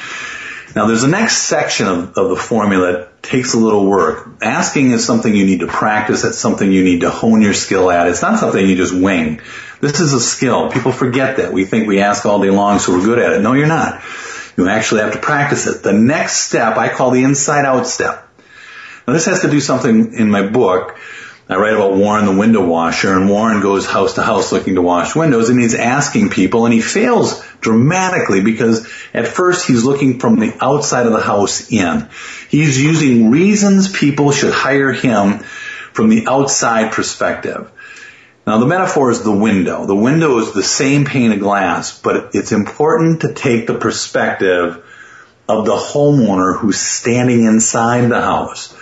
Now 0.74 0.86
there's 0.86 1.04
a 1.04 1.08
next 1.08 1.38
section 1.38 1.86
of, 1.86 2.18
of 2.18 2.28
the 2.28 2.36
formula 2.36 2.92
that 2.92 3.22
takes 3.22 3.54
a 3.54 3.58
little 3.58 3.86
work. 3.86 4.28
Asking 4.42 4.90
is 4.90 5.06
something 5.06 5.34
you 5.34 5.46
need 5.46 5.60
to 5.60 5.66
practice. 5.66 6.24
It's 6.24 6.38
something 6.38 6.70
you 6.70 6.84
need 6.84 7.00
to 7.00 7.10
hone 7.10 7.40
your 7.40 7.54
skill 7.54 7.90
at. 7.90 8.08
It's 8.08 8.22
not 8.22 8.38
something 8.38 8.64
you 8.64 8.76
just 8.76 8.94
wing. 8.94 9.40
This 9.80 10.00
is 10.00 10.12
a 10.12 10.20
skill. 10.20 10.70
People 10.70 10.92
forget 10.92 11.36
that. 11.36 11.52
We 11.52 11.64
think 11.64 11.86
we 11.86 12.00
ask 12.00 12.24
all 12.24 12.40
day 12.40 12.50
long 12.50 12.78
so 12.78 12.92
we're 12.92 13.04
good 13.04 13.18
at 13.18 13.32
it. 13.32 13.40
No, 13.40 13.52
you're 13.52 13.66
not. 13.66 14.02
You 14.56 14.68
actually 14.68 15.02
have 15.02 15.12
to 15.12 15.18
practice 15.18 15.66
it. 15.66 15.82
The 15.82 15.92
next 15.92 16.36
step 16.36 16.76
I 16.76 16.88
call 16.88 17.10
the 17.10 17.24
inside 17.24 17.64
out 17.64 17.86
step. 17.86 18.26
Now 19.06 19.12
this 19.12 19.26
has 19.26 19.42
to 19.42 19.50
do 19.50 19.60
something 19.60 20.14
in 20.14 20.30
my 20.30 20.46
book 20.46 20.98
I 21.48 21.54
write 21.54 21.74
about 21.74 21.94
Warren 21.94 22.26
the 22.26 22.34
window 22.34 22.66
washer 22.66 23.16
and 23.16 23.30
Warren 23.30 23.60
goes 23.60 23.86
house 23.86 24.14
to 24.14 24.22
house 24.22 24.50
looking 24.50 24.74
to 24.74 24.82
wash 24.82 25.14
windows 25.14 25.48
and 25.48 25.60
he's 25.60 25.76
asking 25.76 26.30
people 26.30 26.64
and 26.64 26.74
he 26.74 26.80
fails 26.80 27.40
dramatically 27.60 28.40
because 28.40 28.88
at 29.14 29.28
first 29.28 29.68
he's 29.68 29.84
looking 29.84 30.18
from 30.18 30.40
the 30.40 30.56
outside 30.60 31.06
of 31.06 31.12
the 31.12 31.20
house 31.20 31.70
in. 31.70 32.08
He's 32.48 32.82
using 32.82 33.30
reasons 33.30 33.92
people 33.92 34.32
should 34.32 34.52
hire 34.52 34.90
him 34.90 35.38
from 35.92 36.08
the 36.08 36.26
outside 36.26 36.92
perspective. 36.92 37.70
Now 38.46 38.58
the 38.58 38.66
metaphor 38.66 39.10
is 39.10 39.22
the 39.22 39.32
window. 39.32 39.86
The 39.86 39.96
window 39.96 40.38
is 40.38 40.52
the 40.52 40.62
same 40.62 41.04
pane 41.04 41.32
of 41.32 41.40
glass, 41.40 41.98
but 41.98 42.34
it's 42.34 42.52
important 42.52 43.22
to 43.22 43.32
take 43.32 43.66
the 43.66 43.78
perspective 43.78 44.84
of 45.48 45.66
the 45.66 45.76
homeowner 45.76 46.56
who's 46.56 46.78
standing 46.78 47.44
inside 47.44 48.08
the 48.08 48.20
house. 48.20 48.72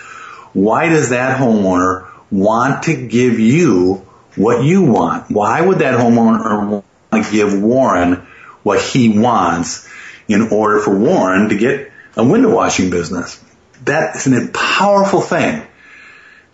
Why 0.53 0.89
does 0.89 1.09
that 1.09 1.39
homeowner 1.39 2.07
want 2.31 2.83
to 2.83 2.95
give 2.95 3.39
you 3.39 4.05
what 4.35 4.63
you 4.63 4.83
want. 4.83 5.31
Why 5.31 5.61
would 5.61 5.79
that 5.79 5.99
homeowner 5.99 6.69
want 6.69 6.85
to 7.25 7.31
give 7.31 7.61
Warren 7.61 8.27
what 8.63 8.81
he 8.81 9.17
wants 9.17 9.87
in 10.27 10.49
order 10.49 10.79
for 10.79 10.97
Warren 10.97 11.49
to 11.49 11.57
get 11.57 11.91
a 12.15 12.23
window 12.23 12.53
washing 12.53 12.89
business? 12.89 13.41
That 13.85 14.15
is 14.15 14.27
a 14.27 14.47
powerful 14.51 15.21
thing. 15.21 15.65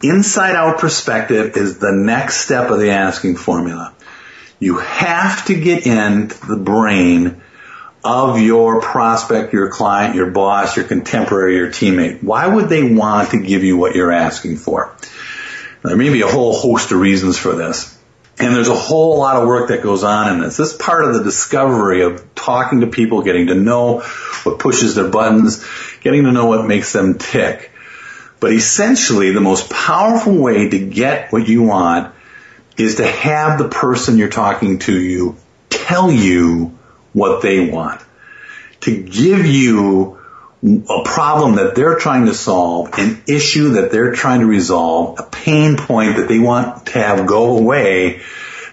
Inside 0.03 0.55
out 0.55 0.79
perspective 0.79 1.55
is 1.57 1.77
the 1.77 1.91
next 1.91 2.37
step 2.37 2.69
of 2.69 2.79
the 2.79 2.91
asking 2.91 3.35
formula. 3.35 3.93
You 4.59 4.77
have 4.77 5.45
to 5.45 5.55
get 5.55 5.85
into 5.85 6.47
the 6.47 6.57
brain 6.57 7.41
of 8.03 8.39
your 8.39 8.81
prospect, 8.81 9.53
your 9.53 9.69
client, 9.69 10.15
your 10.15 10.31
boss, 10.31 10.75
your 10.75 10.85
contemporary, 10.85 11.55
your 11.57 11.69
teammate. 11.69 12.23
Why 12.23 12.47
would 12.47 12.67
they 12.67 12.91
want 12.91 13.31
to 13.31 13.41
give 13.41 13.63
you 13.63 13.77
what 13.77 13.95
you're 13.95 14.11
asking 14.11 14.57
for? 14.57 14.95
There 15.83 15.95
may 15.95 16.09
be 16.09 16.21
a 16.21 16.27
whole 16.27 16.53
host 16.53 16.91
of 16.91 16.99
reasons 16.99 17.37
for 17.37 17.53
this. 17.53 17.97
And 18.39 18.55
there's 18.55 18.69
a 18.69 18.75
whole 18.75 19.19
lot 19.19 19.35
of 19.35 19.47
work 19.47 19.69
that 19.69 19.83
goes 19.83 20.03
on 20.03 20.33
in 20.33 20.41
this. 20.41 20.57
This 20.57 20.71
is 20.71 20.77
part 20.77 21.05
of 21.05 21.13
the 21.13 21.23
discovery 21.23 22.01
of 22.01 22.33
talking 22.33 22.81
to 22.81 22.87
people, 22.87 23.21
getting 23.21 23.47
to 23.47 23.55
know 23.55 23.99
what 24.43 24.57
pushes 24.57 24.95
their 24.95 25.09
buttons, 25.09 25.63
getting 26.01 26.23
to 26.23 26.31
know 26.31 26.47
what 26.47 26.65
makes 26.65 26.91
them 26.91 27.19
tick. 27.19 27.70
But 28.41 28.51
essentially, 28.51 29.31
the 29.31 29.39
most 29.39 29.69
powerful 29.69 30.35
way 30.35 30.67
to 30.67 30.79
get 30.79 31.31
what 31.31 31.47
you 31.47 31.61
want 31.61 32.13
is 32.75 32.95
to 32.95 33.05
have 33.05 33.59
the 33.59 33.69
person 33.69 34.17
you're 34.17 34.29
talking 34.29 34.79
to 34.79 34.99
you 34.99 35.37
tell 35.69 36.11
you 36.11 36.77
what 37.13 37.43
they 37.43 37.69
want. 37.69 38.01
To 38.81 39.03
give 39.03 39.45
you 39.45 40.17
a 40.63 41.03
problem 41.05 41.55
that 41.55 41.75
they're 41.75 41.99
trying 41.99 42.25
to 42.25 42.33
solve, 42.33 42.97
an 42.97 43.21
issue 43.27 43.73
that 43.73 43.91
they're 43.91 44.13
trying 44.13 44.39
to 44.39 44.47
resolve, 44.47 45.19
a 45.19 45.23
pain 45.23 45.77
point 45.77 46.17
that 46.17 46.27
they 46.27 46.39
want 46.39 46.87
to 46.87 46.93
have 46.93 47.27
go 47.27 47.57
away 47.57 48.21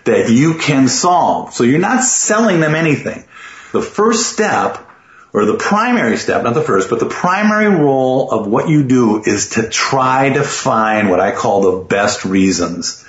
that 0.05 0.31
you 0.31 0.55
can 0.55 0.89
solve. 0.89 1.53
So 1.53 1.65
you're 1.65 1.79
not 1.79 2.03
selling 2.03 2.61
them 2.61 2.75
anything. 2.75 3.25
The 3.73 3.83
first 3.83 4.33
step, 4.33 4.88
or 5.33 5.45
the 5.45 5.57
primary 5.57 6.17
step, 6.17 6.43
not 6.43 6.55
the 6.55 6.63
first, 6.63 6.89
but 6.91 7.01
the 7.01 7.07
primary 7.07 7.69
role 7.69 8.31
of 8.31 8.47
what 8.47 8.69
you 8.69 8.83
do 8.83 9.23
is 9.23 9.51
to 9.51 9.69
try 9.69 10.31
to 10.31 10.43
find 10.43 11.11
what 11.11 11.21
I 11.21 11.33
call 11.33 11.61
the 11.61 11.85
best 11.85 12.25
reasons. 12.25 13.05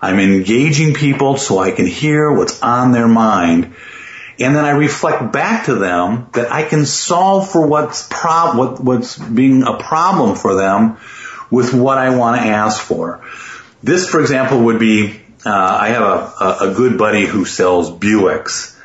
I'm 0.00 0.18
engaging 0.18 0.94
people 0.94 1.36
so 1.36 1.58
I 1.58 1.70
can 1.70 1.86
hear 1.86 2.32
what's 2.32 2.60
on 2.62 2.92
their 2.92 3.06
mind 3.06 3.74
and 4.42 4.56
then 4.56 4.64
I 4.64 4.70
reflect 4.70 5.32
back 5.32 5.66
to 5.66 5.76
them 5.76 6.28
that 6.32 6.50
I 6.50 6.64
can 6.64 6.86
solve 6.86 7.50
for 7.50 7.66
what's 7.66 8.06
prob- 8.08 8.56
what, 8.56 8.80
what's 8.80 9.16
being 9.16 9.62
a 9.62 9.76
problem 9.76 10.36
for 10.36 10.54
them 10.54 10.96
with 11.50 11.74
what 11.74 11.98
I 11.98 12.16
want 12.16 12.40
to 12.40 12.48
ask 12.48 12.80
for. 12.80 13.20
This, 13.82 14.08
for 14.08 14.20
example, 14.20 14.64
would 14.64 14.78
be 14.78 15.20
uh, 15.44 15.50
I 15.50 15.88
have 15.88 16.02
a, 16.02 16.70
a, 16.70 16.74
good 16.74 16.98
buddy 16.98 17.26
who 17.26 17.44
sells 17.44 17.90
Buicks, 17.90 18.78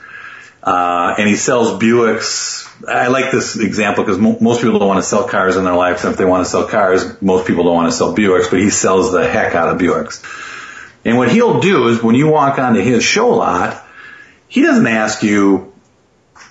uh, 0.63 1.15
and 1.17 1.27
he 1.27 1.35
sells 1.35 1.79
Buicks. 1.81 2.66
I 2.87 3.07
like 3.07 3.31
this 3.31 3.57
example 3.57 4.03
because 4.03 4.19
mo- 4.19 4.37
most 4.39 4.61
people 4.61 4.79
don't 4.79 4.87
want 4.87 4.99
to 4.99 5.09
sell 5.09 5.27
cars 5.27 5.55
in 5.55 5.63
their 5.63 5.75
life. 5.75 6.03
And 6.03 6.11
if 6.11 6.17
they 6.17 6.25
want 6.25 6.45
to 6.45 6.49
sell 6.49 6.67
cars, 6.67 7.21
most 7.21 7.47
people 7.47 7.63
don't 7.63 7.75
want 7.75 7.91
to 7.91 7.97
sell 7.97 8.15
Buicks, 8.15 8.49
but 8.49 8.59
he 8.59 8.69
sells 8.69 9.11
the 9.11 9.27
heck 9.27 9.55
out 9.55 9.69
of 9.69 9.79
Buicks. 9.79 10.23
And 11.05 11.17
what 11.17 11.31
he'll 11.31 11.59
do 11.59 11.87
is 11.87 12.03
when 12.03 12.15
you 12.15 12.27
walk 12.27 12.59
onto 12.59 12.81
his 12.81 13.03
show 13.03 13.29
lot, 13.29 13.83
he 14.47 14.61
doesn't 14.61 14.87
ask 14.87 15.23
you 15.23 15.73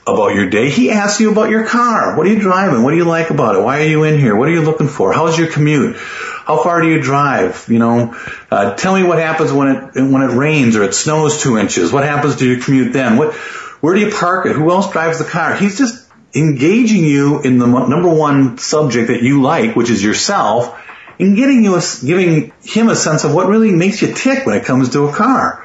about 0.06 0.34
your 0.34 0.48
day. 0.48 0.70
He 0.70 0.90
asks 0.90 1.20
you 1.20 1.30
about 1.30 1.50
your 1.50 1.66
car. 1.66 2.16
What 2.16 2.26
are 2.26 2.30
you 2.30 2.40
driving? 2.40 2.82
What 2.82 2.92
do 2.92 2.96
you 2.96 3.04
like 3.04 3.30
about 3.30 3.56
it? 3.56 3.62
Why 3.62 3.80
are 3.80 3.88
you 3.88 4.04
in 4.04 4.18
here? 4.18 4.36
What 4.36 4.48
are 4.48 4.52
you 4.52 4.62
looking 4.62 4.88
for? 4.88 5.12
How's 5.12 5.38
your 5.38 5.48
commute? 5.48 5.96
How 5.96 6.62
far 6.62 6.80
do 6.80 6.88
you 6.88 7.02
drive? 7.02 7.66
You 7.68 7.80
know, 7.80 8.16
uh, 8.50 8.74
tell 8.74 8.94
me 8.94 9.02
what 9.02 9.18
happens 9.18 9.52
when 9.52 9.68
it 9.68 9.94
when 9.96 10.22
it 10.22 10.32
rains 10.32 10.76
or 10.76 10.84
it 10.84 10.94
snows 10.94 11.42
two 11.42 11.58
inches. 11.58 11.92
What 11.92 12.04
happens 12.04 12.36
to 12.36 12.48
your 12.48 12.62
commute 12.62 12.92
then? 12.92 13.16
What 13.16 13.34
where 13.34 13.94
do 13.94 14.00
you 14.00 14.12
park 14.12 14.46
it? 14.46 14.52
Who 14.52 14.70
else 14.70 14.92
drives 14.92 15.18
the 15.18 15.24
car? 15.24 15.56
He's 15.56 15.76
just 15.76 16.05
engaging 16.36 17.04
you 17.04 17.40
in 17.40 17.58
the 17.58 17.66
number 17.66 18.08
one 18.08 18.58
subject 18.58 19.08
that 19.08 19.22
you 19.22 19.42
like, 19.42 19.74
which 19.74 19.90
is 19.90 20.02
yourself, 20.02 20.78
and 21.18 21.36
getting 21.36 21.64
you 21.64 21.76
a, 21.76 21.82
giving 22.04 22.52
him 22.62 22.88
a 22.88 22.96
sense 22.96 23.24
of 23.24 23.34
what 23.34 23.48
really 23.48 23.70
makes 23.70 24.02
you 24.02 24.12
tick 24.12 24.46
when 24.46 24.56
it 24.56 24.64
comes 24.64 24.90
to 24.90 25.08
a 25.08 25.12
car. 25.12 25.64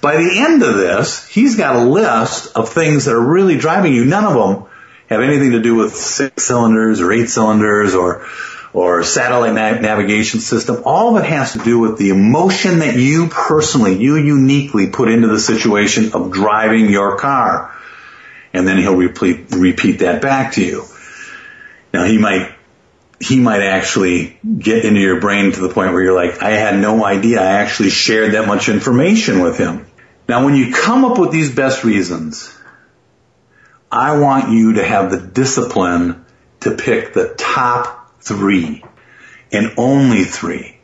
By 0.00 0.16
the 0.16 0.38
end 0.38 0.62
of 0.62 0.76
this, 0.76 1.26
he's 1.26 1.56
got 1.56 1.76
a 1.76 1.84
list 1.84 2.56
of 2.56 2.70
things 2.70 3.04
that 3.04 3.14
are 3.14 3.20
really 3.20 3.58
driving 3.58 3.92
you. 3.92 4.06
None 4.06 4.24
of 4.24 4.32
them 4.32 4.66
have 5.08 5.20
anything 5.20 5.50
to 5.50 5.60
do 5.60 5.74
with 5.74 5.94
six 5.94 6.44
cylinders 6.44 7.00
or 7.00 7.12
eight 7.12 7.28
cylinders 7.28 7.94
or 7.94 8.26
or 8.72 9.02
satellite 9.02 9.52
nav- 9.52 9.82
navigation 9.82 10.38
system. 10.38 10.82
All 10.84 11.16
of 11.16 11.24
it 11.24 11.28
has 11.28 11.54
to 11.54 11.58
do 11.58 11.80
with 11.80 11.98
the 11.98 12.10
emotion 12.10 12.78
that 12.78 12.94
you 12.94 13.28
personally, 13.28 14.00
you 14.00 14.16
uniquely 14.16 14.90
put 14.90 15.10
into 15.10 15.26
the 15.26 15.40
situation 15.40 16.12
of 16.12 16.30
driving 16.30 16.88
your 16.88 17.18
car. 17.18 17.74
And 18.52 18.66
then 18.66 18.78
he'll 18.78 18.96
repeat, 18.96 19.50
repeat 19.52 20.00
that 20.00 20.22
back 20.22 20.54
to 20.54 20.64
you. 20.64 20.84
Now 21.92 22.04
he 22.04 22.18
might 22.18 22.54
he 23.20 23.38
might 23.38 23.62
actually 23.62 24.40
get 24.58 24.84
into 24.86 25.00
your 25.00 25.20
brain 25.20 25.52
to 25.52 25.60
the 25.60 25.68
point 25.68 25.92
where 25.92 26.02
you're 26.02 26.14
like, 26.14 26.42
I 26.42 26.52
had 26.52 26.80
no 26.80 27.04
idea 27.04 27.40
I 27.40 27.52
actually 27.58 27.90
shared 27.90 28.32
that 28.32 28.46
much 28.46 28.70
information 28.70 29.40
with 29.40 29.58
him. 29.58 29.86
Now 30.26 30.44
when 30.44 30.56
you 30.56 30.72
come 30.72 31.04
up 31.04 31.18
with 31.18 31.30
these 31.30 31.54
best 31.54 31.84
reasons, 31.84 32.56
I 33.92 34.18
want 34.18 34.52
you 34.52 34.74
to 34.74 34.84
have 34.84 35.10
the 35.10 35.20
discipline 35.20 36.24
to 36.60 36.76
pick 36.76 37.12
the 37.12 37.34
top 37.36 38.20
three 38.22 38.82
and 39.52 39.74
only 39.76 40.24
three. 40.24 40.79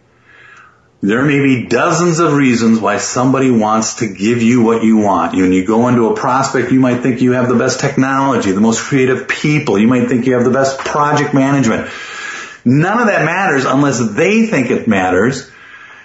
There 1.03 1.23
may 1.23 1.41
be 1.41 1.67
dozens 1.67 2.21
of 2.21 2.33
reasons 2.33 2.81
why 2.81 2.97
somebody 2.99 3.51
wants 3.51 3.97
to 3.97 4.07
give 4.07 4.43
you 4.43 4.63
what 4.63 4.83
you 4.83 4.97
want. 4.97 5.35
When 5.35 5.53
you 5.53 5.67
go 5.67 5.89
into 5.89 6.09
a 6.09 6.17
prospect, 6.17 6.73
you 6.73 6.81
might 6.81 7.03
think 7.03 7.21
you 7.21 7.33
have 7.33 7.49
the 7.49 7.55
best 7.55 7.81
technology, 7.81 8.53
the 8.53 8.63
most 8.63 8.83
creative 8.83 9.29
people. 9.29 9.79
You 9.79 9.89
might 9.89 10.09
think 10.09 10.27
you 10.27 10.35
have 10.35 10.45
the 10.45 10.51
best 10.51 10.79
project 10.79 11.35
management. 11.35 11.91
None 12.65 12.99
of 12.99 13.07
that 13.09 13.25
matters 13.27 13.67
unless 13.67 14.01
they 14.15 14.47
think 14.47 14.71
it 14.71 14.89
matters. 14.89 15.51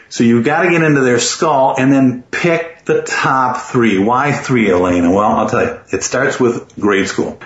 So 0.10 0.26
you've 0.26 0.44
got 0.44 0.64
to 0.64 0.70
get 0.70 0.84
into 0.84 1.02
their 1.02 1.20
skull 1.20 1.76
and 1.78 1.92
then 1.92 2.24
pick 2.24 2.84
the 2.84 3.02
top 3.02 3.62
three. 3.62 3.98
Why 3.98 4.34
three, 4.34 4.70
Elena? 4.70 5.10
Well, 5.10 5.32
I'll 5.32 5.50
tell 5.50 5.64
you. 5.64 5.80
It 5.94 6.04
starts 6.04 6.38
with 6.38 6.78
grade 6.78 7.08
school. 7.08 7.40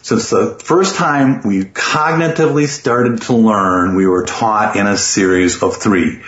Since 0.00 0.30
the 0.30 0.58
first 0.64 0.96
time 0.96 1.42
we 1.46 1.64
cognitively 1.64 2.66
started 2.66 3.22
to 3.22 3.34
learn, 3.34 3.94
we 3.94 4.06
were 4.06 4.24
taught 4.24 4.76
in 4.76 4.86
a 4.86 4.96
series 4.96 5.62
of 5.62 5.76
three. 5.76 6.22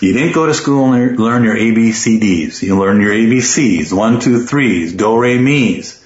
You 0.00 0.12
didn't 0.12 0.34
go 0.34 0.46
to 0.46 0.52
school 0.52 0.92
and 0.92 1.18
learn 1.18 1.42
your 1.42 1.56
ABCDs. 1.56 2.62
You 2.62 2.78
learned 2.78 3.00
your 3.00 3.12
ABCs, 3.12 3.92
one, 3.92 4.20
two, 4.20 4.44
threes, 4.44 4.92
do, 4.92 5.18
re, 5.18 5.38
mi's. 5.38 6.04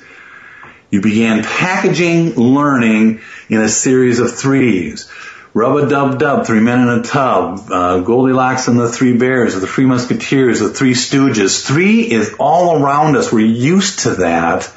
You 0.90 1.00
began 1.00 1.42
packaging 1.42 2.34
learning 2.34 3.20
in 3.48 3.60
a 3.60 3.68
series 3.68 4.20
of 4.20 4.36
threes. 4.36 5.10
Rub 5.52 5.76
a 5.76 5.88
Dub 5.88 6.20
Dub, 6.20 6.46
Three 6.46 6.60
Men 6.60 6.80
in 6.80 6.88
a 7.00 7.02
Tub, 7.02 7.68
uh, 7.70 8.00
Goldilocks 8.00 8.68
and 8.68 8.78
the 8.78 8.88
Three 8.88 9.16
Bears, 9.16 9.54
the 9.54 9.66
Three 9.66 9.86
Musketeers, 9.86 10.60
the 10.60 10.70
Three 10.70 10.92
Stooges. 10.92 11.66
Three 11.66 12.02
is 12.02 12.34
all 12.38 12.80
around 12.80 13.16
us. 13.16 13.32
We're 13.32 13.46
used 13.46 14.00
to 14.00 14.14
that 14.16 14.72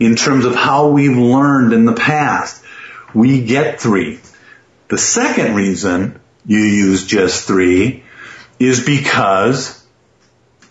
in 0.00 0.16
terms 0.16 0.46
of 0.46 0.54
how 0.54 0.88
we've 0.88 1.16
learned 1.16 1.74
in 1.74 1.84
the 1.84 1.92
past. 1.92 2.64
We 3.12 3.44
get 3.44 3.80
three. 3.80 4.20
The 4.88 4.96
second 4.96 5.54
reason 5.54 6.18
you 6.46 6.58
use 6.58 7.06
just 7.06 7.46
three 7.46 8.01
is 8.62 8.84
because 8.84 9.84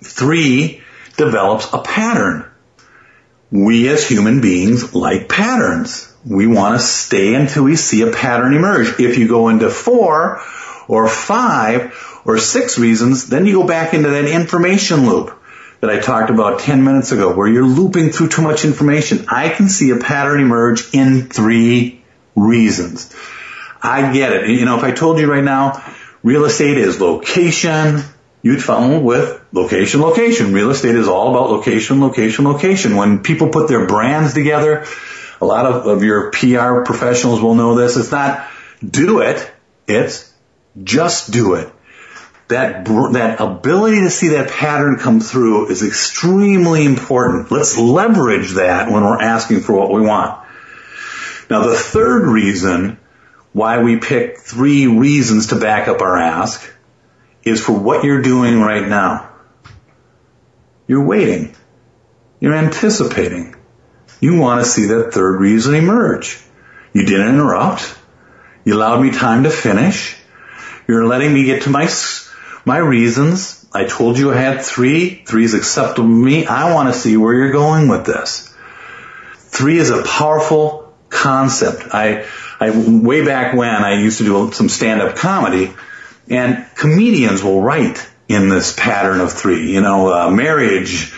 three 0.03 0.81
develops 1.17 1.71
a 1.73 1.79
pattern. 1.79 2.49
We 3.51 3.89
as 3.89 4.07
human 4.07 4.41
beings 4.41 4.95
like 4.95 5.27
patterns. 5.27 6.13
We 6.25 6.47
want 6.47 6.79
to 6.79 6.85
stay 6.85 7.35
until 7.35 7.63
we 7.63 7.75
see 7.75 8.03
a 8.03 8.11
pattern 8.11 8.53
emerge. 8.53 8.99
If 8.99 9.17
you 9.17 9.27
go 9.27 9.49
into 9.49 9.69
four 9.69 10.41
or 10.87 11.07
five 11.09 12.21
or 12.25 12.37
six 12.37 12.77
reasons, 12.77 13.27
then 13.27 13.45
you 13.45 13.61
go 13.61 13.67
back 13.67 13.93
into 13.93 14.09
that 14.09 14.25
information 14.25 15.07
loop 15.07 15.37
that 15.81 15.89
I 15.89 15.99
talked 15.99 16.29
about 16.29 16.59
10 16.59 16.83
minutes 16.83 17.11
ago 17.11 17.33
where 17.35 17.47
you're 17.47 17.65
looping 17.65 18.11
through 18.11 18.29
too 18.29 18.43
much 18.43 18.65
information. 18.65 19.25
I 19.27 19.49
can 19.49 19.67
see 19.67 19.89
a 19.89 19.97
pattern 19.97 20.39
emerge 20.39 20.93
in 20.93 21.27
three 21.27 22.03
reasons. 22.35 23.13
I 23.81 24.13
get 24.13 24.31
it. 24.31 24.49
You 24.49 24.65
know, 24.65 24.77
if 24.77 24.83
I 24.83 24.91
told 24.91 25.19
you 25.19 25.29
right 25.29 25.43
now, 25.43 25.83
real 26.23 26.45
estate 26.45 26.77
is 26.77 26.99
location, 26.99 28.01
you'd 28.41 28.63
follow 28.63 28.99
with 28.99 29.41
location, 29.51 30.01
location. 30.01 30.53
Real 30.53 30.71
estate 30.71 30.95
is 30.95 31.07
all 31.07 31.35
about 31.35 31.49
location, 31.49 32.01
location, 32.01 32.45
location. 32.45 32.95
When 32.95 33.23
people 33.23 33.49
put 33.49 33.67
their 33.67 33.87
brands 33.87 34.33
together, 34.33 34.85
a 35.39 35.45
lot 35.45 35.65
of, 35.65 35.87
of 35.87 36.03
your 36.03 36.31
PR 36.31 36.83
professionals 36.83 37.41
will 37.41 37.55
know 37.55 37.75
this. 37.75 37.97
It's 37.97 38.11
not 38.11 38.47
do 38.87 39.21
it. 39.21 39.51
It's 39.87 40.31
just 40.81 41.31
do 41.31 41.55
it. 41.55 41.71
That, 42.49 42.85
that 42.85 43.39
ability 43.39 44.01
to 44.01 44.09
see 44.09 44.29
that 44.29 44.49
pattern 44.49 44.97
come 44.97 45.21
through 45.21 45.69
is 45.69 45.83
extremely 45.83 46.83
important. 46.83 47.49
Let's 47.49 47.77
leverage 47.77 48.51
that 48.51 48.91
when 48.91 49.03
we're 49.03 49.21
asking 49.21 49.61
for 49.61 49.73
what 49.73 49.91
we 49.91 50.01
want. 50.01 50.45
Now 51.49 51.67
the 51.67 51.75
third 51.75 52.27
reason 52.27 52.99
why 53.53 53.81
we 53.81 53.97
pick 53.97 54.39
three 54.39 54.87
reasons 54.87 55.47
to 55.47 55.59
back 55.59 55.87
up 55.87 56.01
our 56.01 56.17
ask 56.17 56.71
is 57.43 57.63
for 57.63 57.73
what 57.73 58.03
you're 58.03 58.21
doing 58.21 58.59
right 58.59 58.87
now. 58.87 59.29
You're 60.87 61.05
waiting. 61.05 61.55
You're 62.39 62.55
anticipating. 62.55 63.55
You 64.19 64.39
want 64.39 64.61
to 64.61 64.69
see 64.69 64.85
that 64.85 65.13
third 65.13 65.39
reason 65.39 65.75
emerge. 65.75 66.39
You 66.93 67.05
didn't 67.05 67.29
interrupt. 67.29 67.97
You 68.63 68.75
allowed 68.75 69.01
me 69.01 69.11
time 69.11 69.43
to 69.43 69.49
finish. 69.49 70.15
You're 70.87 71.07
letting 71.07 71.33
me 71.33 71.45
get 71.45 71.63
to 71.63 71.69
my, 71.69 71.89
my 72.65 72.77
reasons. 72.77 73.65
I 73.73 73.85
told 73.85 74.19
you 74.19 74.31
I 74.31 74.37
had 74.37 74.61
three. 74.61 75.23
Three 75.25 75.45
is 75.45 75.53
acceptable 75.53 76.09
to 76.09 76.13
me. 76.13 76.45
I 76.45 76.73
want 76.73 76.93
to 76.93 76.99
see 76.99 77.17
where 77.17 77.33
you're 77.33 77.51
going 77.51 77.87
with 77.87 78.05
this. 78.05 78.53
Three 79.35 79.77
is 79.77 79.89
a 79.89 80.03
powerful 80.03 80.93
concept. 81.09 81.93
I, 81.93 82.25
I, 82.61 82.69
way 82.69 83.25
back 83.25 83.55
when 83.55 83.69
I 83.69 83.99
used 83.99 84.19
to 84.19 84.23
do 84.23 84.51
some 84.51 84.69
stand-up 84.69 85.15
comedy 85.15 85.73
and 86.29 86.65
comedians 86.75 87.43
will 87.43 87.61
write 87.61 88.07
in 88.27 88.49
this 88.49 88.73
pattern 88.73 89.19
of 89.19 89.33
three. 89.33 89.73
You 89.73 89.81
know, 89.81 90.13
uh, 90.13 90.29
marriage 90.29 91.11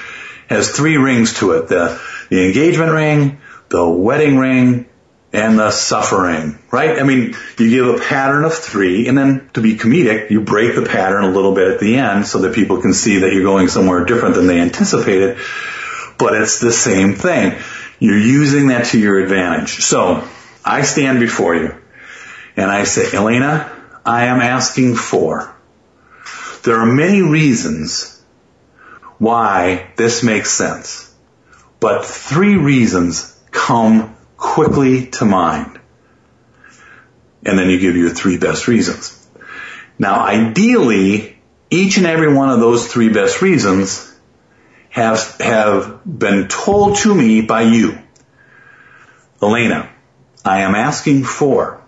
has 0.47 0.71
three 0.71 0.95
rings 0.95 1.33
to 1.39 1.51
it. 1.51 1.67
The, 1.67 2.01
the 2.29 2.47
engagement 2.47 2.93
ring, 2.93 3.41
the 3.69 3.87
wedding 3.87 4.37
ring, 4.37 4.87
and 5.33 5.57
the 5.57 5.71
suffering, 5.71 6.59
right? 6.71 6.99
I 6.99 7.03
mean, 7.03 7.35
you 7.57 7.69
give 7.69 7.87
a 7.87 7.99
pattern 7.99 8.45
of 8.45 8.53
three, 8.53 9.07
and 9.07 9.17
then 9.17 9.49
to 9.53 9.61
be 9.61 9.75
comedic, 9.75 10.29
you 10.29 10.41
break 10.41 10.75
the 10.75 10.83
pattern 10.83 11.23
a 11.23 11.29
little 11.29 11.55
bit 11.55 11.69
at 11.69 11.79
the 11.79 11.97
end 11.97 12.27
so 12.27 12.39
that 12.41 12.53
people 12.53 12.81
can 12.81 12.93
see 12.93 13.19
that 13.19 13.33
you're 13.33 13.43
going 13.43 13.67
somewhere 13.67 14.05
different 14.05 14.35
than 14.35 14.45
they 14.45 14.59
anticipated. 14.59 15.37
But 16.19 16.35
it's 16.35 16.59
the 16.59 16.71
same 16.71 17.15
thing. 17.15 17.59
You're 17.99 18.19
using 18.19 18.67
that 18.67 18.85
to 18.87 18.99
your 18.99 19.19
advantage. 19.19 19.83
So, 19.83 20.27
I 20.65 20.83
stand 20.83 21.19
before 21.19 21.55
you, 21.55 21.75
and 22.55 22.71
I 22.71 22.83
say, 22.85 23.15
Elena, 23.15 23.71
I 24.05 24.25
am 24.25 24.39
asking 24.39 24.95
for. 24.95 25.53
There 26.63 26.79
are 26.79 26.85
many 26.85 27.21
reasons 27.21 28.21
why 29.17 29.87
this 29.95 30.23
makes 30.23 30.51
sense. 30.51 31.13
But 31.79 32.05
three 32.05 32.55
reasons 32.55 33.37
come 33.51 34.15
quickly 34.37 35.07
to 35.07 35.25
mind. 35.25 35.79
And 37.45 37.59
then 37.59 37.69
you 37.69 37.79
give 37.79 37.97
your 37.97 38.09
three 38.09 38.37
best 38.37 38.67
reasons. 38.67 39.19
Now 39.99 40.25
ideally, 40.25 41.37
each 41.69 41.97
and 41.97 42.05
every 42.05 42.33
one 42.33 42.49
of 42.49 42.59
those 42.59 42.87
three 42.87 43.09
best 43.09 43.41
reasons 43.41 44.09
have, 44.89 45.37
have 45.39 46.01
been 46.05 46.47
told 46.47 46.97
to 46.97 47.13
me 47.13 47.41
by 47.41 47.63
you. 47.63 47.97
Elena, 49.41 49.92
I 50.45 50.61
am 50.61 50.75
asking 50.75 51.23
for. 51.23 51.81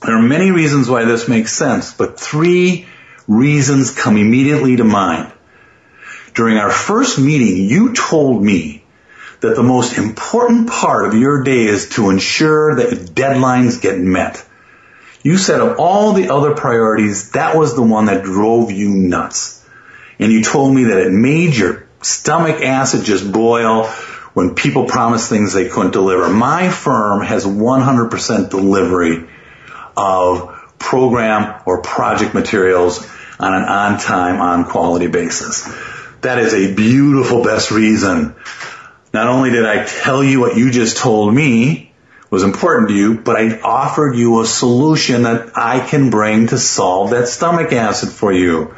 There 0.00 0.16
are 0.16 0.22
many 0.22 0.50
reasons 0.50 0.88
why 0.88 1.04
this 1.04 1.28
makes 1.28 1.52
sense, 1.52 1.92
but 1.92 2.18
three 2.18 2.86
reasons 3.26 3.90
come 3.90 4.16
immediately 4.16 4.76
to 4.76 4.84
mind. 4.84 5.32
During 6.34 6.58
our 6.58 6.70
first 6.70 7.18
meeting, 7.18 7.68
you 7.68 7.94
told 7.94 8.42
me 8.42 8.84
that 9.40 9.56
the 9.56 9.62
most 9.62 9.98
important 9.98 10.68
part 10.68 11.06
of 11.06 11.14
your 11.14 11.42
day 11.42 11.64
is 11.64 11.90
to 11.90 12.10
ensure 12.10 12.76
that 12.76 13.14
deadlines 13.14 13.80
get 13.80 13.98
met. 13.98 14.44
You 15.22 15.38
said 15.38 15.60
of 15.60 15.78
all 15.78 16.12
the 16.12 16.30
other 16.30 16.54
priorities, 16.54 17.30
that 17.32 17.56
was 17.56 17.74
the 17.74 17.82
one 17.82 18.06
that 18.06 18.24
drove 18.24 18.72
you 18.72 18.90
nuts. 18.90 19.64
And 20.18 20.32
you 20.32 20.42
told 20.42 20.74
me 20.74 20.84
that 20.84 20.98
it 21.06 21.12
made 21.12 21.56
your 21.56 21.86
stomach 22.02 22.60
acid 22.60 23.04
just 23.04 23.30
boil 23.30 23.84
when 24.34 24.54
people 24.54 24.84
promise 24.86 25.28
things 25.28 25.52
they 25.52 25.68
couldn't 25.68 25.92
deliver. 25.92 26.28
My 26.28 26.70
firm 26.70 27.22
has 27.22 27.46
100% 27.46 28.50
delivery 28.50 29.28
of 29.96 30.74
program 30.78 31.62
or 31.64 31.80
project 31.80 32.34
materials 32.34 33.08
on 33.40 33.54
an 33.54 33.62
on-time, 33.62 34.40
on-quality 34.40 35.06
basis. 35.06 35.64
That 36.20 36.38
is 36.38 36.52
a 36.52 36.74
beautiful 36.74 37.42
best 37.42 37.70
reason 37.70 38.34
not 39.14 39.28
only 39.28 39.50
did 39.50 39.64
I 39.64 39.84
tell 39.84 40.24
you 40.24 40.40
what 40.40 40.56
you 40.56 40.72
just 40.72 40.96
told 40.96 41.32
me 41.32 41.92
was 42.30 42.42
important 42.42 42.88
to 42.88 42.94
you, 42.94 43.20
but 43.20 43.36
I 43.36 43.60
offered 43.60 44.16
you 44.16 44.40
a 44.40 44.44
solution 44.44 45.22
that 45.22 45.56
I 45.56 45.78
can 45.78 46.10
bring 46.10 46.48
to 46.48 46.58
solve 46.58 47.10
that 47.10 47.28
stomach 47.28 47.72
acid 47.72 48.08
for 48.08 48.32
you. 48.32 48.74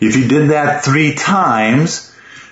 If 0.00 0.16
you 0.16 0.26
did 0.26 0.50
that 0.50 0.84
three 0.84 1.14
times, 1.14 2.09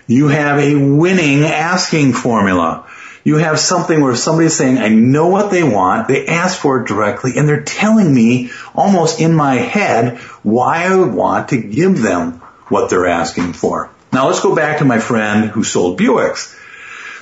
you 0.09 0.29
have 0.29 0.59
a 0.59 0.75
winning 0.75 1.45
asking 1.45 2.15
formula. 2.15 2.87
You 3.25 3.37
have 3.37 3.61
something 3.61 4.01
where 4.01 4.17
somebody's 4.17 4.57
saying, 4.57 4.79
I 4.79 4.89
know 4.89 5.29
what 5.29 5.51
they 5.51 5.63
want, 5.63 6.09
they 6.09 6.27
ask 6.27 6.59
for 6.59 6.81
it 6.81 6.89
directly, 6.89 7.37
and 7.37 7.47
they're 7.47 7.63
telling 7.63 8.13
me 8.13 8.51
almost 8.75 9.21
in 9.21 9.35
my 9.35 9.57
head 9.57 10.19
why 10.43 10.87
I 10.87 10.97
would 10.97 11.13
want 11.13 11.51
to 11.51 11.59
give 11.59 12.01
them 12.01 12.41
what 12.69 12.89
they're 12.89 13.07
asking 13.07 13.53
for. 13.53 13.91
Now 14.13 14.29
let's 14.29 14.41
go 14.41 14.57
back 14.57 14.79
to 14.79 14.87
my 14.87 14.99
friend 14.99 15.51
who 15.51 15.63
sold 15.63 16.01
Buicks. 16.01 16.57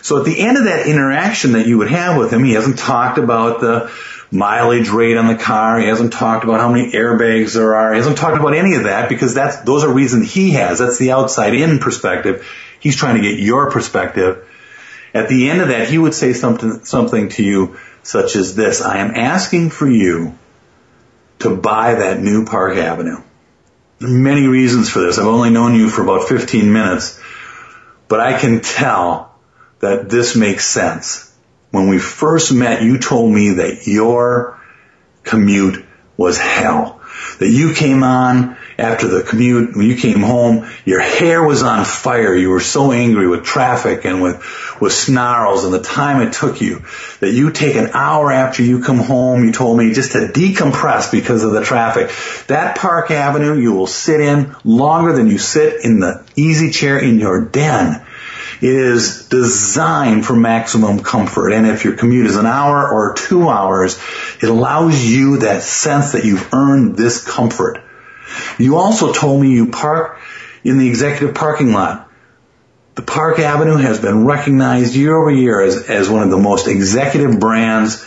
So 0.02 0.20
at 0.20 0.24
the 0.24 0.38
end 0.38 0.56
of 0.56 0.64
that 0.64 0.86
interaction 0.86 1.52
that 1.52 1.66
you 1.66 1.78
would 1.78 1.90
have 1.90 2.16
with 2.16 2.32
him, 2.32 2.44
he 2.44 2.52
hasn't 2.52 2.78
talked 2.78 3.18
about 3.18 3.60
the 3.60 3.90
mileage 4.30 4.88
rate 4.88 5.16
on 5.16 5.26
the 5.26 5.34
car. 5.34 5.80
He 5.80 5.86
hasn't 5.86 6.12
talked 6.12 6.44
about 6.44 6.60
how 6.60 6.70
many 6.70 6.92
airbags 6.92 7.54
there 7.54 7.74
are. 7.74 7.92
He 7.92 7.98
hasn't 7.98 8.18
talked 8.18 8.38
about 8.38 8.54
any 8.54 8.76
of 8.76 8.84
that 8.84 9.08
because 9.08 9.34
that's, 9.34 9.56
those 9.62 9.82
are 9.82 9.92
reasons 9.92 10.32
he 10.32 10.52
has. 10.52 10.78
That's 10.78 10.98
the 10.98 11.12
outside 11.12 11.54
in 11.54 11.80
perspective. 11.80 12.46
He's 12.86 12.94
trying 12.94 13.16
to 13.16 13.20
get 13.20 13.40
your 13.40 13.68
perspective. 13.72 14.48
At 15.12 15.28
the 15.28 15.50
end 15.50 15.60
of 15.60 15.68
that, 15.70 15.90
he 15.90 15.98
would 15.98 16.14
say 16.14 16.34
something, 16.34 16.84
something 16.84 17.30
to 17.30 17.42
you 17.42 17.78
such 18.04 18.36
as 18.36 18.54
this. 18.54 18.80
I 18.80 18.98
am 18.98 19.16
asking 19.16 19.70
for 19.70 19.90
you 19.90 20.38
to 21.40 21.56
buy 21.56 21.96
that 21.96 22.20
new 22.20 22.44
Park 22.44 22.76
Avenue. 22.76 23.24
Many 23.98 24.46
reasons 24.46 24.88
for 24.88 25.00
this. 25.00 25.18
I've 25.18 25.26
only 25.26 25.50
known 25.50 25.74
you 25.74 25.88
for 25.88 26.04
about 26.04 26.28
15 26.28 26.72
minutes, 26.72 27.20
but 28.06 28.20
I 28.20 28.38
can 28.38 28.60
tell 28.60 29.34
that 29.80 30.08
this 30.08 30.36
makes 30.36 30.64
sense. 30.64 31.34
When 31.72 31.88
we 31.88 31.98
first 31.98 32.52
met, 32.52 32.82
you 32.82 32.98
told 32.98 33.34
me 33.34 33.54
that 33.54 33.88
your 33.88 34.60
commute 35.24 35.84
was 36.16 36.38
hell. 36.38 37.00
That 37.40 37.48
you 37.48 37.74
came 37.74 38.04
on 38.04 38.56
after 38.78 39.08
the 39.08 39.22
commute, 39.22 39.74
when 39.74 39.86
you 39.86 39.96
came 39.96 40.20
home, 40.20 40.68
your 40.84 41.00
hair 41.00 41.42
was 41.42 41.62
on 41.62 41.84
fire. 41.84 42.34
You 42.34 42.50
were 42.50 42.60
so 42.60 42.92
angry 42.92 43.26
with 43.26 43.44
traffic 43.44 44.04
and 44.04 44.22
with, 44.22 44.36
with 44.80 44.92
snarls 44.92 45.64
and 45.64 45.72
the 45.72 45.82
time 45.82 46.20
it 46.20 46.34
took 46.34 46.60
you 46.60 46.84
that 47.20 47.32
you 47.32 47.50
take 47.50 47.76
an 47.76 47.90
hour 47.94 48.30
after 48.30 48.62
you 48.62 48.82
come 48.82 48.98
home, 48.98 49.44
you 49.44 49.52
told 49.52 49.78
me 49.78 49.94
just 49.94 50.12
to 50.12 50.18
decompress 50.18 51.10
because 51.10 51.42
of 51.42 51.52
the 51.52 51.64
traffic. 51.64 52.10
That 52.48 52.76
Park 52.76 53.10
Avenue 53.10 53.58
you 53.58 53.72
will 53.72 53.86
sit 53.86 54.20
in 54.20 54.54
longer 54.64 55.14
than 55.14 55.28
you 55.28 55.38
sit 55.38 55.82
in 55.84 56.00
the 56.00 56.22
easy 56.36 56.70
chair 56.70 56.98
in 56.98 57.18
your 57.18 57.46
den 57.46 58.04
It 58.60 58.70
is 58.70 59.28
designed 59.28 60.26
for 60.26 60.36
maximum 60.36 61.00
comfort. 61.00 61.52
And 61.52 61.66
if 61.66 61.84
your 61.84 61.96
commute 61.96 62.26
is 62.26 62.36
an 62.36 62.46
hour 62.46 62.90
or 62.90 63.14
two 63.14 63.48
hours, 63.48 63.98
it 64.42 64.50
allows 64.50 65.02
you 65.02 65.38
that 65.38 65.62
sense 65.62 66.12
that 66.12 66.24
you've 66.26 66.52
earned 66.52 66.96
this 66.96 67.24
comfort. 67.26 67.82
You 68.58 68.76
also 68.76 69.12
told 69.12 69.40
me 69.40 69.50
you 69.52 69.70
park 69.70 70.20
in 70.64 70.78
the 70.78 70.88
executive 70.88 71.34
parking 71.34 71.72
lot. 71.72 72.10
The 72.94 73.02
Park 73.02 73.38
Avenue 73.38 73.76
has 73.76 74.00
been 74.00 74.24
recognized 74.24 74.94
year 74.94 75.14
over 75.14 75.30
year 75.30 75.60
as, 75.60 75.88
as 75.88 76.08
one 76.08 76.22
of 76.22 76.30
the 76.30 76.38
most 76.38 76.66
executive 76.66 77.38
brands 77.38 78.02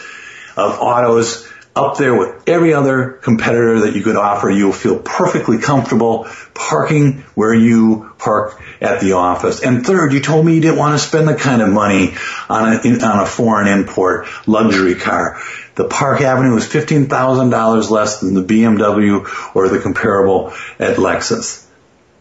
of 0.58 0.80
autos 0.80 1.49
up 1.76 1.98
there 1.98 2.16
with 2.16 2.48
every 2.48 2.74
other 2.74 3.12
competitor 3.12 3.82
that 3.82 3.96
you 3.96 4.04
could 4.04 4.16
offer. 4.16 4.50
You'll 4.50 4.74
feel 4.74 5.00
perfectly 5.00 5.60
comfortable 5.60 6.28
parking 6.54 7.20
where 7.36 7.54
you 7.54 8.12
park 8.18 8.62
at 8.82 9.00
the 9.02 9.14
office. 9.14 9.62
And 9.62 9.86
third, 9.86 10.14
you 10.14 10.20
told 10.20 10.46
me 10.46 10.56
you 10.56 10.62
didn't 10.62 10.78
want 10.78 11.00
to 11.00 11.06
spend 11.06 11.28
the 11.28 11.36
kind 11.36 11.62
of 11.62 11.70
money 11.70 12.16
on 12.50 12.74
a, 12.74 13.06
on 13.06 13.20
a 13.20 13.26
foreign 13.26 13.68
import 13.68 14.28
luxury 14.48 14.96
car. 14.96 15.42
The 15.76 15.86
Park 15.86 16.22
Avenue 16.22 16.58
is 16.58 16.66
$15,000 16.66 17.90
less 17.90 18.20
than 18.20 18.34
the 18.34 18.44
BMW 18.44 19.56
or 19.56 19.70
the 19.70 19.80
comparable 19.80 20.50
at 20.80 20.98
Lexus. 20.98 21.66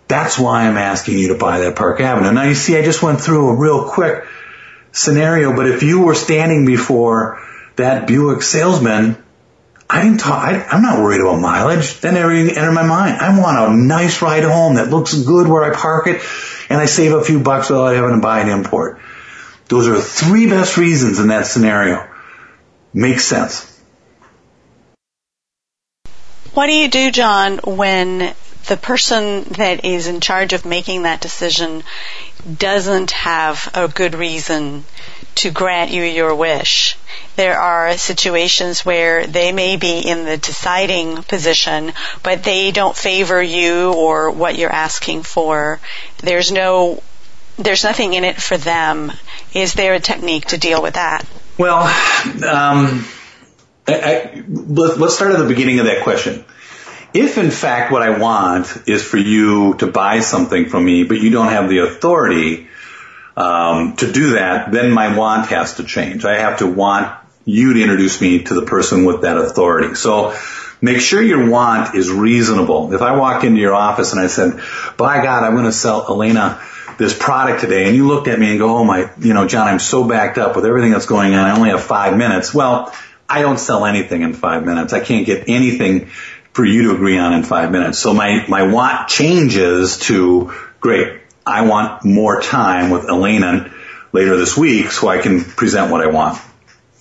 That's 0.07 0.39
why 0.39 0.69
I'm 0.69 0.77
asking 0.77 1.19
you 1.19 1.29
to 1.29 1.39
buy 1.39 1.61
that 1.61 1.75
Park 1.75 2.01
Avenue. 2.01 2.33
Now 2.33 2.45
you 2.45 2.55
see, 2.55 2.77
I 2.79 2.83
just 2.83 3.03
went 3.03 3.21
through 3.21 3.49
a 3.49 3.55
real 3.57 3.91
quick 3.91 4.25
scenario, 4.93 5.55
but 5.55 5.67
if 5.67 5.83
you 5.83 6.03
were 6.03 6.15
standing 6.15 6.67
before 6.67 7.43
that 7.77 8.07
Buick 8.07 8.43
salesman 8.43 9.23
I 9.91 10.03
didn't 10.03 10.19
talk, 10.19 10.45
I, 10.45 10.77
am 10.77 10.83
not 10.83 10.99
worried 10.99 11.21
about 11.21 11.41
mileage. 11.41 12.01
That 12.01 12.13
never 12.13 12.33
even 12.33 12.57
entered 12.57 12.73
my 12.73 12.87
mind. 12.87 13.17
I 13.17 13.39
want 13.39 13.73
a 13.73 13.77
nice 13.77 14.21
ride 14.21 14.45
home 14.45 14.75
that 14.75 14.91
looks 14.91 15.15
good 15.15 15.49
where 15.49 15.65
I 15.65 15.75
park 15.75 16.07
it 16.07 16.21
and 16.69 16.79
I 16.79 16.85
save 16.85 17.15
a 17.15 17.25
few 17.25 17.41
bucks 17.41 17.71
without 17.71 17.95
having 17.95 18.15
to 18.15 18.21
buy 18.21 18.41
an 18.41 18.49
import. 18.51 19.01
Those 19.69 19.89
are 19.89 19.99
three 19.99 20.47
best 20.47 20.77
reasons 20.77 21.19
in 21.19 21.29
that 21.29 21.47
scenario. 21.47 22.07
Makes 22.93 23.25
sense. 23.25 23.65
What 26.53 26.67
do 26.67 26.73
you 26.73 26.89
do, 26.89 27.11
John, 27.11 27.59
when 27.59 28.35
the 28.69 28.77
person 28.77 29.45
that 29.57 29.85
is 29.85 30.07
in 30.07 30.21
charge 30.21 30.53
of 30.53 30.65
making 30.65 31.03
that 31.03 31.21
decision 31.21 31.83
doesn't 32.59 33.11
have 33.11 33.71
a 33.75 33.89
good 33.89 34.15
reason 34.15 34.85
to 35.37 35.51
grant 35.51 35.91
you 35.91 36.03
your 36.03 36.35
wish. 36.35 36.97
There 37.37 37.59
are 37.59 37.97
situations 37.97 38.85
where 38.85 39.27
they 39.27 39.53
may 39.53 39.77
be 39.77 40.01
in 40.01 40.25
the 40.25 40.37
deciding 40.37 41.23
position, 41.23 41.93
but 42.23 42.43
they 42.43 42.71
don't 42.71 42.97
favor 42.97 43.43
you 43.43 43.93
or 43.93 44.31
what 44.31 44.59
you're 44.59 44.73
asking 44.73 45.23
for. 45.23 45.81
There's 46.19 46.53
no, 46.53 47.03
there's 47.57 47.85
nothing 47.85 48.15
in 48.15 48.25
it 48.25 48.41
for 48.41 48.57
them. 48.57 49.13
Is 49.55 49.75
there 49.75 49.95
a 49.95 50.01
technique 50.01 50.47
to 50.47 50.59
deal 50.59 50.83
with 50.83 50.95
that? 50.95 51.25
Well, 51.57 51.79
um, 52.45 53.07
I, 53.87 53.95
I, 53.95 54.45
let's 54.49 55.15
start 55.15 55.33
at 55.33 55.39
the 55.39 55.49
beginning 55.49 55.79
of 55.79 55.87
that 55.87 56.03
question. 56.03 56.45
If 57.15 57.39
in 57.39 57.51
fact 57.51 57.91
what 57.91 58.03
I 58.03 58.19
want 58.19 58.85
is 58.87 59.03
for 59.03 59.17
you 59.17 59.75
to 59.75 59.87
buy 59.87 60.21
something 60.21 60.69
from 60.69 60.85
me, 60.85 61.05
but 61.05 61.21
you 61.21 61.31
don't 61.31 61.49
have 61.49 61.69
the 61.69 61.79
authority 61.79 62.69
um, 63.37 63.97
to 63.97 64.13
do 64.13 64.31
that, 64.33 64.73
then 64.73 64.91
my 64.91 65.17
want 65.17 65.49
has 65.49 65.75
to 65.77 65.85
change. 65.85 66.25
I 66.25 66.39
have 66.39 66.59
to 66.59 66.67
want 66.67 67.13
you 67.45 67.75
to 67.75 67.81
introduce 67.81 68.21
me 68.21 68.43
to 68.43 68.55
the 68.55 68.67
person 68.67 69.05
with 69.05 69.23
that 69.23 69.39
authority. 69.39 69.95
So 69.95 70.37
make 70.83 71.01
sure 71.01 71.23
your 71.23 71.49
want 71.49 71.95
is 71.95 72.11
reasonable. 72.11 72.93
If 72.93 73.01
I 73.01 73.17
walked 73.17 73.45
into 73.45 73.61
your 73.61 73.75
office 73.75 74.13
and 74.13 74.21
I 74.21 74.27
said, 74.27 74.61
by 74.97 75.23
God, 75.23 75.45
I'm 75.45 75.53
going 75.53 75.65
to 75.65 75.73
sell 75.73 76.07
Elena 76.09 76.61
this 76.99 77.17
product 77.17 77.61
today 77.61 77.87
and 77.87 77.97
you 77.97 78.07
looked 78.07 78.29
at 78.29 78.39
me 78.39 78.51
and 78.51 78.59
go, 78.59 78.77
oh 78.77 78.85
my, 78.85 79.11
you 79.21 79.33
know, 79.33 79.47
John, 79.47 79.69
I'm 79.69 79.79
so 79.79 80.05
backed 80.07 80.37
up 80.37 80.57
with 80.57 80.67
everything 80.67 80.91
that's 80.91 81.07
going 81.07 81.35
on. 81.35 81.47
I 81.47 81.57
only 81.57 81.71
have 81.71 81.83
five 81.83 82.17
minutes. 82.19 82.53
Well, 82.53 82.93
I 83.29 83.43
don't 83.43 83.59
sell 83.59 83.85
anything 83.85 84.23
in 84.23 84.33
five 84.33 84.65
minutes. 84.65 84.93
I 84.93 85.01
can't 85.01 85.27
get 85.27 85.49
anything 85.49 86.11
for 86.53 86.65
you 86.65 86.85
to 86.85 86.95
agree 86.95 87.19
on 87.19 87.35
in 87.35 87.43
five 87.43 87.71
minutes. 87.71 87.99
So 87.99 88.13
my, 88.15 88.45
my 88.49 88.65
want 88.65 89.09
changes 89.09 89.99
to, 89.99 90.53
great, 90.81 91.21
I 91.47 91.63
want 91.67 92.05
more 92.05 92.41
time 92.41 92.91
with 92.91 93.09
Elena 93.09 93.73
later 94.13 94.37
this 94.37 94.57
week 94.57 94.91
so 94.91 95.09
I 95.09 95.19
can 95.19 95.45
present 95.45 95.91
what 95.91 96.01
I 96.01 96.09
want. 96.09 96.41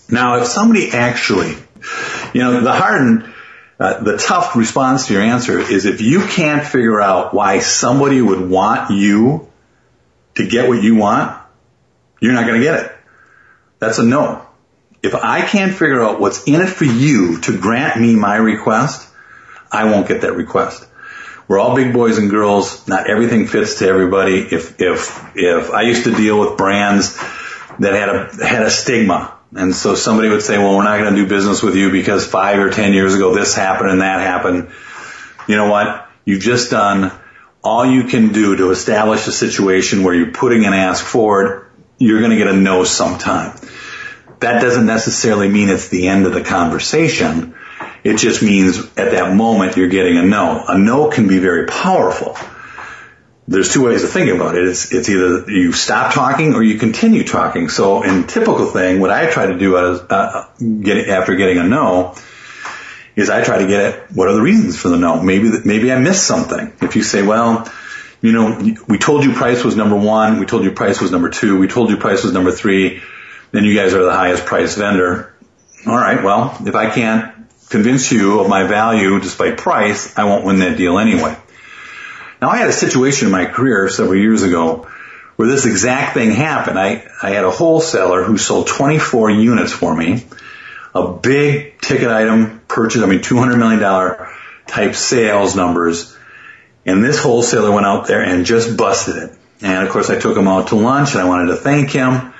Now, 0.10 0.38
if 0.38 0.48
somebody 0.48 0.92
actually, 0.92 1.56
you 2.34 2.42
know, 2.42 2.62
the 2.62 2.72
hard 2.72 3.34
uh, 3.80 4.02
the 4.02 4.18
tough 4.18 4.56
response 4.56 5.08
to 5.08 5.14
your 5.14 5.22
answer 5.22 5.60
is 5.60 5.86
if 5.86 6.02
you 6.02 6.26
can't 6.26 6.66
figure 6.66 7.00
out 7.00 7.34
why 7.34 7.60
somebody 7.60 8.22
would 8.22 8.50
want 8.50 8.90
you 8.90 9.48
to 10.36 10.48
get 10.48 10.68
what 10.68 10.82
you 10.82 10.96
want, 10.96 11.40
you're 12.20 12.34
not 12.34 12.48
going 12.48 12.60
to 12.60 12.66
get 12.66 12.86
it. 12.86 12.92
That's 13.78 14.00
a 14.00 14.04
no. 14.04 14.44
If 15.04 15.14
I 15.14 15.42
can't 15.42 15.74
figure 15.74 16.02
out 16.02 16.20
what's 16.20 16.46
in 16.46 16.60
it 16.60 16.70
for 16.70 16.86
you 16.86 17.40
to 17.42 17.58
grant 17.60 18.02
me 18.02 18.16
my 18.16 18.38
request, 18.38 19.07
I 19.72 19.86
won't 19.86 20.08
get 20.08 20.22
that 20.22 20.34
request. 20.34 20.88
We're 21.48 21.60
all 21.60 21.76
big 21.76 21.94
boys 21.94 22.18
and 22.18 22.30
girls. 22.30 22.88
Not 22.88 23.10
everything 23.10 23.48
fits 23.48 23.80
to 23.80 23.88
everybody. 23.88 24.40
If, 24.40 24.82
if, 24.82 25.32
if 25.36 25.72
I 25.72 25.84
used 25.84 26.04
to 26.04 26.14
deal 26.14 26.40
with 26.40 26.58
brands 26.58 27.18
that 27.80 27.94
had 27.94 28.10
a, 28.10 28.46
had 28.46 28.64
a 28.64 28.70
stigma. 28.70 29.34
And 29.56 29.74
so 29.74 29.96
somebody 29.96 30.28
would 30.28 30.42
say, 30.42 30.58
well, 30.58 30.76
we're 30.76 30.84
not 30.84 31.00
going 31.00 31.16
to 31.16 31.22
do 31.22 31.28
business 31.28 31.64
with 31.64 31.76
you 31.76 31.90
because 31.90 32.28
five 32.28 32.60
or 32.60 32.70
ten 32.70 32.94
years 32.94 33.16
ago 33.16 33.34
this 33.34 33.56
happened 33.56 33.92
and 33.92 34.02
that 34.02 34.20
happened. 34.20 34.72
You 35.48 35.56
know 35.56 35.70
what? 35.70 36.10
You've 36.26 36.42
just 36.42 36.70
done 36.70 37.14
all 37.64 37.86
you 37.86 38.04
can 38.06 38.34
do 38.34 38.58
to 38.58 38.72
establish 38.72 39.26
a 39.28 39.32
situation 39.32 40.04
where 40.04 40.14
you're 40.14 40.32
putting 40.32 40.66
an 40.66 40.74
ask 40.74 41.04
forward. 41.04 41.70
You're 41.98 42.20
going 42.20 42.32
to 42.32 42.38
get 42.38 42.48
a 42.48 42.54
no 42.54 42.84
sometime. 42.84 43.58
That 44.40 44.62
doesn't 44.62 44.86
necessarily 44.86 45.48
mean 45.48 45.70
it's 45.70 45.88
the 45.88 46.10
end 46.10 46.26
of 46.26 46.34
the 46.34 46.44
conversation 46.44 47.56
it 48.04 48.18
just 48.18 48.42
means 48.42 48.78
at 48.98 49.12
that 49.12 49.36
moment 49.36 49.78
you're 49.78 49.90
getting 49.90 50.18
a 50.18 50.24
no. 50.24 50.64
A 50.68 50.78
no 50.78 51.10
can 51.10 51.28
be 51.28 51.40
very 51.40 51.66
powerful. 51.68 52.38
There's 53.50 53.72
two 53.72 53.86
ways 53.86 54.04
of 54.04 54.12
thinking 54.12 54.36
about 54.36 54.56
it. 54.56 54.68
It's, 54.68 54.94
it's 54.94 55.10
either 55.10 55.50
you 55.50 55.72
stop 55.72 56.14
talking 56.14 56.54
or 56.54 56.62
you 56.62 56.78
continue 56.78 57.24
talking. 57.24 57.70
So 57.70 58.04
in 58.04 58.28
typical 58.28 58.66
thing, 58.66 59.00
what 59.00 59.10
I 59.10 59.30
try 59.30 59.46
to 59.46 59.58
do 59.58 59.78
as, 59.78 60.02
uh, 60.02 60.50
get, 60.60 61.08
after 61.08 61.36
getting 61.36 61.58
a 61.58 61.64
no 61.64 62.16
is 63.16 63.30
I 63.30 63.44
try 63.44 63.60
to 63.60 63.68
get 63.68 63.80
at 63.80 64.12
what 64.12 64.28
are 64.28 64.34
the 64.34 64.42
reasons 64.42 64.78
for 64.78 64.90
the 64.90 64.98
no. 64.98 65.22
Maybe, 65.22 65.50
maybe 65.64 65.92
I 65.94 66.00
missed 66.00 66.28
something. 66.28 66.74
If 66.82 66.98
you 66.98 67.04
say, 67.04 67.24
well, 67.24 67.72
you 68.22 68.34
know, 68.34 68.76
we 68.88 68.98
told 68.98 69.24
you 69.24 69.34
price 69.34 69.64
was 69.64 69.76
number 69.76 69.96
one. 69.96 70.40
We 70.40 70.46
told 70.46 70.64
you 70.64 70.72
price 70.72 71.00
was 71.00 71.12
number 71.12 71.30
two. 71.30 71.58
We 71.58 71.68
told 71.68 71.90
you 71.90 71.98
price 71.98 72.24
was 72.24 72.34
number 72.34 72.52
three. 72.52 73.02
Then 73.52 73.64
you 73.64 73.76
guys 73.76 73.94
are 73.94 74.04
the 74.04 74.14
highest 74.14 74.46
price 74.46 74.76
vendor. 74.76 75.34
All 75.86 75.96
right. 75.96 76.24
Well, 76.24 76.58
if 76.66 76.76
I 76.76 76.90
can't 76.90 77.37
convince 77.70 78.12
you 78.12 78.40
of 78.40 78.50
my 78.50 78.64
value 78.64 79.20
despite 79.20 79.58
price, 79.58 80.18
I 80.18 80.26
won't 80.26 80.46
win 80.46 80.60
that 80.60 80.78
deal 80.78 80.98
anyway. 80.98 81.36
Now 82.42 82.50
I 82.50 82.58
had 82.58 82.70
a 82.70 82.74
situation 82.74 83.28
in 83.28 83.32
my 83.32 83.46
career 83.46 83.90
several 83.90 84.20
years 84.20 84.44
ago 84.44 84.88
where 85.36 85.48
this 85.48 85.66
exact 85.66 86.14
thing 86.14 86.32
happened. 86.32 86.80
I, 86.80 87.08
I 87.22 87.32
had 87.32 87.44
a 87.44 87.52
wholesaler 87.52 88.24
who 88.24 88.38
sold 88.38 88.68
24 88.68 89.32
units 89.32 89.72
for 89.72 89.96
me, 89.96 90.26
a 90.94 91.14
big 91.14 91.80
ticket 91.80 92.10
item 92.10 92.62
purchase, 92.68 93.02
I 93.02 93.06
mean 93.06 93.20
$200 93.20 93.58
million 93.58 94.28
type 94.68 94.96
sales 94.96 95.56
numbers. 95.56 96.16
And 96.86 97.04
this 97.04 97.20
wholesaler 97.20 97.72
went 97.72 97.86
out 97.86 98.08
there 98.08 98.22
and 98.22 98.46
just 98.46 98.78
busted 98.78 99.16
it. 99.18 99.38
And 99.62 99.86
of 99.86 99.92
course 99.92 100.10
I 100.10 100.20
took 100.20 100.38
him 100.38 100.48
out 100.48 100.70
to 100.70 100.76
lunch 100.76 101.14
and 101.14 101.22
I 101.22 101.26
wanted 101.26 101.48
to 101.48 101.58
thank 101.58 101.90
him. 101.90 102.34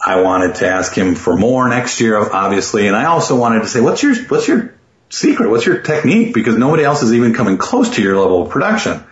I 0.00 0.20
wanted 0.20 0.56
to 0.56 0.68
ask 0.68 0.94
him 0.94 1.14
for 1.14 1.36
more 1.36 1.68
next 1.68 2.00
year, 2.00 2.18
obviously, 2.18 2.86
and 2.86 2.96
I 2.96 3.06
also 3.06 3.36
wanted 3.36 3.60
to 3.60 3.68
say, 3.68 3.80
what's 3.80 4.02
your, 4.02 4.14
what's 4.26 4.46
your 4.46 4.74
secret? 5.10 5.50
What's 5.50 5.66
your 5.66 5.82
technique? 5.82 6.34
Because 6.34 6.56
nobody 6.56 6.84
else 6.84 7.02
is 7.02 7.12
even 7.12 7.34
coming 7.34 7.58
close 7.58 7.96
to 7.96 8.02
your 8.02 8.16
level 8.16 8.42
of 8.42 8.50
production. 8.50 9.02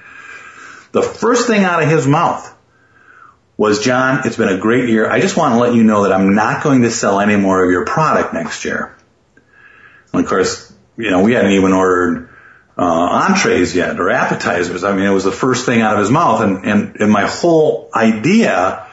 The 0.92 1.02
first 1.02 1.46
thing 1.46 1.64
out 1.64 1.82
of 1.82 1.88
his 1.88 2.06
mouth 2.06 2.54
was, 3.56 3.82
John, 3.82 4.26
it's 4.26 4.36
been 4.36 4.48
a 4.48 4.58
great 4.58 4.88
year. 4.88 5.10
I 5.10 5.20
just 5.20 5.36
want 5.36 5.54
to 5.54 5.58
let 5.58 5.74
you 5.74 5.82
know 5.82 6.04
that 6.04 6.12
I'm 6.12 6.34
not 6.34 6.62
going 6.62 6.82
to 6.82 6.90
sell 6.90 7.20
any 7.20 7.36
more 7.36 7.64
of 7.64 7.70
your 7.70 7.84
product 7.84 8.32
next 8.32 8.64
year. 8.64 8.96
And 10.12 10.22
of 10.22 10.28
course, 10.28 10.72
you 10.96 11.10
know, 11.10 11.22
we 11.22 11.32
hadn't 11.32 11.52
even 11.52 11.72
ordered 11.72 12.30
uh, 12.78 12.82
entrees 13.28 13.74
yet 13.74 13.98
or 13.98 14.10
appetizers. 14.10 14.84
I 14.84 14.94
mean, 14.94 15.06
it 15.06 15.10
was 15.10 15.24
the 15.24 15.32
first 15.32 15.66
thing 15.66 15.80
out 15.80 15.94
of 15.94 16.00
his 16.00 16.10
mouth, 16.10 16.42
and 16.42 16.64
and, 16.64 16.96
and 17.00 17.10
my 17.10 17.26
whole 17.26 17.90
idea 17.94 18.85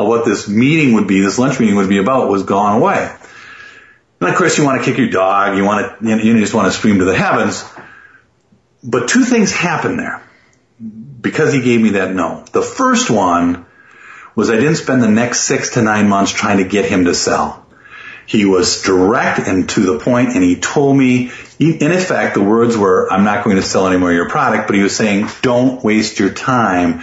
of 0.00 0.08
what 0.08 0.24
this 0.24 0.48
meeting 0.48 0.94
would 0.94 1.06
be, 1.06 1.20
this 1.20 1.38
lunch 1.38 1.60
meeting 1.60 1.76
would 1.76 1.88
be 1.88 1.98
about 1.98 2.28
was 2.28 2.42
gone 2.42 2.80
away. 2.80 3.14
And 4.20 4.28
of 4.28 4.36
course 4.36 4.58
you 4.58 4.64
want 4.64 4.82
to 4.82 4.84
kick 4.84 4.98
your 4.98 5.10
dog, 5.10 5.56
you 5.56 5.64
want 5.64 6.00
to, 6.00 6.06
you 6.24 6.38
just 6.38 6.54
want 6.54 6.66
to 6.66 6.72
scream 6.72 6.98
to 6.98 7.04
the 7.04 7.16
heavens. 7.16 7.64
But 8.82 9.08
two 9.08 9.24
things 9.24 9.52
happened 9.52 9.98
there 9.98 10.22
because 11.20 11.52
he 11.52 11.60
gave 11.60 11.80
me 11.80 11.90
that 11.90 12.14
no. 12.14 12.44
The 12.52 12.62
first 12.62 13.10
one 13.10 13.66
was 14.34 14.50
I 14.50 14.56
didn't 14.56 14.76
spend 14.76 15.02
the 15.02 15.10
next 15.10 15.40
six 15.42 15.74
to 15.74 15.82
nine 15.82 16.08
months 16.08 16.32
trying 16.32 16.58
to 16.58 16.64
get 16.64 16.84
him 16.84 17.04
to 17.06 17.14
sell. 17.14 17.66
He 18.26 18.44
was 18.44 18.82
direct 18.82 19.40
and 19.40 19.68
to 19.70 19.80
the 19.80 19.98
point 19.98 20.30
and 20.30 20.44
he 20.44 20.56
told 20.56 20.96
me, 20.96 21.32
in 21.58 21.92
effect, 21.92 22.34
the 22.34 22.42
words 22.42 22.76
were, 22.76 23.12
I'm 23.12 23.24
not 23.24 23.44
going 23.44 23.56
to 23.56 23.62
sell 23.62 23.88
any 23.88 23.96
more 23.96 24.10
of 24.10 24.14
your 24.14 24.28
product, 24.28 24.68
but 24.68 24.76
he 24.76 24.82
was 24.82 24.96
saying, 24.96 25.28
don't 25.42 25.82
waste 25.82 26.20
your 26.20 26.32
time 26.32 27.00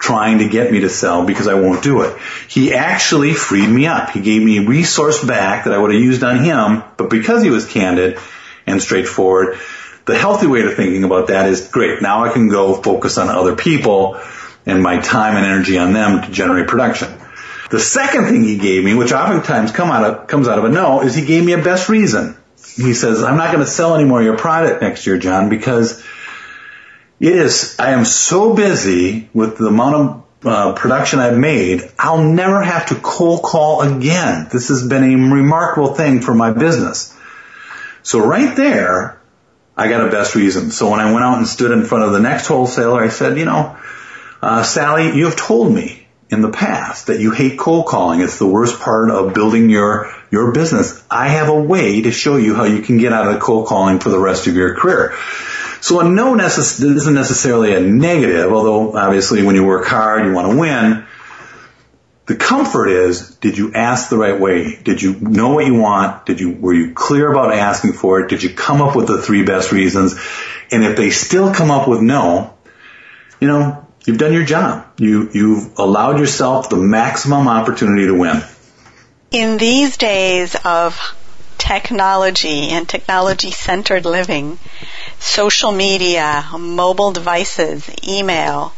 trying 0.00 0.38
to 0.38 0.48
get 0.48 0.72
me 0.72 0.80
to 0.80 0.88
sell 0.88 1.26
because 1.26 1.46
I 1.46 1.54
won't 1.54 1.84
do 1.84 2.02
it. 2.02 2.16
He 2.48 2.72
actually 2.72 3.34
freed 3.34 3.68
me 3.68 3.86
up. 3.86 4.10
He 4.10 4.20
gave 4.20 4.42
me 4.42 4.58
a 4.58 4.66
resource 4.66 5.22
back 5.22 5.64
that 5.64 5.74
I 5.74 5.78
would 5.78 5.92
have 5.92 6.00
used 6.00 6.24
on 6.24 6.42
him, 6.42 6.82
but 6.96 7.10
because 7.10 7.42
he 7.42 7.50
was 7.50 7.70
candid 7.70 8.18
and 8.66 8.80
straightforward, 8.80 9.58
the 10.06 10.16
healthy 10.16 10.46
way 10.46 10.62
to 10.62 10.70
thinking 10.70 11.04
about 11.04 11.28
that 11.28 11.50
is 11.50 11.68
great. 11.68 12.00
Now 12.00 12.24
I 12.24 12.32
can 12.32 12.48
go 12.48 12.80
focus 12.80 13.18
on 13.18 13.28
other 13.28 13.54
people 13.54 14.18
and 14.64 14.82
my 14.82 14.98
time 15.00 15.36
and 15.36 15.44
energy 15.44 15.78
on 15.78 15.92
them 15.92 16.22
to 16.22 16.30
generate 16.30 16.66
production. 16.66 17.12
The 17.70 17.78
second 17.78 18.26
thing 18.26 18.42
he 18.42 18.56
gave 18.56 18.82
me, 18.82 18.94
which 18.94 19.12
oftentimes 19.12 19.70
come 19.70 19.90
out 19.90 20.04
of, 20.04 20.26
comes 20.26 20.48
out 20.48 20.58
of 20.58 20.64
a 20.64 20.70
no, 20.70 21.02
is 21.02 21.14
he 21.14 21.24
gave 21.24 21.44
me 21.44 21.52
a 21.52 21.62
best 21.62 21.88
reason. 21.88 22.36
He 22.74 22.94
says, 22.94 23.22
I'm 23.22 23.36
not 23.36 23.52
going 23.52 23.64
to 23.64 23.70
sell 23.70 23.94
any 23.94 24.04
more 24.04 24.18
of 24.18 24.24
your 24.24 24.38
product 24.38 24.82
next 24.82 25.06
year, 25.06 25.18
John, 25.18 25.48
because 25.50 26.02
is, 27.20 27.76
I 27.78 27.90
am 27.90 28.04
so 28.04 28.54
busy 28.54 29.28
with 29.34 29.58
the 29.58 29.66
amount 29.66 29.94
of 29.94 30.26
uh, 30.42 30.72
production 30.72 31.18
I've 31.18 31.36
made, 31.36 31.82
I'll 31.98 32.24
never 32.24 32.62
have 32.62 32.86
to 32.86 32.94
cold 32.94 33.42
call 33.42 33.82
again. 33.82 34.48
This 34.50 34.68
has 34.68 34.86
been 34.86 35.04
a 35.04 35.34
remarkable 35.34 35.94
thing 35.94 36.22
for 36.22 36.34
my 36.34 36.52
business. 36.52 37.14
So 38.02 38.26
right 38.26 38.56
there, 38.56 39.20
I 39.76 39.88
got 39.88 40.06
a 40.06 40.10
best 40.10 40.34
reason. 40.34 40.70
So 40.70 40.90
when 40.90 41.00
I 41.00 41.12
went 41.12 41.24
out 41.24 41.38
and 41.38 41.46
stood 41.46 41.72
in 41.72 41.84
front 41.84 42.04
of 42.04 42.12
the 42.12 42.20
next 42.20 42.46
wholesaler, 42.46 43.02
I 43.02 43.08
said, 43.08 43.36
you 43.38 43.44
know, 43.44 43.76
uh, 44.42 44.62
Sally, 44.62 45.14
you 45.14 45.26
have 45.26 45.36
told 45.36 45.72
me 45.72 46.06
in 46.30 46.40
the 46.40 46.50
past 46.50 47.08
that 47.08 47.20
you 47.20 47.32
hate 47.32 47.58
cold 47.58 47.86
calling. 47.86 48.20
It's 48.20 48.38
the 48.38 48.46
worst 48.46 48.80
part 48.80 49.10
of 49.10 49.34
building 49.34 49.68
your, 49.68 50.10
your 50.30 50.52
business. 50.52 51.02
I 51.10 51.28
have 51.28 51.48
a 51.48 51.60
way 51.60 52.02
to 52.02 52.10
show 52.12 52.36
you 52.36 52.54
how 52.54 52.64
you 52.64 52.80
can 52.80 52.98
get 52.98 53.12
out 53.12 53.34
of 53.34 53.40
cold 53.40 53.66
calling 53.66 53.98
for 53.98 54.08
the 54.08 54.18
rest 54.18 54.46
of 54.46 54.54
your 54.54 54.74
career. 54.76 55.14
So 55.80 56.00
a 56.00 56.08
no 56.08 56.34
necess- 56.34 56.82
isn't 56.82 57.14
necessarily 57.14 57.74
a 57.74 57.80
negative, 57.80 58.52
although 58.52 58.96
obviously 58.96 59.42
when 59.42 59.54
you 59.54 59.64
work 59.64 59.86
hard, 59.86 60.26
you 60.26 60.32
want 60.32 60.50
to 60.50 60.58
win. 60.58 61.04
The 62.26 62.36
comfort 62.36 62.88
is, 62.88 63.34
did 63.36 63.58
you 63.58 63.72
ask 63.74 64.08
the 64.08 64.16
right 64.16 64.38
way? 64.38 64.78
Did 64.84 65.02
you 65.02 65.18
know 65.20 65.54
what 65.54 65.66
you 65.66 65.74
want? 65.74 66.26
Did 66.26 66.38
you, 66.38 66.52
were 66.52 66.74
you 66.74 66.92
clear 66.94 67.32
about 67.32 67.52
asking 67.52 67.94
for 67.94 68.20
it? 68.20 68.28
Did 68.28 68.42
you 68.42 68.50
come 68.50 68.80
up 68.82 68.94
with 68.94 69.08
the 69.08 69.20
three 69.20 69.42
best 69.44 69.72
reasons? 69.72 70.14
And 70.70 70.84
if 70.84 70.96
they 70.96 71.10
still 71.10 71.52
come 71.52 71.72
up 71.72 71.88
with 71.88 72.00
no, 72.00 72.54
you 73.40 73.48
know, 73.48 73.84
you've 74.04 74.18
done 74.18 74.32
your 74.32 74.44
job. 74.44 74.86
You, 74.96 75.28
you've 75.32 75.78
allowed 75.78 76.20
yourself 76.20 76.68
the 76.68 76.76
maximum 76.76 77.48
opportunity 77.48 78.06
to 78.06 78.14
win. 78.14 78.42
In 79.32 79.56
these 79.56 79.96
days 79.96 80.54
of 80.64 80.96
technology 81.70 82.70
and 82.70 82.88
technology 82.88 83.52
centered 83.52 84.04
living, 84.04 84.58
social 85.20 85.70
media, 85.70 86.44
mobile 86.58 87.12
devices, 87.12 87.88
email, 88.04 88.72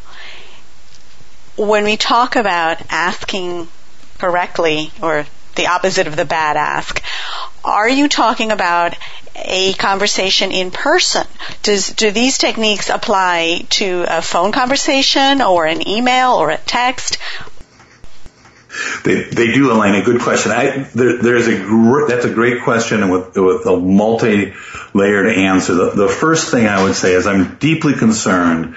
when 1.57 1.85
we 1.85 1.97
talk 1.97 2.37
about 2.37 2.77
asking 2.91 3.67
correctly 4.19 4.91
or 5.03 5.25
the 5.55 5.69
opposite 5.69 6.07
of 6.07 6.17
the 6.17 6.27
bad 6.27 6.59
ask, 6.59 7.03
are 7.65 7.89
you 7.89 8.09
talking 8.09 8.53
about 8.53 8.95
a 9.37 9.73
conversation 9.73 10.53
in 10.53 10.71
person? 10.71 11.27
Does, 11.63 11.89
do 11.89 12.11
these 12.11 12.37
techniques 12.37 12.91
apply 12.91 13.65
to 13.71 14.05
a 14.07 14.21
phone 14.21 14.53
conversation 14.53 15.41
or 15.41 15.65
an 15.65 15.89
email 15.89 16.33
or 16.33 16.51
a 16.51 16.59
text? 16.59 17.17
They, 19.05 19.25
they 19.25 19.53
do, 19.53 19.71
Elena. 19.71 20.03
Good 20.03 20.21
question. 20.21 20.53
I, 20.53 20.85
there, 20.95 21.19
there's 21.19 21.47
a 21.47 21.59
gr- 21.59 22.07
that's 22.09 22.25
a 22.25 22.33
great 22.33 22.63
question 22.63 23.11
with, 23.11 23.37
with 23.37 23.67
a 23.67 23.77
multi-layered 23.77 25.27
answer. 25.27 25.75
The, 25.75 25.91
the 25.91 26.09
first 26.09 26.51
thing 26.51 26.67
I 26.67 26.83
would 26.83 26.95
say 26.95 27.13
is 27.13 27.27
I'm 27.27 27.57
deeply 27.57 27.95
concerned 27.95 28.77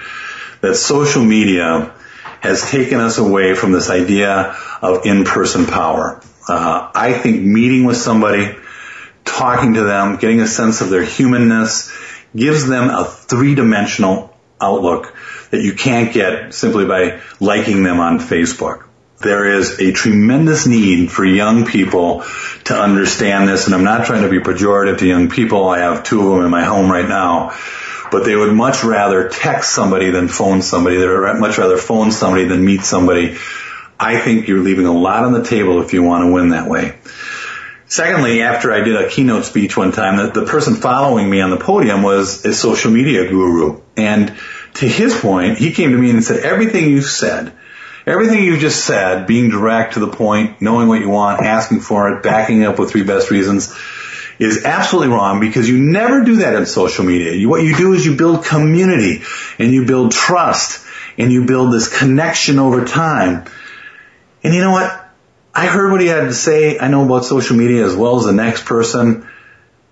that 0.60 0.74
social 0.74 1.24
media 1.24 1.94
has 2.40 2.68
taken 2.70 3.00
us 3.00 3.18
away 3.18 3.54
from 3.54 3.72
this 3.72 3.88
idea 3.88 4.56
of 4.82 5.06
in-person 5.06 5.66
power. 5.66 6.20
Uh, 6.48 6.90
I 6.94 7.12
think 7.14 7.42
meeting 7.42 7.84
with 7.84 7.96
somebody, 7.96 8.54
talking 9.24 9.74
to 9.74 9.82
them, 9.82 10.16
getting 10.16 10.40
a 10.40 10.46
sense 10.46 10.80
of 10.80 10.90
their 10.90 11.04
humanness, 11.04 11.90
gives 12.34 12.66
them 12.66 12.90
a 12.90 13.04
three-dimensional 13.04 14.36
outlook 14.60 15.16
that 15.50 15.62
you 15.62 15.74
can't 15.74 16.12
get 16.12 16.52
simply 16.54 16.84
by 16.84 17.20
liking 17.40 17.82
them 17.82 17.98
on 18.00 18.18
Facebook. 18.18 18.86
There 19.18 19.58
is 19.58 19.80
a 19.80 19.92
tremendous 19.92 20.66
need 20.66 21.10
for 21.10 21.24
young 21.24 21.64
people 21.64 22.24
to 22.64 22.74
understand 22.78 23.48
this, 23.48 23.66
and 23.66 23.74
I'm 23.74 23.84
not 23.84 24.06
trying 24.06 24.22
to 24.22 24.28
be 24.28 24.40
pejorative 24.40 24.98
to 24.98 25.06
young 25.06 25.30
people. 25.30 25.68
I 25.68 25.78
have 25.78 26.04
two 26.04 26.20
of 26.20 26.36
them 26.36 26.44
in 26.44 26.50
my 26.50 26.64
home 26.64 26.90
right 26.90 27.08
now 27.08 27.54
but 28.10 28.24
they 28.24 28.36
would 28.36 28.54
much 28.54 28.84
rather 28.84 29.28
text 29.28 29.74
somebody 29.74 30.10
than 30.10 30.28
phone 30.28 30.62
somebody. 30.62 30.96
They 30.96 31.08
would 31.08 31.40
much 31.40 31.58
rather 31.58 31.76
phone 31.76 32.12
somebody 32.12 32.44
than 32.44 32.64
meet 32.64 32.82
somebody. 32.82 33.36
I 33.98 34.18
think 34.18 34.48
you're 34.48 34.62
leaving 34.62 34.86
a 34.86 34.92
lot 34.92 35.24
on 35.24 35.32
the 35.32 35.44
table 35.44 35.82
if 35.82 35.92
you 35.92 36.02
want 36.02 36.24
to 36.24 36.32
win 36.32 36.50
that 36.50 36.68
way. 36.68 36.98
Secondly, 37.88 38.42
after 38.42 38.72
I 38.72 38.80
did 38.80 38.96
a 38.96 39.08
keynote 39.08 39.44
speech 39.44 39.76
one 39.76 39.92
time, 39.92 40.16
the, 40.16 40.40
the 40.40 40.46
person 40.46 40.74
following 40.74 41.30
me 41.30 41.40
on 41.40 41.50
the 41.50 41.56
podium 41.56 42.02
was 42.02 42.44
a 42.44 42.52
social 42.52 42.90
media 42.90 43.28
guru. 43.28 43.80
And 43.96 44.34
to 44.74 44.88
his 44.88 45.18
point, 45.18 45.58
he 45.58 45.72
came 45.72 45.92
to 45.92 45.98
me 45.98 46.10
and 46.10 46.22
said, 46.22 46.42
everything 46.42 46.90
you 46.90 47.00
said, 47.00 47.52
everything 48.06 48.44
you 48.44 48.56
just 48.58 48.84
said, 48.84 49.26
being 49.26 49.50
direct 49.50 49.94
to 49.94 50.00
the 50.00 50.08
point, 50.08 50.62
knowing 50.62 50.88
what 50.88 51.00
you 51.00 51.10
want, 51.10 51.42
asking 51.42 51.80
for 51.80 52.12
it, 52.12 52.22
backing 52.22 52.64
up 52.64 52.78
with 52.78 52.90
three 52.90 53.04
best 53.04 53.30
reasons, 53.30 53.76
is 54.38 54.64
absolutely 54.64 55.12
wrong 55.12 55.40
because 55.40 55.68
you 55.68 55.78
never 55.78 56.24
do 56.24 56.36
that 56.36 56.54
in 56.54 56.66
social 56.66 57.04
media. 57.04 57.32
You, 57.32 57.48
what 57.48 57.62
you 57.62 57.76
do 57.76 57.94
is 57.94 58.04
you 58.04 58.16
build 58.16 58.44
community 58.44 59.22
and 59.58 59.72
you 59.72 59.86
build 59.86 60.12
trust 60.12 60.86
and 61.18 61.32
you 61.32 61.46
build 61.46 61.72
this 61.72 61.98
connection 61.98 62.58
over 62.58 62.84
time. 62.84 63.44
And 64.42 64.54
you 64.54 64.60
know 64.60 64.72
what? 64.72 65.02
I 65.54 65.66
heard 65.66 65.90
what 65.90 66.02
he 66.02 66.06
had 66.06 66.24
to 66.24 66.34
say. 66.34 66.78
I 66.78 66.88
know 66.88 67.06
about 67.06 67.24
social 67.24 67.56
media 67.56 67.86
as 67.86 67.96
well 67.96 68.18
as 68.18 68.26
the 68.26 68.32
next 68.32 68.66
person. 68.66 69.26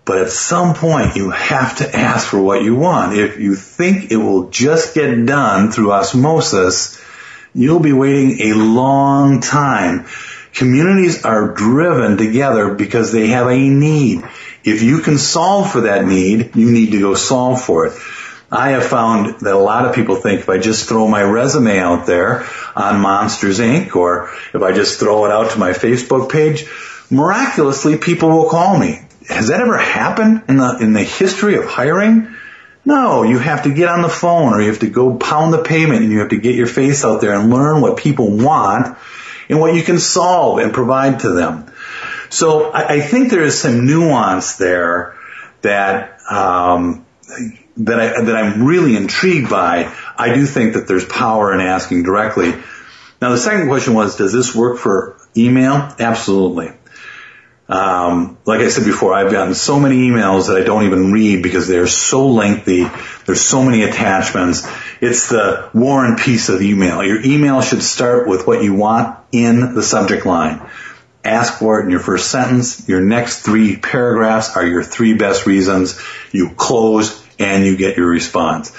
But 0.04 0.18
at 0.18 0.28
some 0.28 0.74
point 0.74 1.16
you 1.16 1.30
have 1.30 1.78
to 1.78 1.96
ask 1.96 2.28
for 2.28 2.40
what 2.40 2.62
you 2.62 2.76
want. 2.76 3.16
If 3.16 3.40
you 3.40 3.54
think 3.54 4.12
it 4.12 4.16
will 4.16 4.50
just 4.50 4.94
get 4.94 5.24
done 5.24 5.72
through 5.72 5.92
osmosis, 5.92 7.00
you'll 7.54 7.80
be 7.80 7.92
waiting 7.92 8.52
a 8.52 8.54
long 8.54 9.40
time. 9.40 10.06
Communities 10.52 11.24
are 11.24 11.52
driven 11.52 12.16
together 12.16 12.74
because 12.74 13.12
they 13.12 13.28
have 13.28 13.48
a 13.48 13.58
need. 13.58 14.22
If 14.62 14.82
you 14.82 15.00
can 15.00 15.18
solve 15.18 15.72
for 15.72 15.82
that 15.82 16.04
need, 16.04 16.56
you 16.56 16.70
need 16.70 16.92
to 16.92 17.00
go 17.00 17.14
solve 17.14 17.62
for 17.62 17.86
it. 17.86 17.92
I 18.50 18.70
have 18.70 18.84
found 18.86 19.40
that 19.40 19.54
a 19.54 19.58
lot 19.58 19.84
of 19.84 19.96
people 19.96 20.16
think 20.16 20.40
if 20.40 20.48
I 20.48 20.58
just 20.58 20.88
throw 20.88 21.08
my 21.08 21.22
resume 21.22 21.78
out 21.78 22.06
there 22.06 22.46
on 22.76 23.00
Monsters 23.00 23.58
Inc. 23.58 23.96
or 23.96 24.30
if 24.52 24.62
I 24.62 24.72
just 24.72 25.00
throw 25.00 25.24
it 25.24 25.32
out 25.32 25.50
to 25.52 25.58
my 25.58 25.72
Facebook 25.72 26.30
page, 26.30 26.66
miraculously 27.10 27.96
people 27.98 28.28
will 28.28 28.48
call 28.48 28.78
me. 28.78 29.00
Has 29.28 29.48
that 29.48 29.60
ever 29.60 29.76
happened 29.76 30.44
in 30.48 30.58
the, 30.58 30.78
in 30.80 30.92
the 30.92 31.02
history 31.02 31.56
of 31.56 31.64
hiring? 31.64 32.36
No, 32.84 33.22
you 33.22 33.38
have 33.38 33.62
to 33.62 33.72
get 33.72 33.88
on 33.88 34.02
the 34.02 34.08
phone 34.08 34.52
or 34.52 34.60
you 34.60 34.68
have 34.68 34.80
to 34.80 34.90
go 34.90 35.16
pound 35.16 35.52
the 35.54 35.62
pavement 35.62 36.02
and 36.02 36.12
you 36.12 36.20
have 36.20 36.30
to 36.30 36.38
get 36.38 36.54
your 36.54 36.66
face 36.66 37.04
out 37.04 37.20
there 37.20 37.34
and 37.34 37.50
learn 37.50 37.80
what 37.80 37.96
people 37.96 38.36
want 38.36 38.98
and 39.48 39.58
what 39.58 39.74
you 39.74 39.82
can 39.82 39.98
solve 39.98 40.58
and 40.58 40.72
provide 40.72 41.20
to 41.20 41.30
them. 41.30 41.66
So 42.28 42.70
I, 42.70 42.94
I 42.94 43.00
think 43.00 43.30
there 43.30 43.42
is 43.42 43.58
some 43.58 43.86
nuance 43.86 44.56
there 44.56 45.16
that 45.62 46.20
um, 46.30 47.06
that 47.78 48.00
I 48.00 48.22
that 48.22 48.36
I'm 48.36 48.64
really 48.64 48.96
intrigued 48.96 49.48
by. 49.48 49.94
I 50.16 50.34
do 50.34 50.44
think 50.44 50.74
that 50.74 50.86
there's 50.86 51.06
power 51.06 51.54
in 51.54 51.60
asking 51.60 52.02
directly. 52.02 52.52
Now 53.22 53.30
the 53.30 53.38
second 53.38 53.68
question 53.68 53.94
was, 53.94 54.16
does 54.16 54.32
this 54.32 54.54
work 54.54 54.78
for 54.78 55.16
email? 55.36 55.94
Absolutely. 55.98 56.72
Um, 57.66 58.36
like 58.44 58.60
I 58.60 58.68
said 58.68 58.84
before, 58.84 59.14
I've 59.14 59.32
gotten 59.32 59.54
so 59.54 59.80
many 59.80 60.08
emails 60.08 60.48
that 60.48 60.60
I 60.60 60.64
don't 60.64 60.84
even 60.84 61.12
read 61.12 61.42
because 61.42 61.66
they're 61.66 61.86
so 61.86 62.28
lengthy. 62.28 62.86
There's 63.24 63.40
so 63.40 63.62
many 63.62 63.82
attachments. 63.82 64.68
It's 65.00 65.28
the 65.28 65.70
war 65.72 66.04
and 66.04 66.18
peace 66.18 66.50
of 66.50 66.60
email. 66.60 67.02
Your 67.02 67.24
email 67.24 67.62
should 67.62 67.82
start 67.82 68.28
with 68.28 68.46
what 68.46 68.62
you 68.62 68.74
want 68.74 69.18
in 69.32 69.74
the 69.74 69.82
subject 69.82 70.26
line. 70.26 70.60
Ask 71.24 71.58
for 71.58 71.80
it 71.80 71.84
in 71.84 71.90
your 71.90 72.00
first 72.00 72.30
sentence. 72.30 72.86
Your 72.86 73.00
next 73.00 73.40
three 73.40 73.76
paragraphs 73.76 74.56
are 74.56 74.66
your 74.66 74.82
three 74.82 75.14
best 75.14 75.46
reasons. 75.46 75.98
You 76.32 76.50
close 76.50 77.24
and 77.38 77.64
you 77.64 77.78
get 77.78 77.96
your 77.96 78.08
response. 78.08 78.74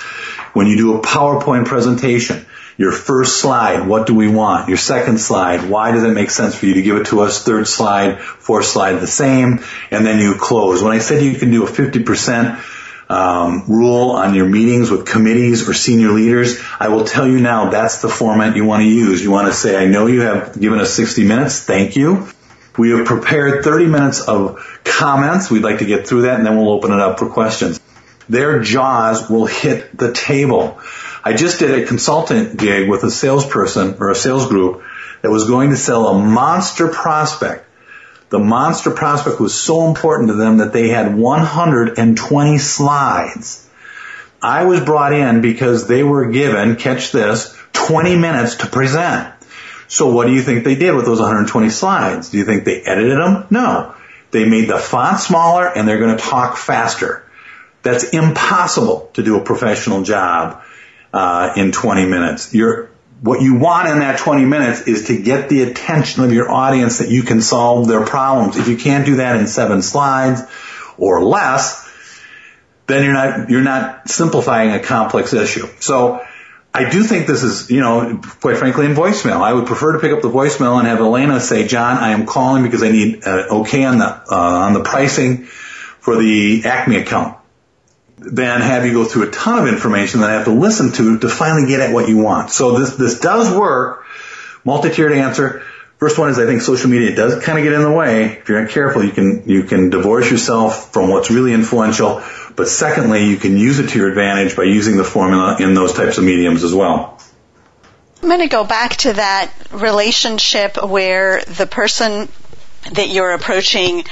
When 0.54 0.68
you 0.68 0.78
do 0.78 0.98
a 0.98 1.02
PowerPoint 1.02 1.66
presentation, 1.66 2.46
your 2.78 2.92
first 2.92 3.40
slide, 3.40 3.88
what 3.88 4.06
do 4.06 4.14
we 4.14 4.28
want? 4.28 4.68
Your 4.68 4.78
second 4.78 5.20
slide, 5.20 5.70
why 5.70 5.92
does 5.92 6.04
it 6.04 6.12
make 6.12 6.30
sense 6.30 6.56
for 6.56 6.66
you 6.66 6.74
to 6.76 6.82
give 6.82 6.98
it 6.98 7.08
to 7.08 7.22
us? 7.22 7.44
Third 7.44 7.68
slide, 7.68 8.20
fourth 8.20 8.66
slide, 8.66 8.94
the 8.96 9.08
same. 9.08 9.60
And 9.92 10.06
then 10.06 10.20
you 10.20 10.36
close. 10.36 10.84
When 10.84 10.92
I 10.92 11.00
said 11.00 11.24
you 11.24 11.36
can 11.36 11.52
do 11.52 11.66
a 11.66 11.70
50% 11.70 12.62
um, 13.08 13.64
rule 13.68 14.12
on 14.12 14.34
your 14.34 14.48
meetings 14.48 14.92
with 14.92 15.06
committees 15.06 15.68
or 15.70 15.74
senior 15.74 16.12
leaders, 16.12 16.60
I 16.80 16.90
will 16.90 17.06
tell 17.06 17.28
you 17.28 17.40
now 17.40 17.70
that's 17.70 18.02
the 18.02 18.10
format 18.10 18.56
you 18.56 18.66
want 18.66 18.82
to 18.82 18.90
use. 18.90 19.24
You 19.24 19.32
want 19.32 19.48
to 19.48 19.54
say, 19.54 19.78
I 19.78 19.86
know 19.86 20.08
you 20.08 20.22
have 20.22 20.60
given 20.60 20.80
us 20.80 20.94
60 20.94 21.26
minutes. 21.26 21.64
Thank 21.64 21.96
you. 21.96 22.28
We 22.78 22.90
have 22.90 23.06
prepared 23.06 23.64
30 23.64 23.86
minutes 23.86 24.20
of 24.22 24.82
comments. 24.84 25.50
We'd 25.50 25.64
like 25.64 25.80
to 25.80 25.86
get 25.86 26.08
through 26.08 26.24
that 26.24 26.38
and 26.38 26.46
then 26.46 26.58
we'll 26.58 26.72
open 26.72 26.92
it 26.92 27.00
up 27.00 27.20
for 27.20 27.30
questions. 27.30 27.80
Their 28.28 28.60
jaws 28.60 29.30
will 29.30 29.46
hit 29.46 29.98
the 29.98 30.12
table. 30.12 30.80
I 31.28 31.34
just 31.34 31.58
did 31.58 31.72
a 31.72 31.88
consultant 31.88 32.56
gig 32.56 32.88
with 32.88 33.04
a 33.04 33.10
salesperson 33.10 33.96
or 34.00 34.12
a 34.12 34.16
sales 34.16 34.48
group 34.48 34.84
that 35.24 35.32
was 35.32 35.50
going 35.50 35.72
to 35.72 35.76
sell 35.76 36.08
a 36.08 36.20
monster 36.20 36.88
prospect. 36.88 37.66
The 38.30 38.38
monster 38.38 38.92
prospect 38.92 39.40
was 39.40 39.60
so 39.60 39.88
important 39.88 40.30
to 40.30 40.36
them 40.36 40.60
that 40.60 40.72
they 40.72 40.90
had 40.90 41.16
120 41.16 42.58
slides. 42.60 43.68
I 44.40 44.66
was 44.66 44.82
brought 44.82 45.14
in 45.14 45.42
because 45.42 45.88
they 45.88 46.04
were 46.04 46.30
given, 46.30 46.76
catch 46.76 47.12
this, 47.12 47.58
20 47.74 48.18
minutes 48.18 48.58
to 48.58 48.68
present. 48.68 49.34
So 49.88 50.12
what 50.12 50.28
do 50.28 50.34
you 50.34 50.44
think 50.44 50.64
they 50.64 50.76
did 50.76 50.94
with 50.94 51.06
those 51.06 51.20
120 51.20 51.72
slides? 51.72 52.30
Do 52.30 52.38
you 52.38 52.46
think 52.46 52.66
they 52.66 52.82
edited 52.82 53.18
them? 53.18 53.48
No. 53.50 53.96
They 54.30 54.48
made 54.48 54.70
the 54.70 54.78
font 54.78 55.20
smaller 55.20 55.68
and 55.68 55.88
they're 55.88 55.98
going 55.98 56.18
to 56.18 56.24
talk 56.24 56.58
faster. 56.58 57.24
That's 57.82 58.04
impossible 58.10 59.10
to 59.14 59.24
do 59.24 59.38
a 59.38 59.44
professional 59.44 60.04
job 60.04 60.62
uh, 61.16 61.54
in 61.56 61.72
20 61.72 62.06
minutes. 62.06 62.54
You're, 62.54 62.90
what 63.22 63.42
you 63.42 63.56
want 63.56 63.88
in 63.88 64.00
that 64.00 64.20
20 64.20 64.44
minutes 64.44 64.82
is 64.82 65.08
to 65.08 65.18
get 65.18 65.48
the 65.48 65.64
attention 65.64 66.26
of 66.26 66.34
your 66.34 66.52
audience 66.52 66.98
that 66.98 67.08
you 67.08 67.24
can 67.24 67.42
solve 67.42 67.88
their 67.88 68.06
problems. 68.06 68.58
If 68.58 68.68
you 68.68 68.76
can't 68.76 69.06
do 69.06 69.16
that 69.16 69.38
in 69.38 69.48
seven 69.48 69.82
slides 69.82 70.42
or 70.98 71.24
less, 71.24 71.90
then 72.88 73.06
you're 73.06 73.14
not, 73.14 73.50
you're 73.50 73.62
not 73.62 74.10
simplifying 74.10 74.72
a 74.72 74.80
complex 74.80 75.32
issue. 75.32 75.68
So 75.80 76.22
I 76.74 76.90
do 76.90 77.02
think 77.04 77.26
this 77.26 77.44
is, 77.44 77.72
you 77.72 77.80
know, 77.80 78.22
quite 78.42 78.58
frankly, 78.58 78.86
in 78.86 78.94
voicemail. 78.94 79.42
I 79.42 79.54
would 79.54 79.68
prefer 79.68 79.94
to 79.94 80.00
pick 80.00 80.12
up 80.12 80.22
the 80.22 80.30
voicemail 80.30 80.78
and 80.78 80.88
have 80.90 81.00
Elena 81.00 81.40
say, 81.40 81.66
"John, 81.66 81.98
I 81.98 82.10
am 82.10 82.26
calling 82.26 82.64
because 82.64 82.84
I 82.84 82.92
need 82.92 83.26
uh, 83.26 83.48
okay 83.62 83.86
on 83.86 83.98
the 83.98 84.06
uh, 84.06 84.26
on 84.30 84.74
the 84.74 84.82
pricing 84.82 85.46
for 85.46 86.18
the 86.18 86.64
Acme 86.66 86.98
account." 86.98 87.38
Then 88.18 88.62
have 88.62 88.86
you 88.86 88.94
go 88.94 89.06
through 89.06 89.30
a 89.30 89.32
ton 89.32 89.60
of 89.60 89.68
information 89.68 90.22
that 90.22 90.30
I 90.30 90.34
have 90.34 90.46
to 90.46 90.54
listen 90.54 90.92
to 90.94 91.20
to 91.20 91.30
finally 91.30 91.68
get 91.68 91.82
at 91.82 91.94
what 91.94 92.08
you 92.08 92.18
want. 92.18 92.50
So 92.50 92.80
this 92.80 92.96
this 92.96 93.20
does 93.20 93.56
work. 93.56 94.06
Multi-tiered 94.64 95.12
answer. 95.12 95.64
First 95.98 96.18
one 96.18 96.30
is 96.30 96.40
I 96.40 96.46
think 96.46 96.62
social 96.62 96.90
media 96.90 97.16
does 97.16 97.44
kind 97.44 97.58
of 97.58 97.64
get 97.64 97.74
in 97.74 97.82
the 97.82 97.92
way. 97.92 98.38
If 98.38 98.50
you're 98.50 98.62
not 98.62 98.72
careful, 98.72 99.04
you 99.04 99.12
can 99.12 99.44
you 99.48 99.64
can 99.64 99.90
divorce 99.90 100.30
yourself 100.32 100.92
from 100.94 101.10
what's 101.10 101.30
really 101.30 101.54
influential 101.54 102.22
but 102.56 102.70
secondly, 102.70 103.26
you 103.26 103.38
can 103.38 103.58
use 103.58 103.80
it 103.80 103.90
to 103.90 104.00
your 104.00 104.08
advantage 104.08 104.56
by 104.56 104.64
using 104.64 104.98
the 104.98 105.04
formula 105.04 105.58
in 105.60 105.74
those 105.74 105.94
types 105.94 106.18
of 106.18 106.24
mediums 106.24 106.64
as 106.64 106.74
well. 106.74 107.20
I'm 108.22 108.30
going 108.30 108.40
to 108.40 108.48
go 108.48 108.64
back 108.64 108.96
to 108.98 109.14
that 109.14 109.52
relationship 109.72 110.82
where 110.84 111.44
the 111.44 111.68
person 111.68 112.30
that 112.92 113.10
you're 113.10 113.32
approaching 113.32 114.04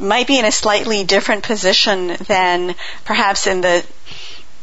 might 0.00 0.26
be 0.26 0.38
in 0.38 0.44
a 0.44 0.52
slightly 0.52 1.04
different 1.04 1.42
position 1.42 2.08
than 2.26 2.74
perhaps 3.04 3.46
in 3.46 3.60
the 3.60 3.84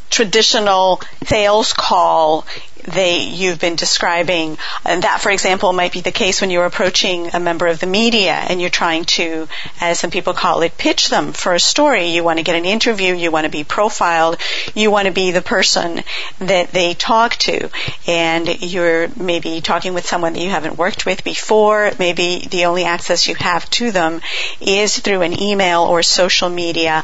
traditional 0.09 1.01
sales 1.25 1.73
call 1.73 2.45
they 2.87 3.23
you've 3.23 3.59
been 3.59 3.75
describing. 3.75 4.57
And 4.85 5.03
that, 5.03 5.21
for 5.21 5.29
example, 5.29 5.73
might 5.73 5.91
be 5.91 6.01
the 6.01 6.11
case 6.11 6.41
when 6.41 6.49
you're 6.49 6.65
approaching 6.65 7.29
a 7.33 7.39
member 7.39 7.67
of 7.67 7.79
the 7.79 7.85
media 7.85 8.33
and 8.33 8.61
you're 8.61 8.69
trying 8.69 9.05
to, 9.05 9.47
as 9.81 9.99
some 9.99 10.09
people 10.09 10.33
call 10.33 10.61
it, 10.61 10.77
pitch 10.77 11.09
them 11.09 11.33
for 11.33 11.53
a 11.53 11.59
story. 11.59 12.07
You 12.07 12.23
want 12.23 12.39
to 12.39 12.43
get 12.43 12.55
an 12.55 12.65
interview, 12.65 13.13
you 13.13 13.29
want 13.29 13.45
to 13.45 13.51
be 13.51 13.63
profiled, 13.63 14.37
you 14.73 14.89
want 14.89 15.07
to 15.07 15.13
be 15.13 15.31
the 15.31 15.41
person 15.41 16.01
that 16.39 16.71
they 16.71 16.93
talk 16.93 17.35
to. 17.35 17.69
And 18.07 18.61
you're 18.61 19.09
maybe 19.17 19.59
talking 19.61 19.93
with 19.93 20.05
someone 20.05 20.33
that 20.33 20.41
you 20.41 20.49
haven't 20.49 20.77
worked 20.77 21.05
with 21.05 21.23
before. 21.23 21.91
Maybe 21.99 22.47
the 22.49 22.65
only 22.65 22.85
access 22.85 23.27
you 23.27 23.35
have 23.35 23.69
to 23.71 23.91
them 23.91 24.21
is 24.61 24.97
through 24.97 25.21
an 25.21 25.39
email 25.41 25.81
or 25.81 26.03
social 26.03 26.49
media. 26.49 27.03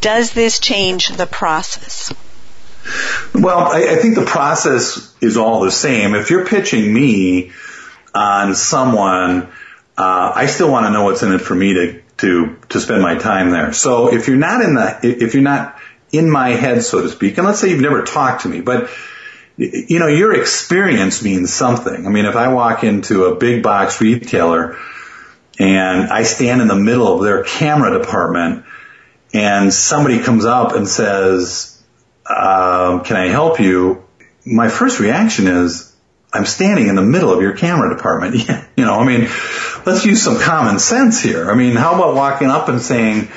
Does 0.00 0.32
this 0.32 0.60
change 0.60 1.08
the 1.08 1.26
process? 1.26 2.12
Well, 3.34 3.58
I, 3.58 3.88
I 3.90 3.96
think 3.96 4.14
the 4.14 4.24
process 4.24 5.14
is 5.20 5.36
all 5.36 5.60
the 5.60 5.70
same. 5.70 6.14
If 6.14 6.30
you're 6.30 6.46
pitching 6.46 6.92
me 6.92 7.52
on 8.14 8.54
someone, 8.54 9.48
uh, 9.96 10.32
I 10.34 10.46
still 10.46 10.70
want 10.70 10.86
to 10.86 10.90
know 10.90 11.04
what's 11.04 11.22
in 11.22 11.32
it 11.32 11.40
for 11.40 11.54
me 11.54 11.74
to 11.74 12.02
to 12.18 12.56
to 12.70 12.80
spend 12.80 13.02
my 13.02 13.16
time 13.16 13.50
there. 13.50 13.72
So 13.72 14.12
if 14.12 14.28
you're 14.28 14.36
not 14.36 14.62
in 14.62 14.74
the 14.74 14.98
if 15.02 15.34
you're 15.34 15.42
not 15.42 15.78
in 16.12 16.30
my 16.30 16.50
head, 16.50 16.82
so 16.82 17.02
to 17.02 17.08
speak, 17.08 17.38
and 17.38 17.46
let's 17.46 17.58
say 17.58 17.70
you've 17.70 17.80
never 17.80 18.02
talked 18.02 18.42
to 18.42 18.48
me, 18.48 18.60
but 18.60 18.90
you 19.56 19.98
know 19.98 20.06
your 20.06 20.38
experience 20.38 21.22
means 21.22 21.52
something. 21.52 22.06
I 22.06 22.10
mean, 22.10 22.26
if 22.26 22.36
I 22.36 22.52
walk 22.52 22.84
into 22.84 23.24
a 23.24 23.36
big 23.36 23.62
box 23.62 24.00
retailer 24.00 24.78
and 25.58 26.10
I 26.10 26.22
stand 26.22 26.60
in 26.60 26.68
the 26.68 26.76
middle 26.76 27.14
of 27.14 27.22
their 27.22 27.44
camera 27.44 27.98
department 27.98 28.64
and 29.34 29.72
somebody 29.72 30.20
comes 30.20 30.44
up 30.44 30.74
and 30.74 30.88
says, 30.88 31.71
um, 32.36 33.04
can 33.04 33.16
I 33.16 33.28
help 33.28 33.60
you? 33.60 34.04
My 34.44 34.68
first 34.68 35.00
reaction 35.00 35.46
is, 35.46 35.94
I'm 36.32 36.46
standing 36.46 36.88
in 36.88 36.96
the 36.96 37.02
middle 37.02 37.32
of 37.32 37.42
your 37.42 37.54
camera 37.56 37.94
department. 37.94 38.34
you 38.76 38.84
know, 38.84 38.94
I 38.94 39.04
mean, 39.04 39.28
let's 39.84 40.04
use 40.04 40.22
some 40.22 40.40
common 40.40 40.78
sense 40.78 41.20
here. 41.20 41.50
I 41.50 41.54
mean, 41.54 41.76
how 41.76 41.94
about 41.94 42.14
walking 42.14 42.48
up 42.48 42.68
and 42.68 42.80
saying, 42.80 43.28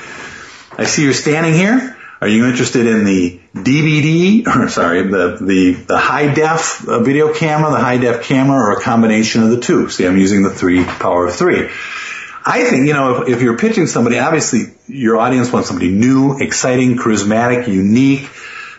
I 0.78 0.86
see 0.86 1.04
you're 1.04 1.14
standing 1.14 1.54
here. 1.54 1.96
Are 2.22 2.28
you 2.28 2.48
interested 2.48 2.88
in 2.88 3.04
the 3.04 3.40
DVD 3.54 4.48
or 4.56 4.70
sorry, 4.70 5.04
the, 5.04 5.38
the, 5.42 5.74
the 5.74 5.98
high 5.98 6.34
def 6.34 6.88
uh, 6.88 7.00
video 7.00 7.34
camera, 7.34 7.72
the 7.72 7.80
high 7.80 7.98
def 7.98 8.24
camera 8.24 8.58
or 8.58 8.72
a 8.72 8.82
combination 8.82 9.44
of 9.44 9.50
the 9.50 9.60
two? 9.60 9.90
See, 9.90 10.08
I'm 10.08 10.18
using 10.18 10.42
the 10.44 10.50
three 10.50 10.84
power 10.84 11.28
of 11.28 11.36
three. 11.36 11.70
I 12.48 12.64
think, 12.64 12.88
you 12.88 12.94
know, 12.94 13.24
if, 13.24 13.30
if 13.30 13.42
you're 13.42 13.58
pitching 13.58 13.88
somebody, 13.88 14.20
obviously 14.20 14.66
your 14.88 15.18
audience 15.18 15.52
wants 15.52 15.68
somebody 15.68 15.90
new, 15.90 16.38
exciting, 16.38 16.96
charismatic, 16.96 17.68
unique, 17.68 18.30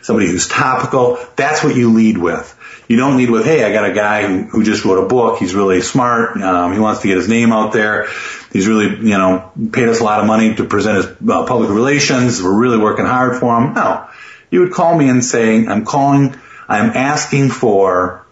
somebody 0.07 0.29
who's 0.29 0.47
topical. 0.47 1.19
That's 1.35 1.65
what 1.65 1.75
you 1.75 1.93
lead 1.93 2.17
with. 2.17 2.57
You 2.89 2.97
don't 2.97 3.17
lead 3.17 3.29
with, 3.29 3.45
hey, 3.45 3.65
I 3.65 3.73
got 3.73 3.91
a 3.91 3.93
guy 3.93 4.25
who, 4.25 4.63
just 4.63 4.85
wrote 4.85 5.05
a 5.05 5.09
book. 5.09 5.41
He's 5.41 5.53
really 5.53 5.83
smart. 5.83 6.41
Um, 6.41 6.73
he 6.73 6.79
wants 6.79 7.01
to 7.03 7.09
get 7.09 7.17
his 7.17 7.29
name 7.29 7.51
out 7.51 7.73
there. 7.73 8.07
He's 8.53 8.69
really, 8.69 8.87
you 8.87 9.19
know, 9.19 9.51
paid 9.73 9.89
us 9.89 9.99
a 9.99 10.05
lot 10.05 10.21
of 10.21 10.27
money 10.27 10.55
to 10.55 10.65
present 10.65 10.97
his 10.99 11.07
uh, 11.29 11.45
public 11.47 11.71
relations. 11.71 12.41
We're 12.41 12.57
really 12.57 12.79
working 12.79 13.05
hard 13.05 13.41
for 13.41 13.61
him. 13.61 13.75
No. 13.75 14.09
You 14.49 14.61
would 14.61 14.73
call 14.73 14.97
me 14.97 15.09
and 15.09 15.25
say, 15.25 15.67
I'm 15.67 15.85
calling, 15.85 16.37
I'm 16.69 16.91
asking 16.91 17.49
for 17.49 18.25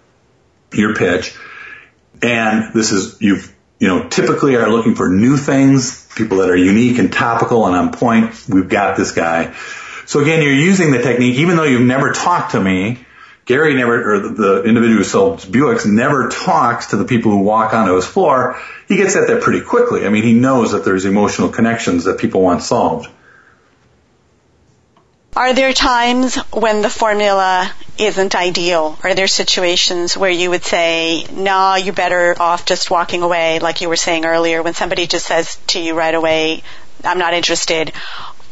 your 0.72 0.94
pitch. 0.94 1.36
And 2.22 2.72
this 2.72 2.92
is, 2.92 3.20
you've, 3.20 3.52
you 3.80 3.88
know, 3.88 4.08
typically 4.08 4.54
are 4.54 4.70
looking 4.70 4.94
for 4.94 5.08
new 5.08 5.36
things, 5.36 6.08
people 6.14 6.36
that 6.36 6.50
are 6.50 6.56
unique 6.56 6.98
and 6.98 7.12
topical 7.12 7.66
and 7.66 7.74
on 7.74 7.90
point. 7.90 8.46
We've 8.48 8.68
got 8.68 8.96
this 8.96 9.10
guy. 9.10 9.56
So 10.06 10.20
again, 10.20 10.42
you're 10.42 10.52
using 10.52 10.90
the 10.90 11.02
technique, 11.02 11.36
even 11.36 11.56
though 11.56 11.64
you've 11.64 11.82
never 11.82 12.12
talked 12.12 12.52
to 12.52 12.60
me. 12.60 13.04
Gary 13.46 13.74
never, 13.74 14.14
or 14.14 14.28
the, 14.30 14.62
individual 14.64 14.98
who 14.98 15.04
sells 15.04 15.44
Buicks 15.44 15.84
never 15.84 16.30
talks 16.30 16.86
to 16.88 16.96
the 16.96 17.04
people 17.04 17.30
who 17.30 17.40
walk 17.40 17.74
onto 17.74 17.94
his 17.94 18.06
floor. 18.06 18.58
He 18.88 18.96
gets 18.96 19.16
at 19.16 19.28
that 19.28 19.42
pretty 19.42 19.60
quickly. 19.60 20.06
I 20.06 20.08
mean, 20.08 20.22
he 20.22 20.32
knows 20.32 20.72
that 20.72 20.84
there's 20.84 21.04
emotional 21.04 21.50
connections 21.50 22.04
that 22.04 22.18
people 22.18 22.40
want 22.40 22.62
solved. 22.62 23.08
Are 25.36 25.52
there 25.52 25.72
times 25.72 26.36
when 26.52 26.80
the 26.80 26.88
formula 26.88 27.70
isn't 27.98 28.36
ideal? 28.36 28.96
Are 29.02 29.14
there 29.14 29.26
situations 29.26 30.16
where 30.16 30.30
you 30.30 30.48
would 30.50 30.62
say, 30.62 31.26
nah, 31.32 31.74
you're 31.74 31.92
better 31.92 32.40
off 32.40 32.64
just 32.64 32.90
walking 32.90 33.22
away, 33.22 33.58
like 33.58 33.80
you 33.80 33.88
were 33.88 33.96
saying 33.96 34.24
earlier, 34.24 34.62
when 34.62 34.74
somebody 34.74 35.06
just 35.06 35.26
says 35.26 35.56
to 35.68 35.80
you 35.80 35.94
right 35.94 36.14
away, 36.14 36.62
I'm 37.02 37.18
not 37.18 37.34
interested? 37.34 37.92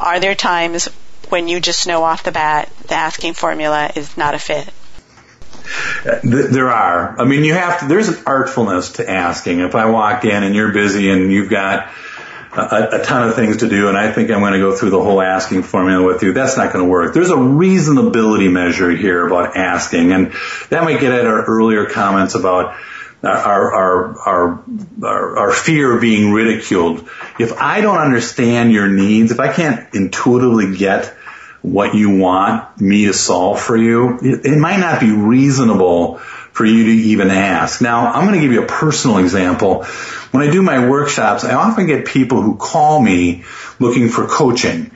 Are 0.00 0.18
there 0.18 0.34
times 0.34 0.88
when 1.32 1.48
you 1.48 1.58
just 1.58 1.86
know 1.86 2.04
off 2.04 2.22
the 2.22 2.30
bat 2.30 2.70
the 2.88 2.94
asking 2.94 3.32
formula 3.32 3.90
is 3.96 4.16
not 4.16 4.34
a 4.34 4.38
fit? 4.38 4.68
There 6.22 6.70
are. 6.70 7.20
I 7.20 7.24
mean, 7.24 7.44
you 7.44 7.54
have 7.54 7.80
to, 7.80 7.86
there's 7.86 8.08
an 8.08 8.24
artfulness 8.26 8.96
to 8.96 9.08
asking. 9.08 9.60
If 9.60 9.74
I 9.74 9.86
walk 9.86 10.24
in 10.24 10.42
and 10.42 10.54
you're 10.54 10.72
busy 10.72 11.10
and 11.10 11.32
you've 11.32 11.48
got 11.48 11.90
a, 12.52 13.00
a 13.00 13.04
ton 13.04 13.28
of 13.28 13.34
things 13.34 13.58
to 13.58 13.68
do 13.68 13.88
and 13.88 13.96
I 13.96 14.12
think 14.12 14.30
I'm 14.30 14.40
going 14.40 14.52
to 14.52 14.58
go 14.58 14.76
through 14.76 14.90
the 14.90 15.02
whole 15.02 15.22
asking 15.22 15.62
formula 15.62 16.04
with 16.04 16.22
you, 16.22 16.32
that's 16.32 16.56
not 16.56 16.72
going 16.72 16.84
to 16.84 16.90
work. 16.90 17.14
There's 17.14 17.30
a 17.30 17.36
reasonability 17.36 18.52
measure 18.52 18.90
here 18.90 19.26
about 19.26 19.56
asking 19.56 20.12
and 20.12 20.32
that 20.68 20.84
might 20.84 21.00
get 21.00 21.12
at 21.12 21.26
our 21.26 21.44
earlier 21.44 21.86
comments 21.86 22.34
about 22.34 22.76
our, 23.22 23.72
our, 23.72 24.18
our, 24.18 24.64
our, 25.02 25.38
our 25.38 25.52
fear 25.52 25.94
of 25.94 26.00
being 26.00 26.32
ridiculed. 26.32 27.08
If 27.38 27.52
I 27.52 27.80
don't 27.80 27.98
understand 27.98 28.72
your 28.72 28.88
needs, 28.88 29.30
if 29.30 29.40
I 29.40 29.52
can't 29.52 29.94
intuitively 29.94 30.76
get 30.76 31.14
what 31.62 31.94
you 31.94 32.18
want 32.18 32.80
me 32.80 33.06
to 33.06 33.12
solve 33.12 33.60
for 33.60 33.76
you, 33.76 34.18
it, 34.20 34.58
might 34.58 34.78
not 34.78 35.00
be 35.00 35.12
reasonable 35.12 36.18
for 36.18 36.66
you 36.66 36.84
to 36.84 36.90
even 36.90 37.30
ask. 37.30 37.80
Now, 37.80 38.12
I'm 38.12 38.26
going 38.26 38.34
to 38.34 38.40
give 38.40 38.52
you 38.52 38.62
a 38.62 38.66
personal 38.66 39.18
example. 39.18 39.84
When 40.32 40.46
I 40.46 40.50
do 40.50 40.60
my 40.60 40.88
workshops, 40.88 41.44
I 41.44 41.54
often 41.54 41.86
get 41.86 42.06
people 42.06 42.42
who 42.42 42.56
call 42.56 43.00
me 43.00 43.44
looking 43.78 44.08
for 44.08 44.26
coaching. 44.26 44.90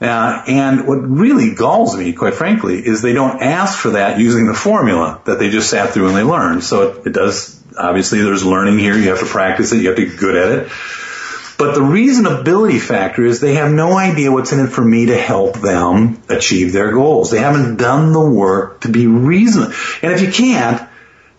Uh, 0.00 0.42
and 0.48 0.86
what 0.86 0.96
really 0.96 1.54
galls 1.54 1.96
me, 1.96 2.12
quite 2.12 2.34
frankly, 2.34 2.74
is 2.84 3.02
they 3.02 3.12
don't 3.12 3.40
ask 3.42 3.78
for 3.78 3.90
that 3.90 4.18
using 4.18 4.46
the 4.46 4.54
formula 4.54 5.20
that 5.26 5.38
they 5.38 5.50
just 5.50 5.70
sat 5.70 5.90
through 5.90 6.08
and 6.08 6.16
they 6.16 6.22
learned. 6.22 6.64
So 6.64 6.88
it, 6.88 7.06
it 7.08 7.12
does, 7.12 7.62
obviously 7.76 8.20
there's 8.22 8.44
learning 8.44 8.78
here. 8.78 8.96
You 8.96 9.10
have 9.10 9.20
to 9.20 9.26
practice 9.26 9.72
it. 9.72 9.82
You 9.82 9.88
have 9.88 9.96
to 9.96 10.06
get 10.06 10.18
good 10.18 10.36
at 10.36 10.58
it. 10.58 10.72
But 11.62 11.76
the 11.76 11.80
reasonability 11.80 12.80
factor 12.80 13.24
is 13.24 13.40
they 13.40 13.54
have 13.54 13.70
no 13.70 13.96
idea 13.96 14.32
what's 14.32 14.50
in 14.50 14.58
it 14.58 14.70
for 14.70 14.84
me 14.84 15.06
to 15.06 15.16
help 15.16 15.54
them 15.60 16.20
achieve 16.28 16.72
their 16.72 16.90
goals. 16.90 17.30
They 17.30 17.38
haven't 17.38 17.76
done 17.76 18.12
the 18.12 18.20
work 18.20 18.80
to 18.80 18.88
be 18.88 19.06
reasonable. 19.06 19.72
And 20.02 20.12
if 20.12 20.22
you 20.22 20.32
can't, 20.32 20.82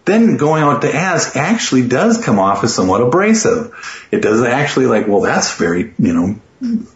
then 0.06 0.38
going 0.38 0.64
out 0.64 0.84
to 0.84 0.96
ask 0.96 1.36
actually 1.36 1.90
does 1.90 2.24
come 2.24 2.40
off 2.40 2.64
as 2.64 2.74
somewhat 2.74 3.02
abrasive. 3.02 3.76
It 4.12 4.22
does 4.22 4.42
actually 4.44 4.86
like, 4.86 5.10
well, 5.10 5.20
that's 5.20 5.58
very, 5.58 5.94
you 6.00 6.14
know, 6.14 6.40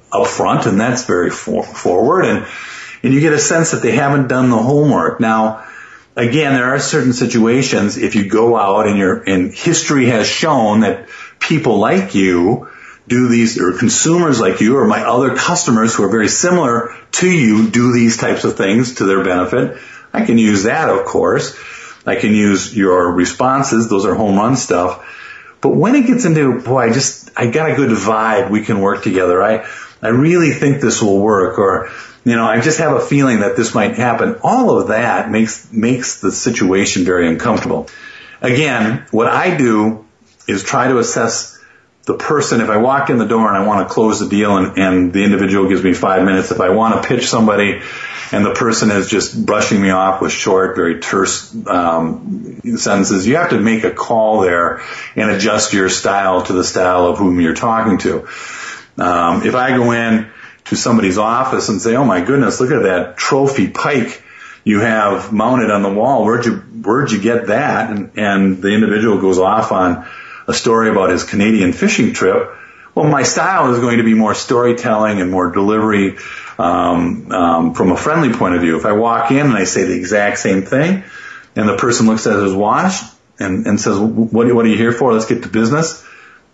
upfront 0.10 0.66
and 0.66 0.80
that's 0.80 1.04
very 1.04 1.30
for- 1.30 1.64
forward 1.64 2.24
and, 2.24 2.48
and 3.04 3.14
you 3.14 3.20
get 3.20 3.34
a 3.34 3.40
sense 3.40 3.72
that 3.72 3.82
they 3.82 3.92
haven't 3.92 4.30
done 4.30 4.50
the 4.50 4.58
homework. 4.58 5.20
Now, 5.20 5.66
again, 6.16 6.54
there 6.54 6.74
are 6.74 6.80
certain 6.80 7.12
situations 7.12 7.98
if 7.98 8.16
you 8.16 8.30
go 8.30 8.56
out 8.56 8.88
and 8.88 8.98
your, 8.98 9.22
and 9.22 9.54
history 9.54 10.06
has 10.06 10.28
shown 10.28 10.80
that 10.80 11.10
people 11.42 11.78
like 11.80 12.16
you 12.16 12.70
do 13.08 13.30
these, 13.30 13.60
or 13.60 13.78
consumers 13.78 14.40
like 14.40 14.60
you, 14.60 14.78
or 14.78 14.86
my 14.86 15.04
other 15.04 15.36
customers 15.36 15.96
who 15.96 16.04
are 16.04 16.10
very 16.10 16.28
similar 16.28 16.94
to 17.14 17.30
you 17.30 17.70
do 17.70 17.94
these 17.94 18.18
types 18.18 18.44
of 18.44 18.58
things 18.58 18.96
to 18.96 19.06
their 19.06 19.24
benefit. 19.24 19.80
I 20.14 20.26
can 20.26 20.38
use 20.38 20.64
that, 20.64 20.90
of 20.90 21.06
course. 21.06 21.58
I 22.06 22.16
can 22.16 22.34
use 22.34 22.76
your 22.76 23.12
responses. 23.12 23.90
Those 23.90 24.06
are 24.06 24.16
home 24.16 24.38
run 24.38 24.56
stuff. 24.56 25.06
But 25.62 25.70
when 25.70 25.96
it 25.96 26.08
gets 26.08 26.26
into, 26.26 26.62
boy, 26.62 26.90
I 26.90 26.94
just, 26.94 27.30
I 27.36 27.48
got 27.48 27.72
a 27.72 27.76
good 27.76 27.90
vibe. 27.90 28.50
We 28.52 28.64
can 28.64 28.80
work 28.80 29.04
together. 29.04 29.44
I, 29.44 29.68
I 30.02 30.10
really 30.10 30.52
think 30.52 30.82
this 30.82 31.02
will 31.02 31.20
work 31.20 31.58
or, 31.58 31.90
you 32.24 32.36
know, 32.36 32.46
I 32.46 32.62
just 32.62 32.80
have 32.80 32.96
a 32.96 33.00
feeling 33.00 33.40
that 33.40 33.56
this 33.56 33.74
might 33.74 33.96
happen. 33.96 34.38
All 34.44 34.80
of 34.80 34.90
that 34.90 35.32
makes, 35.32 35.72
makes 35.72 36.22
the 36.22 36.32
situation 36.32 37.06
very 37.06 37.28
uncomfortable. 37.28 37.90
Again, 38.42 39.06
what 39.12 39.28
I 39.28 39.58
do 39.58 40.06
is 40.48 40.64
try 40.64 40.88
to 40.88 41.00
assess 41.00 41.57
the 42.08 42.16
person, 42.16 42.62
if 42.62 42.70
I 42.70 42.78
walk 42.78 43.10
in 43.10 43.18
the 43.18 43.26
door 43.26 43.50
and 43.50 43.58
I 43.58 43.68
want 43.68 43.86
to 43.86 43.94
close 43.94 44.22
the 44.22 44.30
deal 44.30 44.56
and, 44.56 44.78
and 44.78 45.14
the 45.14 45.26
individual 45.26 45.68
gives 45.68 45.84
me 45.84 45.94
five 45.94 46.24
minutes, 46.24 46.52
if 46.52 46.62
I 46.62 46.70
want 46.70 47.02
to 47.02 47.08
pitch 47.08 47.28
somebody 47.28 47.82
and 48.32 48.46
the 48.46 48.54
person 48.54 48.92
is 48.92 49.10
just 49.10 49.46
brushing 49.46 49.82
me 49.82 49.90
off 49.90 50.22
with 50.22 50.32
short, 50.32 50.78
very 50.78 51.02
terse 51.02 51.54
um, 51.68 52.62
sentences, 52.78 53.28
you 53.28 53.36
have 53.36 53.50
to 53.50 53.60
make 53.60 53.84
a 53.84 53.92
call 53.92 54.40
there 54.40 54.82
and 55.18 55.32
adjust 55.32 55.74
your 55.74 55.90
style 55.90 56.44
to 56.44 56.54
the 56.54 56.64
style 56.64 57.08
of 57.08 57.18
whom 57.18 57.42
you're 57.42 57.54
talking 57.54 57.98
to. 58.00 58.26
Um, 58.98 59.46
if 59.46 59.54
I 59.54 59.76
go 59.76 59.92
in 59.92 60.28
to 60.66 60.78
somebody's 60.78 61.18
office 61.18 61.68
and 61.68 61.82
say, 61.82 61.96
"Oh 61.96 62.06
my 62.06 62.22
goodness, 62.22 62.60
look 62.60 62.72
at 62.72 62.84
that 62.84 63.18
trophy 63.18 63.68
pike 63.68 64.24
you 64.64 64.80
have 64.80 65.32
mounted 65.32 65.72
on 65.72 65.84
the 65.84 65.94
wall. 65.94 66.26
Where'd 66.26 66.46
you 66.46 66.56
where'd 66.56 67.12
you 67.12 67.22
get 67.22 67.48
that?" 67.48 67.92
And, 67.92 68.12
and 68.16 68.62
the 68.62 68.70
individual 68.70 69.22
goes 69.22 69.38
off 69.40 69.72
on 69.72 70.08
a 70.48 70.54
story 70.54 70.90
about 70.90 71.10
his 71.10 71.24
Canadian 71.24 71.74
fishing 71.74 72.14
trip. 72.14 72.50
Well, 72.96 73.08
my 73.08 73.24
style 73.24 73.74
is 73.74 73.80
going 73.80 73.98
to 73.98 74.04
be 74.04 74.14
more 74.14 74.34
storytelling 74.34 75.22
and 75.22 75.30
more 75.30 75.52
delivery 75.52 76.18
um, 76.58 77.32
um, 77.32 77.74
from 77.74 77.92
a 77.92 77.98
friendly 77.98 78.34
point 78.34 78.56
of 78.56 78.62
view. 78.62 78.78
If 78.78 78.86
I 78.86 78.94
walk 78.94 79.30
in 79.32 79.46
and 79.46 79.54
I 79.54 79.66
say 79.66 79.84
the 79.84 79.96
exact 79.96 80.40
same 80.40 80.64
thing, 80.64 81.04
and 81.56 81.70
the 81.70 81.78
person 81.78 82.08
looks 82.08 82.26
at 82.26 82.42
his 82.42 82.54
watch 82.54 82.94
and, 83.40 83.68
and 83.68 83.80
says, 83.80 84.00
what, 84.00 84.52
what 84.54 84.66
are 84.66 84.70
you 84.70 84.78
here 84.78 84.92
for? 84.92 85.14
Let's 85.14 85.28
get 85.28 85.44
to 85.44 85.50
business. 85.50 86.04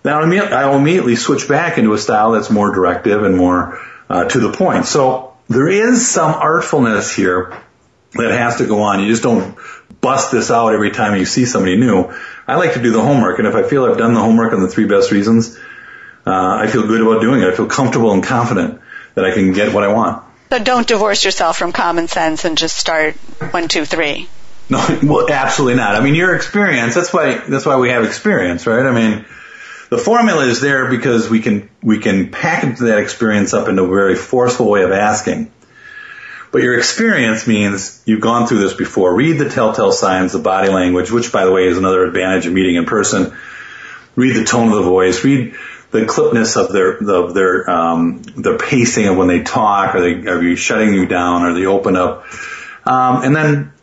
Now 0.04 0.22
I'll 0.22 0.78
immediately 0.78 1.16
switch 1.16 1.48
back 1.48 1.78
into 1.78 1.94
a 1.94 1.98
style 1.98 2.32
that's 2.32 2.50
more 2.50 2.74
directive 2.74 3.24
and 3.24 3.38
more 3.38 3.80
uh, 4.10 4.26
to 4.26 4.40
the 4.40 4.52
point. 4.52 4.86
So 4.86 5.36
there 5.48 5.70
is 5.70 6.10
some 6.10 6.34
artfulness 6.34 7.16
here 7.16 7.58
that 8.14 8.32
has 8.32 8.58
to 8.58 8.66
go 8.66 8.82
on. 8.82 9.00
You 9.00 9.08
just 9.08 9.24
don't 9.24 9.58
bust 10.04 10.32
this 10.32 10.52
out 10.52 10.74
every 10.74 10.92
time 10.92 11.18
you 11.18 11.26
see 11.26 11.46
somebody 11.46 11.78
new. 11.78 12.14
I 12.46 12.56
like 12.56 12.74
to 12.74 12.82
do 12.84 12.92
the 12.92 13.02
homework, 13.02 13.40
and 13.40 13.48
if 13.48 13.56
I 13.56 13.64
feel 13.64 13.86
I've 13.86 13.98
done 13.98 14.14
the 14.14 14.20
homework 14.20 14.54
on 14.54 14.62
the 14.62 14.68
three 14.68 14.86
best 14.86 15.12
reasons, 15.12 15.58
uh, 16.28 16.32
I 16.32 16.68
feel 16.68 16.86
good 16.86 17.02
about 17.02 17.22
doing 17.22 17.42
it. 17.42 17.48
I 17.48 17.56
feel 17.56 17.68
comfortable 17.68 18.12
and 18.12 18.22
confident 18.22 18.82
that 19.16 19.24
I 19.24 19.32
can 19.32 19.54
get 19.54 19.74
what 19.74 19.84
I 19.84 19.88
want. 19.88 20.24
So 20.52 20.60
don't 20.60 20.86
divorce 20.86 21.24
yourself 21.24 21.58
from 21.58 21.72
common 21.72 22.10
sense 22.10 22.46
and 22.46 22.58
just 22.58 22.78
start 22.78 23.16
one, 23.52 23.70
two, 23.70 23.86
three. 23.86 24.28
No, 24.70 25.00
well, 25.04 25.32
absolutely 25.32 25.78
not. 25.78 25.96
I 25.96 26.04
mean, 26.04 26.16
your 26.16 26.36
experience, 26.36 26.96
that's 26.96 27.14
why, 27.14 27.38
that's 27.38 27.66
why 27.66 27.78
we 27.78 27.90
have 27.90 28.04
experience, 28.04 28.68
right? 28.68 28.86
I 28.86 28.92
mean, 28.92 29.26
the 29.90 29.98
formula 29.98 30.46
is 30.46 30.60
there 30.60 30.90
because 30.90 31.30
we 31.30 31.40
can, 31.40 31.70
we 31.82 32.00
can 32.00 32.30
package 32.30 32.80
that 32.80 33.00
experience 33.00 33.54
up 33.54 33.70
into 33.70 33.84
a 33.84 33.88
very 33.88 34.16
forceful 34.16 34.70
way 34.70 34.84
of 34.84 34.92
asking. 34.92 35.52
But 36.54 36.62
your 36.62 36.78
experience 36.78 37.48
means 37.48 38.00
you've 38.06 38.22
gone 38.22 38.46
through 38.46 38.60
this 38.60 38.76
before. 38.76 39.16
Read 39.16 39.40
the 39.40 39.50
telltale 39.50 39.92
signs, 39.92 40.34
the 40.34 40.40
body 40.40 40.70
language, 40.70 41.10
which 41.10 41.32
by 41.32 41.46
the 41.46 41.52
way 41.52 41.66
is 41.66 41.80
another 41.80 42.06
advantage 42.06 42.46
of 42.46 42.54
meeting 42.54 42.76
in 42.76 42.86
person. 42.86 43.36
Read 44.16 44.36
the 44.36 44.46
tone 44.46 44.68
of 44.68 44.76
the 44.76 44.84
voice. 44.84 45.24
Read 45.24 45.56
the 45.90 46.02
clipness 46.02 46.56
of 46.56 46.72
their 46.72 46.92
of 46.92 47.34
their 47.34 47.68
um, 47.68 48.22
their 48.38 48.60
pacing 48.60 49.08
of 49.08 49.18
when 49.18 49.28
they 49.28 49.42
talk. 49.42 49.96
Are 49.96 50.02
they 50.02 50.30
are 50.30 50.44
you 50.44 50.56
shutting 50.56 50.94
you 50.94 51.08
down? 51.08 51.42
Are 51.42 51.56
they 51.56 51.66
open 51.66 51.96
up? 51.96 52.24
Um, 52.86 53.24
and 53.24 53.36
then, 53.36 53.74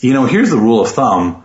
you 0.00 0.14
know, 0.14 0.24
here's 0.24 0.48
the 0.48 0.56
rule 0.56 0.80
of 0.80 0.88
thumb: 0.88 1.44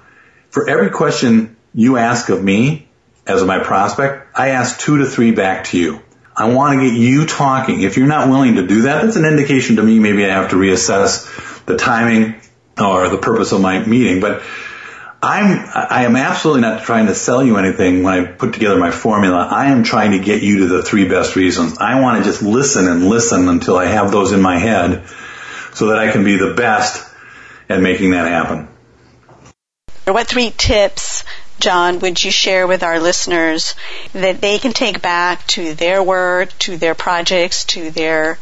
for 0.49 0.69
every 0.69 0.91
question 0.91 1.57
you 1.73 1.97
ask 1.97 2.29
of 2.29 2.41
me 2.41 2.87
as 3.27 3.43
my 3.43 3.59
prospect, 3.59 4.29
I 4.33 4.51
ask 4.51 4.79
two 4.79 4.99
to 4.99 5.05
three 5.07 5.31
back 5.31 5.65
to 5.65 5.77
you. 5.77 6.01
I 6.35 6.53
want 6.53 6.79
to 6.79 6.89
get 6.89 6.97
you 6.97 7.25
talking. 7.25 7.81
If 7.81 7.97
you're 7.97 8.07
not 8.07 8.29
willing 8.29 8.55
to 8.55 8.65
do 8.65 8.83
that, 8.83 9.03
that's 9.03 9.15
an 9.15 9.25
indication 9.25 9.75
to 9.75 9.83
me 9.83 9.99
maybe 9.99 10.25
I 10.25 10.29
have 10.29 10.49
to 10.49 10.55
reassess 10.55 11.65
the 11.65 11.77
timing 11.77 12.35
or 12.79 13.09
the 13.09 13.17
purpose 13.17 13.51
of 13.51 13.61
my 13.61 13.85
meeting. 13.85 14.19
But 14.19 14.41
I'm, 15.21 15.69
I 15.73 16.03
am 16.03 16.15
absolutely 16.15 16.61
not 16.61 16.83
trying 16.83 17.07
to 17.07 17.15
sell 17.15 17.43
you 17.43 17.57
anything 17.57 18.03
when 18.03 18.13
I 18.13 18.25
put 18.25 18.53
together 18.53 18.77
my 18.77 18.91
formula. 18.91 19.47
I 19.49 19.67
am 19.67 19.83
trying 19.83 20.11
to 20.11 20.19
get 20.19 20.43
you 20.43 20.59
to 20.59 20.67
the 20.67 20.83
three 20.83 21.07
best 21.07 21.35
reasons. 21.35 21.77
I 21.77 22.01
want 22.01 22.17
to 22.17 22.29
just 22.29 22.41
listen 22.41 22.87
and 22.87 23.07
listen 23.07 23.47
until 23.47 23.77
I 23.77 23.85
have 23.85 24.11
those 24.11 24.33
in 24.33 24.41
my 24.41 24.57
head 24.57 25.07
so 25.73 25.87
that 25.87 25.99
I 25.99 26.11
can 26.11 26.25
be 26.25 26.35
the 26.35 26.53
best 26.55 27.09
at 27.69 27.79
making 27.79 28.11
that 28.11 28.27
happen. 28.27 28.67
What 30.05 30.27
three 30.27 30.51
tips 30.57 31.23
John, 31.59 31.99
would 31.99 32.23
you 32.23 32.31
share 32.31 32.67
with 32.67 32.83
our 32.83 32.99
listeners 32.99 33.75
that 34.13 34.41
they 34.41 34.59
can 34.59 34.73
take 34.73 35.01
back 35.01 35.45
to 35.47 35.73
their 35.73 36.03
work, 36.03 36.57
to 36.59 36.77
their 36.77 36.95
projects, 36.95 37.65
to 37.65 37.89
their 37.91 38.37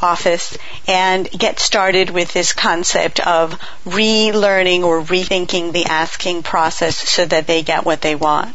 office 0.00 0.56
and 0.88 1.30
get 1.30 1.60
started 1.60 2.10
with 2.10 2.32
this 2.32 2.52
concept 2.52 3.20
of 3.20 3.52
relearning 3.84 4.82
or 4.82 5.00
rethinking 5.02 5.72
the 5.72 5.84
asking 5.84 6.42
process 6.42 6.96
so 6.96 7.24
that 7.24 7.46
they 7.46 7.62
get 7.62 7.84
what 7.84 8.00
they 8.00 8.14
want? 8.14 8.54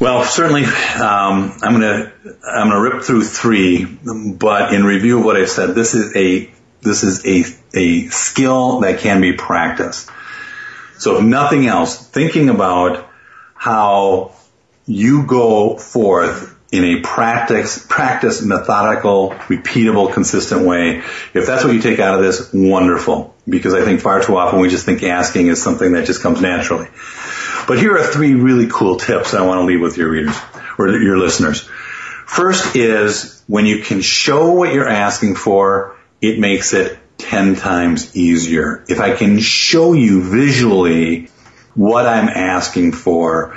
Well, 0.00 0.24
certainly, 0.24 0.64
um, 0.64 1.58
I'm 1.60 1.72
gonna 1.72 2.12
I'm 2.46 2.68
gonna 2.68 2.80
rip 2.80 3.02
through 3.02 3.24
three, 3.24 3.84
but 3.84 4.72
in 4.72 4.84
review 4.84 5.18
of 5.18 5.24
what 5.24 5.36
I 5.36 5.44
said, 5.44 5.74
this 5.74 5.94
is 5.94 6.14
a 6.14 6.50
this 6.82 7.02
is 7.02 7.26
a 7.26 7.44
a 7.76 8.06
skill 8.06 8.80
that 8.80 9.00
can 9.00 9.20
be 9.20 9.32
practiced. 9.32 10.08
So 10.98 11.18
if 11.18 11.24
nothing 11.24 11.66
else, 11.66 11.96
thinking 11.96 12.48
about 12.48 13.08
how 13.54 14.32
you 14.86 15.26
go 15.26 15.76
forth 15.76 16.56
in 16.70 16.84
a 16.84 17.00
practice, 17.00 17.84
practice, 17.88 18.42
methodical, 18.42 19.30
repeatable, 19.30 20.12
consistent 20.12 20.66
way. 20.66 21.02
If 21.32 21.46
that's 21.46 21.64
what 21.64 21.72
you 21.72 21.80
take 21.80 21.98
out 21.98 22.16
of 22.16 22.22
this, 22.22 22.50
wonderful. 22.52 23.34
Because 23.48 23.72
I 23.72 23.84
think 23.84 24.00
far 24.00 24.20
too 24.22 24.36
often 24.36 24.60
we 24.60 24.68
just 24.68 24.84
think 24.84 25.02
asking 25.02 25.46
is 25.46 25.62
something 25.62 25.92
that 25.92 26.06
just 26.06 26.22
comes 26.22 26.42
naturally. 26.42 26.88
But 27.66 27.78
here 27.78 27.96
are 27.96 28.04
three 28.04 28.34
really 28.34 28.66
cool 28.70 28.96
tips 28.96 29.34
I 29.34 29.46
want 29.46 29.60
to 29.60 29.64
leave 29.64 29.80
with 29.80 29.96
your 29.96 30.10
readers 30.10 30.36
or 30.78 30.88
your 30.88 31.16
listeners. 31.16 31.62
First 32.26 32.76
is 32.76 33.42
when 33.46 33.64
you 33.64 33.82
can 33.82 34.02
show 34.02 34.52
what 34.52 34.72
you're 34.72 34.88
asking 34.88 35.36
for, 35.36 35.96
it 36.20 36.38
makes 36.38 36.74
it 36.74 36.98
10 37.18 37.56
times 37.56 38.16
easier. 38.16 38.84
If 38.88 39.00
I 39.00 39.14
can 39.14 39.38
show 39.40 39.92
you 39.92 40.22
visually 40.22 41.28
what 41.74 42.06
I'm 42.06 42.28
asking 42.28 42.92
for, 42.92 43.56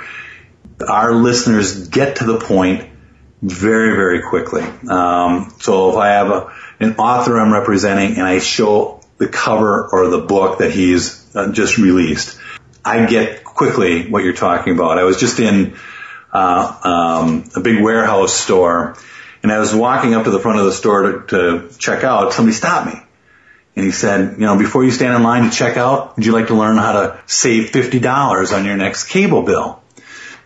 our 0.86 1.12
listeners 1.14 1.88
get 1.88 2.16
to 2.16 2.24
the 2.24 2.38
point 2.38 2.88
very, 3.40 3.96
very 3.96 4.22
quickly. 4.22 4.62
Um, 4.88 5.54
so 5.60 5.90
if 5.90 5.96
I 5.96 6.08
have 6.10 6.30
a, 6.30 6.52
an 6.80 6.96
author 6.96 7.38
I'm 7.38 7.52
representing 7.52 8.16
and 8.16 8.22
I 8.22 8.38
show 8.38 9.00
the 9.18 9.28
cover 9.28 9.88
or 9.88 10.08
the 10.08 10.20
book 10.20 10.58
that 10.58 10.72
he's 10.72 11.34
uh, 11.34 11.52
just 11.52 11.78
released, 11.78 12.38
I 12.84 13.06
get 13.06 13.44
quickly 13.44 14.08
what 14.08 14.24
you're 14.24 14.32
talking 14.32 14.74
about. 14.74 14.98
I 14.98 15.04
was 15.04 15.18
just 15.18 15.38
in 15.40 15.76
uh, 16.32 16.80
um, 16.84 17.44
a 17.54 17.60
big 17.60 17.82
warehouse 17.82 18.32
store, 18.32 18.96
and 19.42 19.52
I 19.52 19.58
was 19.58 19.74
walking 19.74 20.14
up 20.14 20.24
to 20.24 20.30
the 20.30 20.40
front 20.40 20.58
of 20.58 20.64
the 20.64 20.72
store 20.72 21.02
to, 21.02 21.26
to 21.28 21.78
check 21.78 22.04
out. 22.04 22.32
Somebody 22.32 22.54
stopped 22.54 22.94
me. 22.94 23.02
And 23.74 23.86
he 23.86 23.92
said, 23.92 24.34
you 24.34 24.46
know, 24.46 24.58
before 24.58 24.84
you 24.84 24.90
stand 24.90 25.14
in 25.14 25.22
line 25.22 25.44
to 25.44 25.56
check 25.56 25.76
out, 25.76 26.16
would 26.16 26.26
you 26.26 26.32
like 26.32 26.48
to 26.48 26.54
learn 26.54 26.76
how 26.76 26.92
to 26.92 27.20
save 27.26 27.70
$50 27.70 28.52
on 28.54 28.64
your 28.64 28.76
next 28.76 29.04
cable 29.04 29.42
bill? 29.42 29.80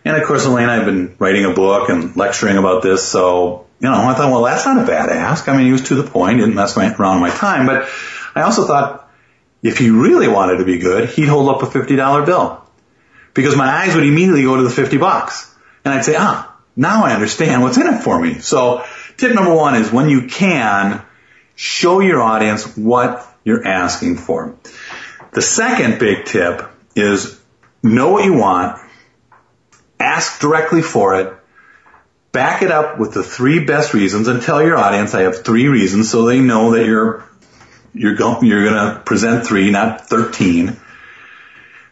And 0.05 0.15
of 0.15 0.25
course, 0.25 0.45
Elaine, 0.45 0.69
I've 0.69 0.85
been 0.85 1.15
writing 1.19 1.43
a 1.43 1.53
book 1.53 1.89
and 1.89 2.15
lecturing 2.15 2.57
about 2.57 2.83
this. 2.83 3.05
So, 3.05 3.67
you 3.81 3.89
know, 3.89 3.95
I 3.95 4.13
thought, 4.13 4.31
well, 4.31 4.43
that's 4.43 4.65
not 4.65 4.81
a 4.81 4.87
bad 4.87 5.09
ask. 5.09 5.49
I 5.49 5.57
mean, 5.57 5.65
he 5.65 5.71
was 5.73 5.89
to 5.89 5.95
the 5.95 6.09
point, 6.09 6.39
didn't 6.39 6.55
mess 6.55 6.77
around 6.77 7.19
my 7.19 7.29
time. 7.29 7.65
But 7.65 7.89
I 8.33 8.43
also 8.43 8.65
thought 8.65 9.09
if 9.61 9.77
he 9.77 9.89
really 9.89 10.29
wanted 10.29 10.57
to 10.57 10.65
be 10.65 10.77
good, 10.77 11.09
he'd 11.09 11.27
hold 11.27 11.49
up 11.49 11.63
a 11.63 11.65
$50 11.65 12.25
bill 12.25 12.63
because 13.33 13.55
my 13.55 13.67
eyes 13.67 13.95
would 13.95 14.05
immediately 14.05 14.43
go 14.43 14.55
to 14.55 14.63
the 14.63 14.69
50 14.69 14.97
bucks. 14.97 15.53
And 15.83 15.93
I'd 15.93 16.05
say, 16.05 16.15
ah, 16.17 16.55
now 16.75 17.03
I 17.03 17.13
understand 17.13 17.61
what's 17.61 17.77
in 17.77 17.87
it 17.87 18.01
for 18.01 18.19
me. 18.19 18.39
So 18.39 18.85
tip 19.17 19.33
number 19.33 19.53
one 19.53 19.75
is 19.75 19.91
when 19.91 20.09
you 20.09 20.27
can, 20.27 21.01
show 21.57 21.99
your 21.99 22.21
audience 22.21 22.77
what 22.77 23.27
you're 23.43 23.67
asking 23.67 24.15
for. 24.15 24.55
The 25.33 25.41
second 25.41 25.99
big 25.99 26.25
tip 26.25 26.61
is 26.95 27.37
know 27.83 28.11
what 28.11 28.25
you 28.25 28.35
want, 28.35 28.79
ask 29.99 30.39
directly 30.39 30.83
for 30.83 31.19
it, 31.19 31.33
back 32.31 32.61
it 32.61 32.71
up 32.71 32.99
with 32.99 33.13
the 33.13 33.23
three 33.23 33.65
best 33.65 33.95
reasons 33.95 34.27
and 34.27 34.41
tell 34.41 34.63
your 34.63 34.77
audience 34.77 35.15
I 35.15 35.21
have 35.21 35.43
three 35.43 35.67
reasons 35.67 36.11
so 36.11 36.25
they 36.25 36.39
know 36.39 36.71
that 36.71 36.85
you're 36.85 37.27
you're 37.91 38.15
going 38.15 38.45
you're 38.45 38.63
going 38.63 38.93
to 38.93 39.01
present 39.01 39.47
3 39.47 39.71
not 39.71 40.07
13. 40.07 40.79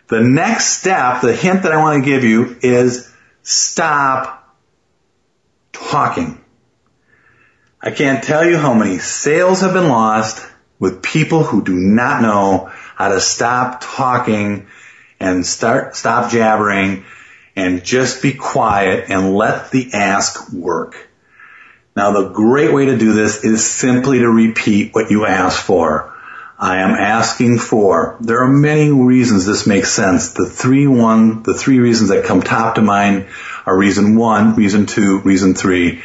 The 0.07 0.22
next 0.22 0.66
step, 0.80 1.22
the 1.22 1.36
hint 1.36 1.63
that 1.63 1.72
I 1.72 1.78
want 1.78 2.03
to 2.03 2.07
give 2.07 2.24
you 2.24 2.57
is 2.61 3.11
stop 3.41 4.55
talking. 5.74 6.44
I 7.86 7.91
can't 7.91 8.23
tell 8.23 8.43
you 8.43 8.57
how 8.57 8.73
many 8.73 8.97
sales 8.97 9.61
have 9.61 9.73
been 9.73 9.89
lost 9.89 10.43
with 10.79 11.03
people 11.03 11.43
who 11.43 11.63
do 11.63 11.75
not 11.75 12.23
know 12.23 12.71
how 12.95 13.09
to 13.09 13.19
stop 13.21 13.79
talking 13.79 14.65
and 15.19 15.45
start, 15.45 15.95
stop 15.95 16.31
jabbering 16.31 17.05
and 17.55 17.86
just 17.86 18.23
be 18.23 18.33
quiet 18.33 19.11
and 19.11 19.36
let 19.36 19.69
the 19.69 19.91
ask 19.93 20.51
work. 20.51 20.95
Now 21.95 22.09
the 22.09 22.29
great 22.29 22.73
way 22.73 22.88
to 22.88 22.97
do 22.97 23.13
this 23.13 23.43
is 23.43 23.63
simply 23.63 24.17
to 24.17 24.29
repeat 24.29 24.95
what 24.95 25.11
you 25.11 25.27
asked 25.27 25.61
for. 25.61 26.11
I 26.57 26.77
am 26.79 26.89
asking 26.89 27.59
for. 27.59 28.17
There 28.19 28.41
are 28.41 28.51
many 28.51 28.89
reasons 28.89 29.45
this 29.45 29.67
makes 29.67 29.91
sense. 29.91 30.31
The 30.31 30.49
three 30.49 30.88
one, 30.88 31.43
the 31.43 31.53
three 31.53 31.77
reasons 31.77 32.09
that 32.09 32.25
come 32.25 32.41
top 32.41 32.75
to 32.75 32.81
mind 32.81 33.27
are 33.67 33.77
reason 33.77 34.15
one, 34.15 34.55
reason 34.55 34.88
two, 34.88 35.19
reason 35.19 35.53
three. 35.53 36.01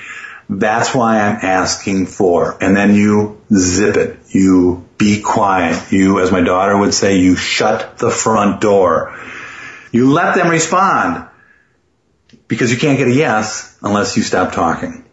That's 0.52 0.92
why 0.92 1.20
I'm 1.20 1.36
asking 1.44 2.06
for. 2.06 2.58
And 2.60 2.76
then 2.76 2.96
you 2.96 3.40
zip 3.54 3.96
it. 3.96 4.18
You 4.30 4.84
be 4.98 5.20
quiet. 5.20 5.92
You, 5.92 6.18
as 6.18 6.32
my 6.32 6.40
daughter 6.40 6.76
would 6.76 6.92
say, 6.92 7.18
you 7.18 7.36
shut 7.36 7.98
the 7.98 8.10
front 8.10 8.60
door. 8.60 9.16
You 9.92 10.12
let 10.12 10.34
them 10.34 10.48
respond 10.48 11.28
because 12.48 12.72
you 12.72 12.78
can't 12.78 12.98
get 12.98 13.06
a 13.06 13.14
yes 13.14 13.78
unless 13.80 14.16
you 14.16 14.24
stop 14.24 14.52
talking. 14.52 15.04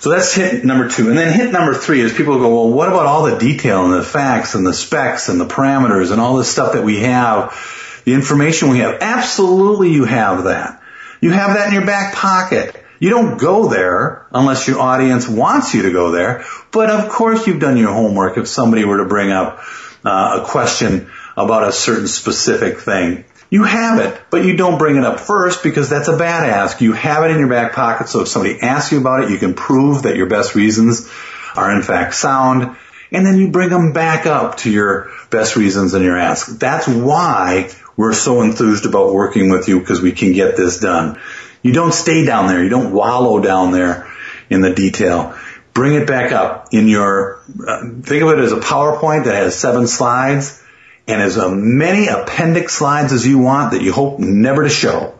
So 0.00 0.10
that's 0.10 0.34
hit 0.34 0.64
number 0.64 0.88
two. 0.88 1.10
And 1.10 1.16
then 1.16 1.32
hit 1.32 1.52
number 1.52 1.72
three 1.72 2.00
is 2.00 2.12
people 2.12 2.36
go, 2.38 2.52
well, 2.52 2.72
what 2.72 2.88
about 2.88 3.06
all 3.06 3.22
the 3.22 3.38
detail 3.38 3.84
and 3.84 3.94
the 3.94 4.02
facts 4.02 4.56
and 4.56 4.66
the 4.66 4.74
specs 4.74 5.28
and 5.28 5.40
the 5.40 5.46
parameters 5.46 6.10
and 6.10 6.20
all 6.20 6.38
this 6.38 6.50
stuff 6.50 6.72
that 6.72 6.82
we 6.82 7.02
have, 7.02 8.02
the 8.04 8.14
information 8.14 8.70
we 8.70 8.78
have? 8.78 8.98
Absolutely 9.00 9.92
you 9.92 10.04
have 10.04 10.44
that. 10.44 10.82
You 11.20 11.30
have 11.30 11.54
that 11.54 11.68
in 11.68 11.74
your 11.74 11.86
back 11.86 12.16
pocket. 12.16 12.82
You 12.98 13.10
don't 13.10 13.38
go 13.38 13.68
there 13.68 14.26
unless 14.32 14.66
your 14.66 14.80
audience 14.80 15.28
wants 15.28 15.74
you 15.74 15.82
to 15.82 15.92
go 15.92 16.10
there. 16.10 16.44
But 16.72 16.90
of 16.90 17.10
course 17.10 17.46
you've 17.46 17.60
done 17.60 17.76
your 17.76 17.92
homework 17.92 18.38
if 18.38 18.48
somebody 18.48 18.84
were 18.84 18.98
to 18.98 19.06
bring 19.06 19.30
up 19.30 19.60
uh, 20.04 20.42
a 20.42 20.46
question 20.46 21.10
about 21.36 21.68
a 21.68 21.72
certain 21.72 22.08
specific 22.08 22.78
thing. 22.78 23.24
You 23.50 23.64
have 23.64 24.00
it, 24.00 24.20
but 24.30 24.44
you 24.44 24.56
don't 24.56 24.78
bring 24.78 24.96
it 24.96 25.04
up 25.04 25.20
first 25.20 25.62
because 25.62 25.88
that's 25.88 26.08
a 26.08 26.16
bad 26.16 26.48
ask. 26.48 26.80
You 26.80 26.92
have 26.92 27.24
it 27.24 27.30
in 27.30 27.38
your 27.38 27.48
back 27.48 27.74
pocket 27.74 28.08
so 28.08 28.22
if 28.22 28.28
somebody 28.28 28.60
asks 28.60 28.92
you 28.92 29.00
about 29.00 29.24
it, 29.24 29.30
you 29.30 29.38
can 29.38 29.54
prove 29.54 30.02
that 30.02 30.16
your 30.16 30.26
best 30.26 30.54
reasons 30.54 31.10
are 31.54 31.74
in 31.74 31.82
fact 31.82 32.14
sound 32.14 32.76
and 33.12 33.24
then 33.24 33.38
you 33.38 33.48
bring 33.48 33.70
them 33.70 33.92
back 33.92 34.26
up 34.26 34.58
to 34.58 34.70
your 34.70 35.10
best 35.30 35.56
reasons 35.56 35.94
in 35.94 36.02
your 36.02 36.18
ask. 36.18 36.58
That's 36.58 36.88
why 36.88 37.70
we're 37.96 38.12
so 38.12 38.42
enthused 38.42 38.84
about 38.84 39.12
working 39.12 39.50
with 39.50 39.68
you 39.68 39.80
because 39.80 40.00
we 40.00 40.12
can 40.12 40.32
get 40.32 40.56
this 40.56 40.80
done. 40.80 41.18
You 41.66 41.72
don't 41.72 41.92
stay 41.92 42.24
down 42.24 42.46
there. 42.46 42.62
You 42.62 42.68
don't 42.68 42.92
wallow 42.92 43.40
down 43.40 43.72
there 43.72 44.06
in 44.48 44.60
the 44.60 44.72
detail. 44.72 45.36
Bring 45.74 45.94
it 45.94 46.06
back 46.06 46.30
up 46.30 46.68
in 46.72 46.86
your, 46.86 47.42
uh, 47.66 47.82
think 48.02 48.22
of 48.22 48.28
it 48.30 48.38
as 48.38 48.52
a 48.52 48.60
PowerPoint 48.60 49.24
that 49.24 49.34
has 49.34 49.58
seven 49.58 49.88
slides 49.88 50.62
and 51.08 51.20
as 51.20 51.36
many 51.36 52.06
appendix 52.06 52.74
slides 52.74 53.12
as 53.12 53.26
you 53.26 53.38
want 53.38 53.72
that 53.72 53.82
you 53.82 53.92
hope 53.92 54.20
never 54.20 54.62
to 54.62 54.68
show. 54.68 55.18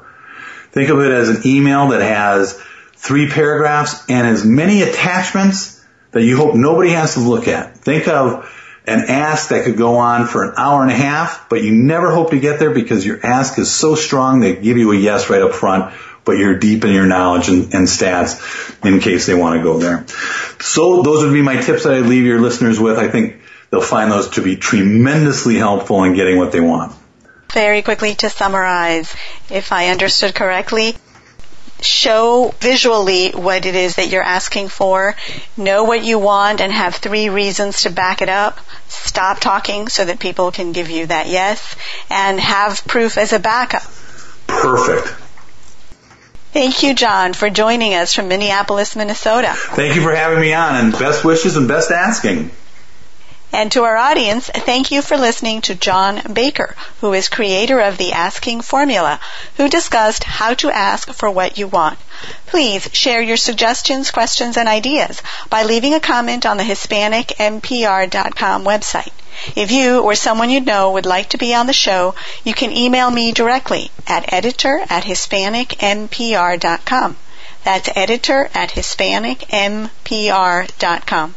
Think 0.71 0.91
of 0.91 1.01
it 1.01 1.11
as 1.11 1.31
an 1.31 1.43
email 1.47 1.89
that 1.89 2.01
has 2.01 2.63
three 2.95 3.29
paragraphs 3.29 4.09
and 4.09 4.25
as 4.25 4.45
many 4.45 4.83
attachments 4.83 5.85
that 6.13 6.23
you 6.23 6.37
hope 6.37 6.55
nobody 6.55 6.91
has 6.91 7.15
to 7.15 7.21
look 7.21 7.49
at. 7.49 7.79
Think 7.79 8.07
of 8.07 8.49
an 8.87 9.01
ask 9.09 9.49
that 9.49 9.65
could 9.65 9.77
go 9.77 9.97
on 9.97 10.27
for 10.27 10.45
an 10.45 10.55
hour 10.57 10.83
and 10.83 10.93
a 10.93 10.95
half, 10.95 11.49
but 11.49 11.63
you 11.63 11.73
never 11.73 12.15
hope 12.15 12.31
to 12.31 12.39
get 12.39 12.61
there 12.61 12.73
because 12.73 13.05
your 13.05 13.25
ask 13.27 13.59
is 13.59 13.75
so 13.75 13.97
strong 13.97 14.41
they 14.41 14.55
give 14.55 14.77
you 14.77 14.93
a 14.93 14.97
yes 14.97 15.29
right 15.29 15.43
up 15.43 15.53
front, 15.53 15.93
but 16.27 16.33
you're 16.33 16.59
deep 16.59 16.85
in 16.85 16.93
your 16.93 17.07
knowledge 17.07 17.49
and, 17.49 17.73
and 17.73 17.87
stats 17.87 18.85
in 18.85 19.01
case 19.01 19.25
they 19.25 19.35
want 19.35 19.57
to 19.57 19.63
go 19.63 19.79
there. 19.79 20.05
So 20.61 21.01
those 21.03 21.25
would 21.25 21.33
be 21.33 21.41
my 21.41 21.63
tips 21.63 21.85
that 21.85 21.95
I'd 21.95 22.05
leave 22.05 22.25
your 22.25 22.41
listeners 22.41 22.79
with. 22.79 22.99
I 22.99 23.09
think 23.09 23.41
they'll 23.71 23.81
find 23.81 24.11
those 24.11 24.31
to 24.31 24.43
be 24.43 24.57
tremendously 24.57 25.55
helpful 25.55 26.05
in 26.05 26.15
getting 26.15 26.37
what 26.37 26.53
they 26.53 26.61
want. 26.61 26.95
Very 27.53 27.81
quickly 27.81 28.15
to 28.17 28.29
summarize, 28.29 29.15
if 29.49 29.73
I 29.73 29.89
understood 29.89 30.35
correctly, 30.35 30.97
show 31.81 32.53
visually 32.59 33.31
what 33.31 33.65
it 33.65 33.77
is 33.77 33.97
that 33.97 34.09
you're 34.09 34.23
asking 34.23 34.69
for, 34.69 35.15
know 35.57 35.85
what 35.85 36.03
you 36.03 36.19
want 36.19 36.61
and 36.61 36.73
have 36.73 36.97
three 36.97 37.29
reasons 37.29 37.83
to 37.83 37.91
back 37.91 38.21
it 38.21 38.29
up, 38.29 38.59
stop 38.89 39.39
talking 39.39 39.87
so 39.87 40.05
that 40.05 40.19
people 40.19 40.51
can 40.51 40.73
give 40.73 40.91
you 40.91 41.07
that 41.07 41.29
yes, 41.29 41.77
and 42.11 42.41
have 42.41 42.85
proof 42.87 43.17
as 43.17 43.33
a 43.33 43.39
backup. 43.39 43.85
Perfect. 44.49 45.26
Thank 46.53 46.83
you, 46.83 46.95
John, 46.95 47.35
for 47.35 47.51
joining 47.51 47.95
us 47.95 48.15
from 48.15 48.29
Minneapolis, 48.29 48.97
Minnesota. 48.97 49.53
Thank 49.55 49.95
you 49.95 50.03
for 50.03 50.15
having 50.15 50.41
me 50.41 50.55
on 50.55 50.77
and 50.77 50.93
best 50.93 51.25
wishes 51.25 51.57
and 51.57 51.69
best 51.69 51.91
asking. 51.91 52.51
And 53.57 53.73
to 53.73 53.83
our 53.85 53.97
audience, 53.97 54.51
thank 54.53 54.91
you 54.91 55.01
for 55.01 55.17
listening 55.17 55.63
to 55.63 55.75
John 55.75 56.21
Baker, 56.31 56.77
who 57.01 57.15
is 57.15 57.31
creator 57.31 57.81
of 57.81 57.97
the 57.97 58.13
Asking 58.13 58.61
Formula, 58.61 59.19
who 59.57 59.71
discussed 59.71 60.25
how 60.25 60.53
to 60.53 60.71
ask 60.71 61.11
for 61.15 61.31
what 61.31 61.57
you 61.57 61.67
want. 61.67 61.99
Please 62.45 62.87
share 62.93 63.23
your 63.23 63.39
suggestions, 63.39 64.11
questions, 64.11 64.59
and 64.59 64.69
ideas 64.69 65.23
by 65.49 65.63
leaving 65.63 65.95
a 65.95 66.01
comment 66.01 66.45
on 66.45 66.59
the 66.59 66.65
HispanicMPR.com 66.65 68.63
website. 68.63 69.13
If 69.57 69.71
you 69.71 70.01
or 70.01 70.15
someone 70.15 70.51
you 70.51 70.61
know 70.61 70.91
would 70.91 71.07
like 71.07 71.31
to 71.31 71.39
be 71.39 71.55
on 71.55 71.67
the 71.67 71.73
show, 71.73 72.15
you 72.45 72.53
can 72.53 72.77
email 72.77 73.11
me 73.11 73.33
directly 73.33 73.91
at 74.07 74.35
editor 74.35 74.85
at 74.91 75.05
HispanicMPR.com. 75.05 77.17
That's 77.65 77.89
editor 77.97 78.51
at 78.53 78.73
HispanicMPR.com. 78.73 81.35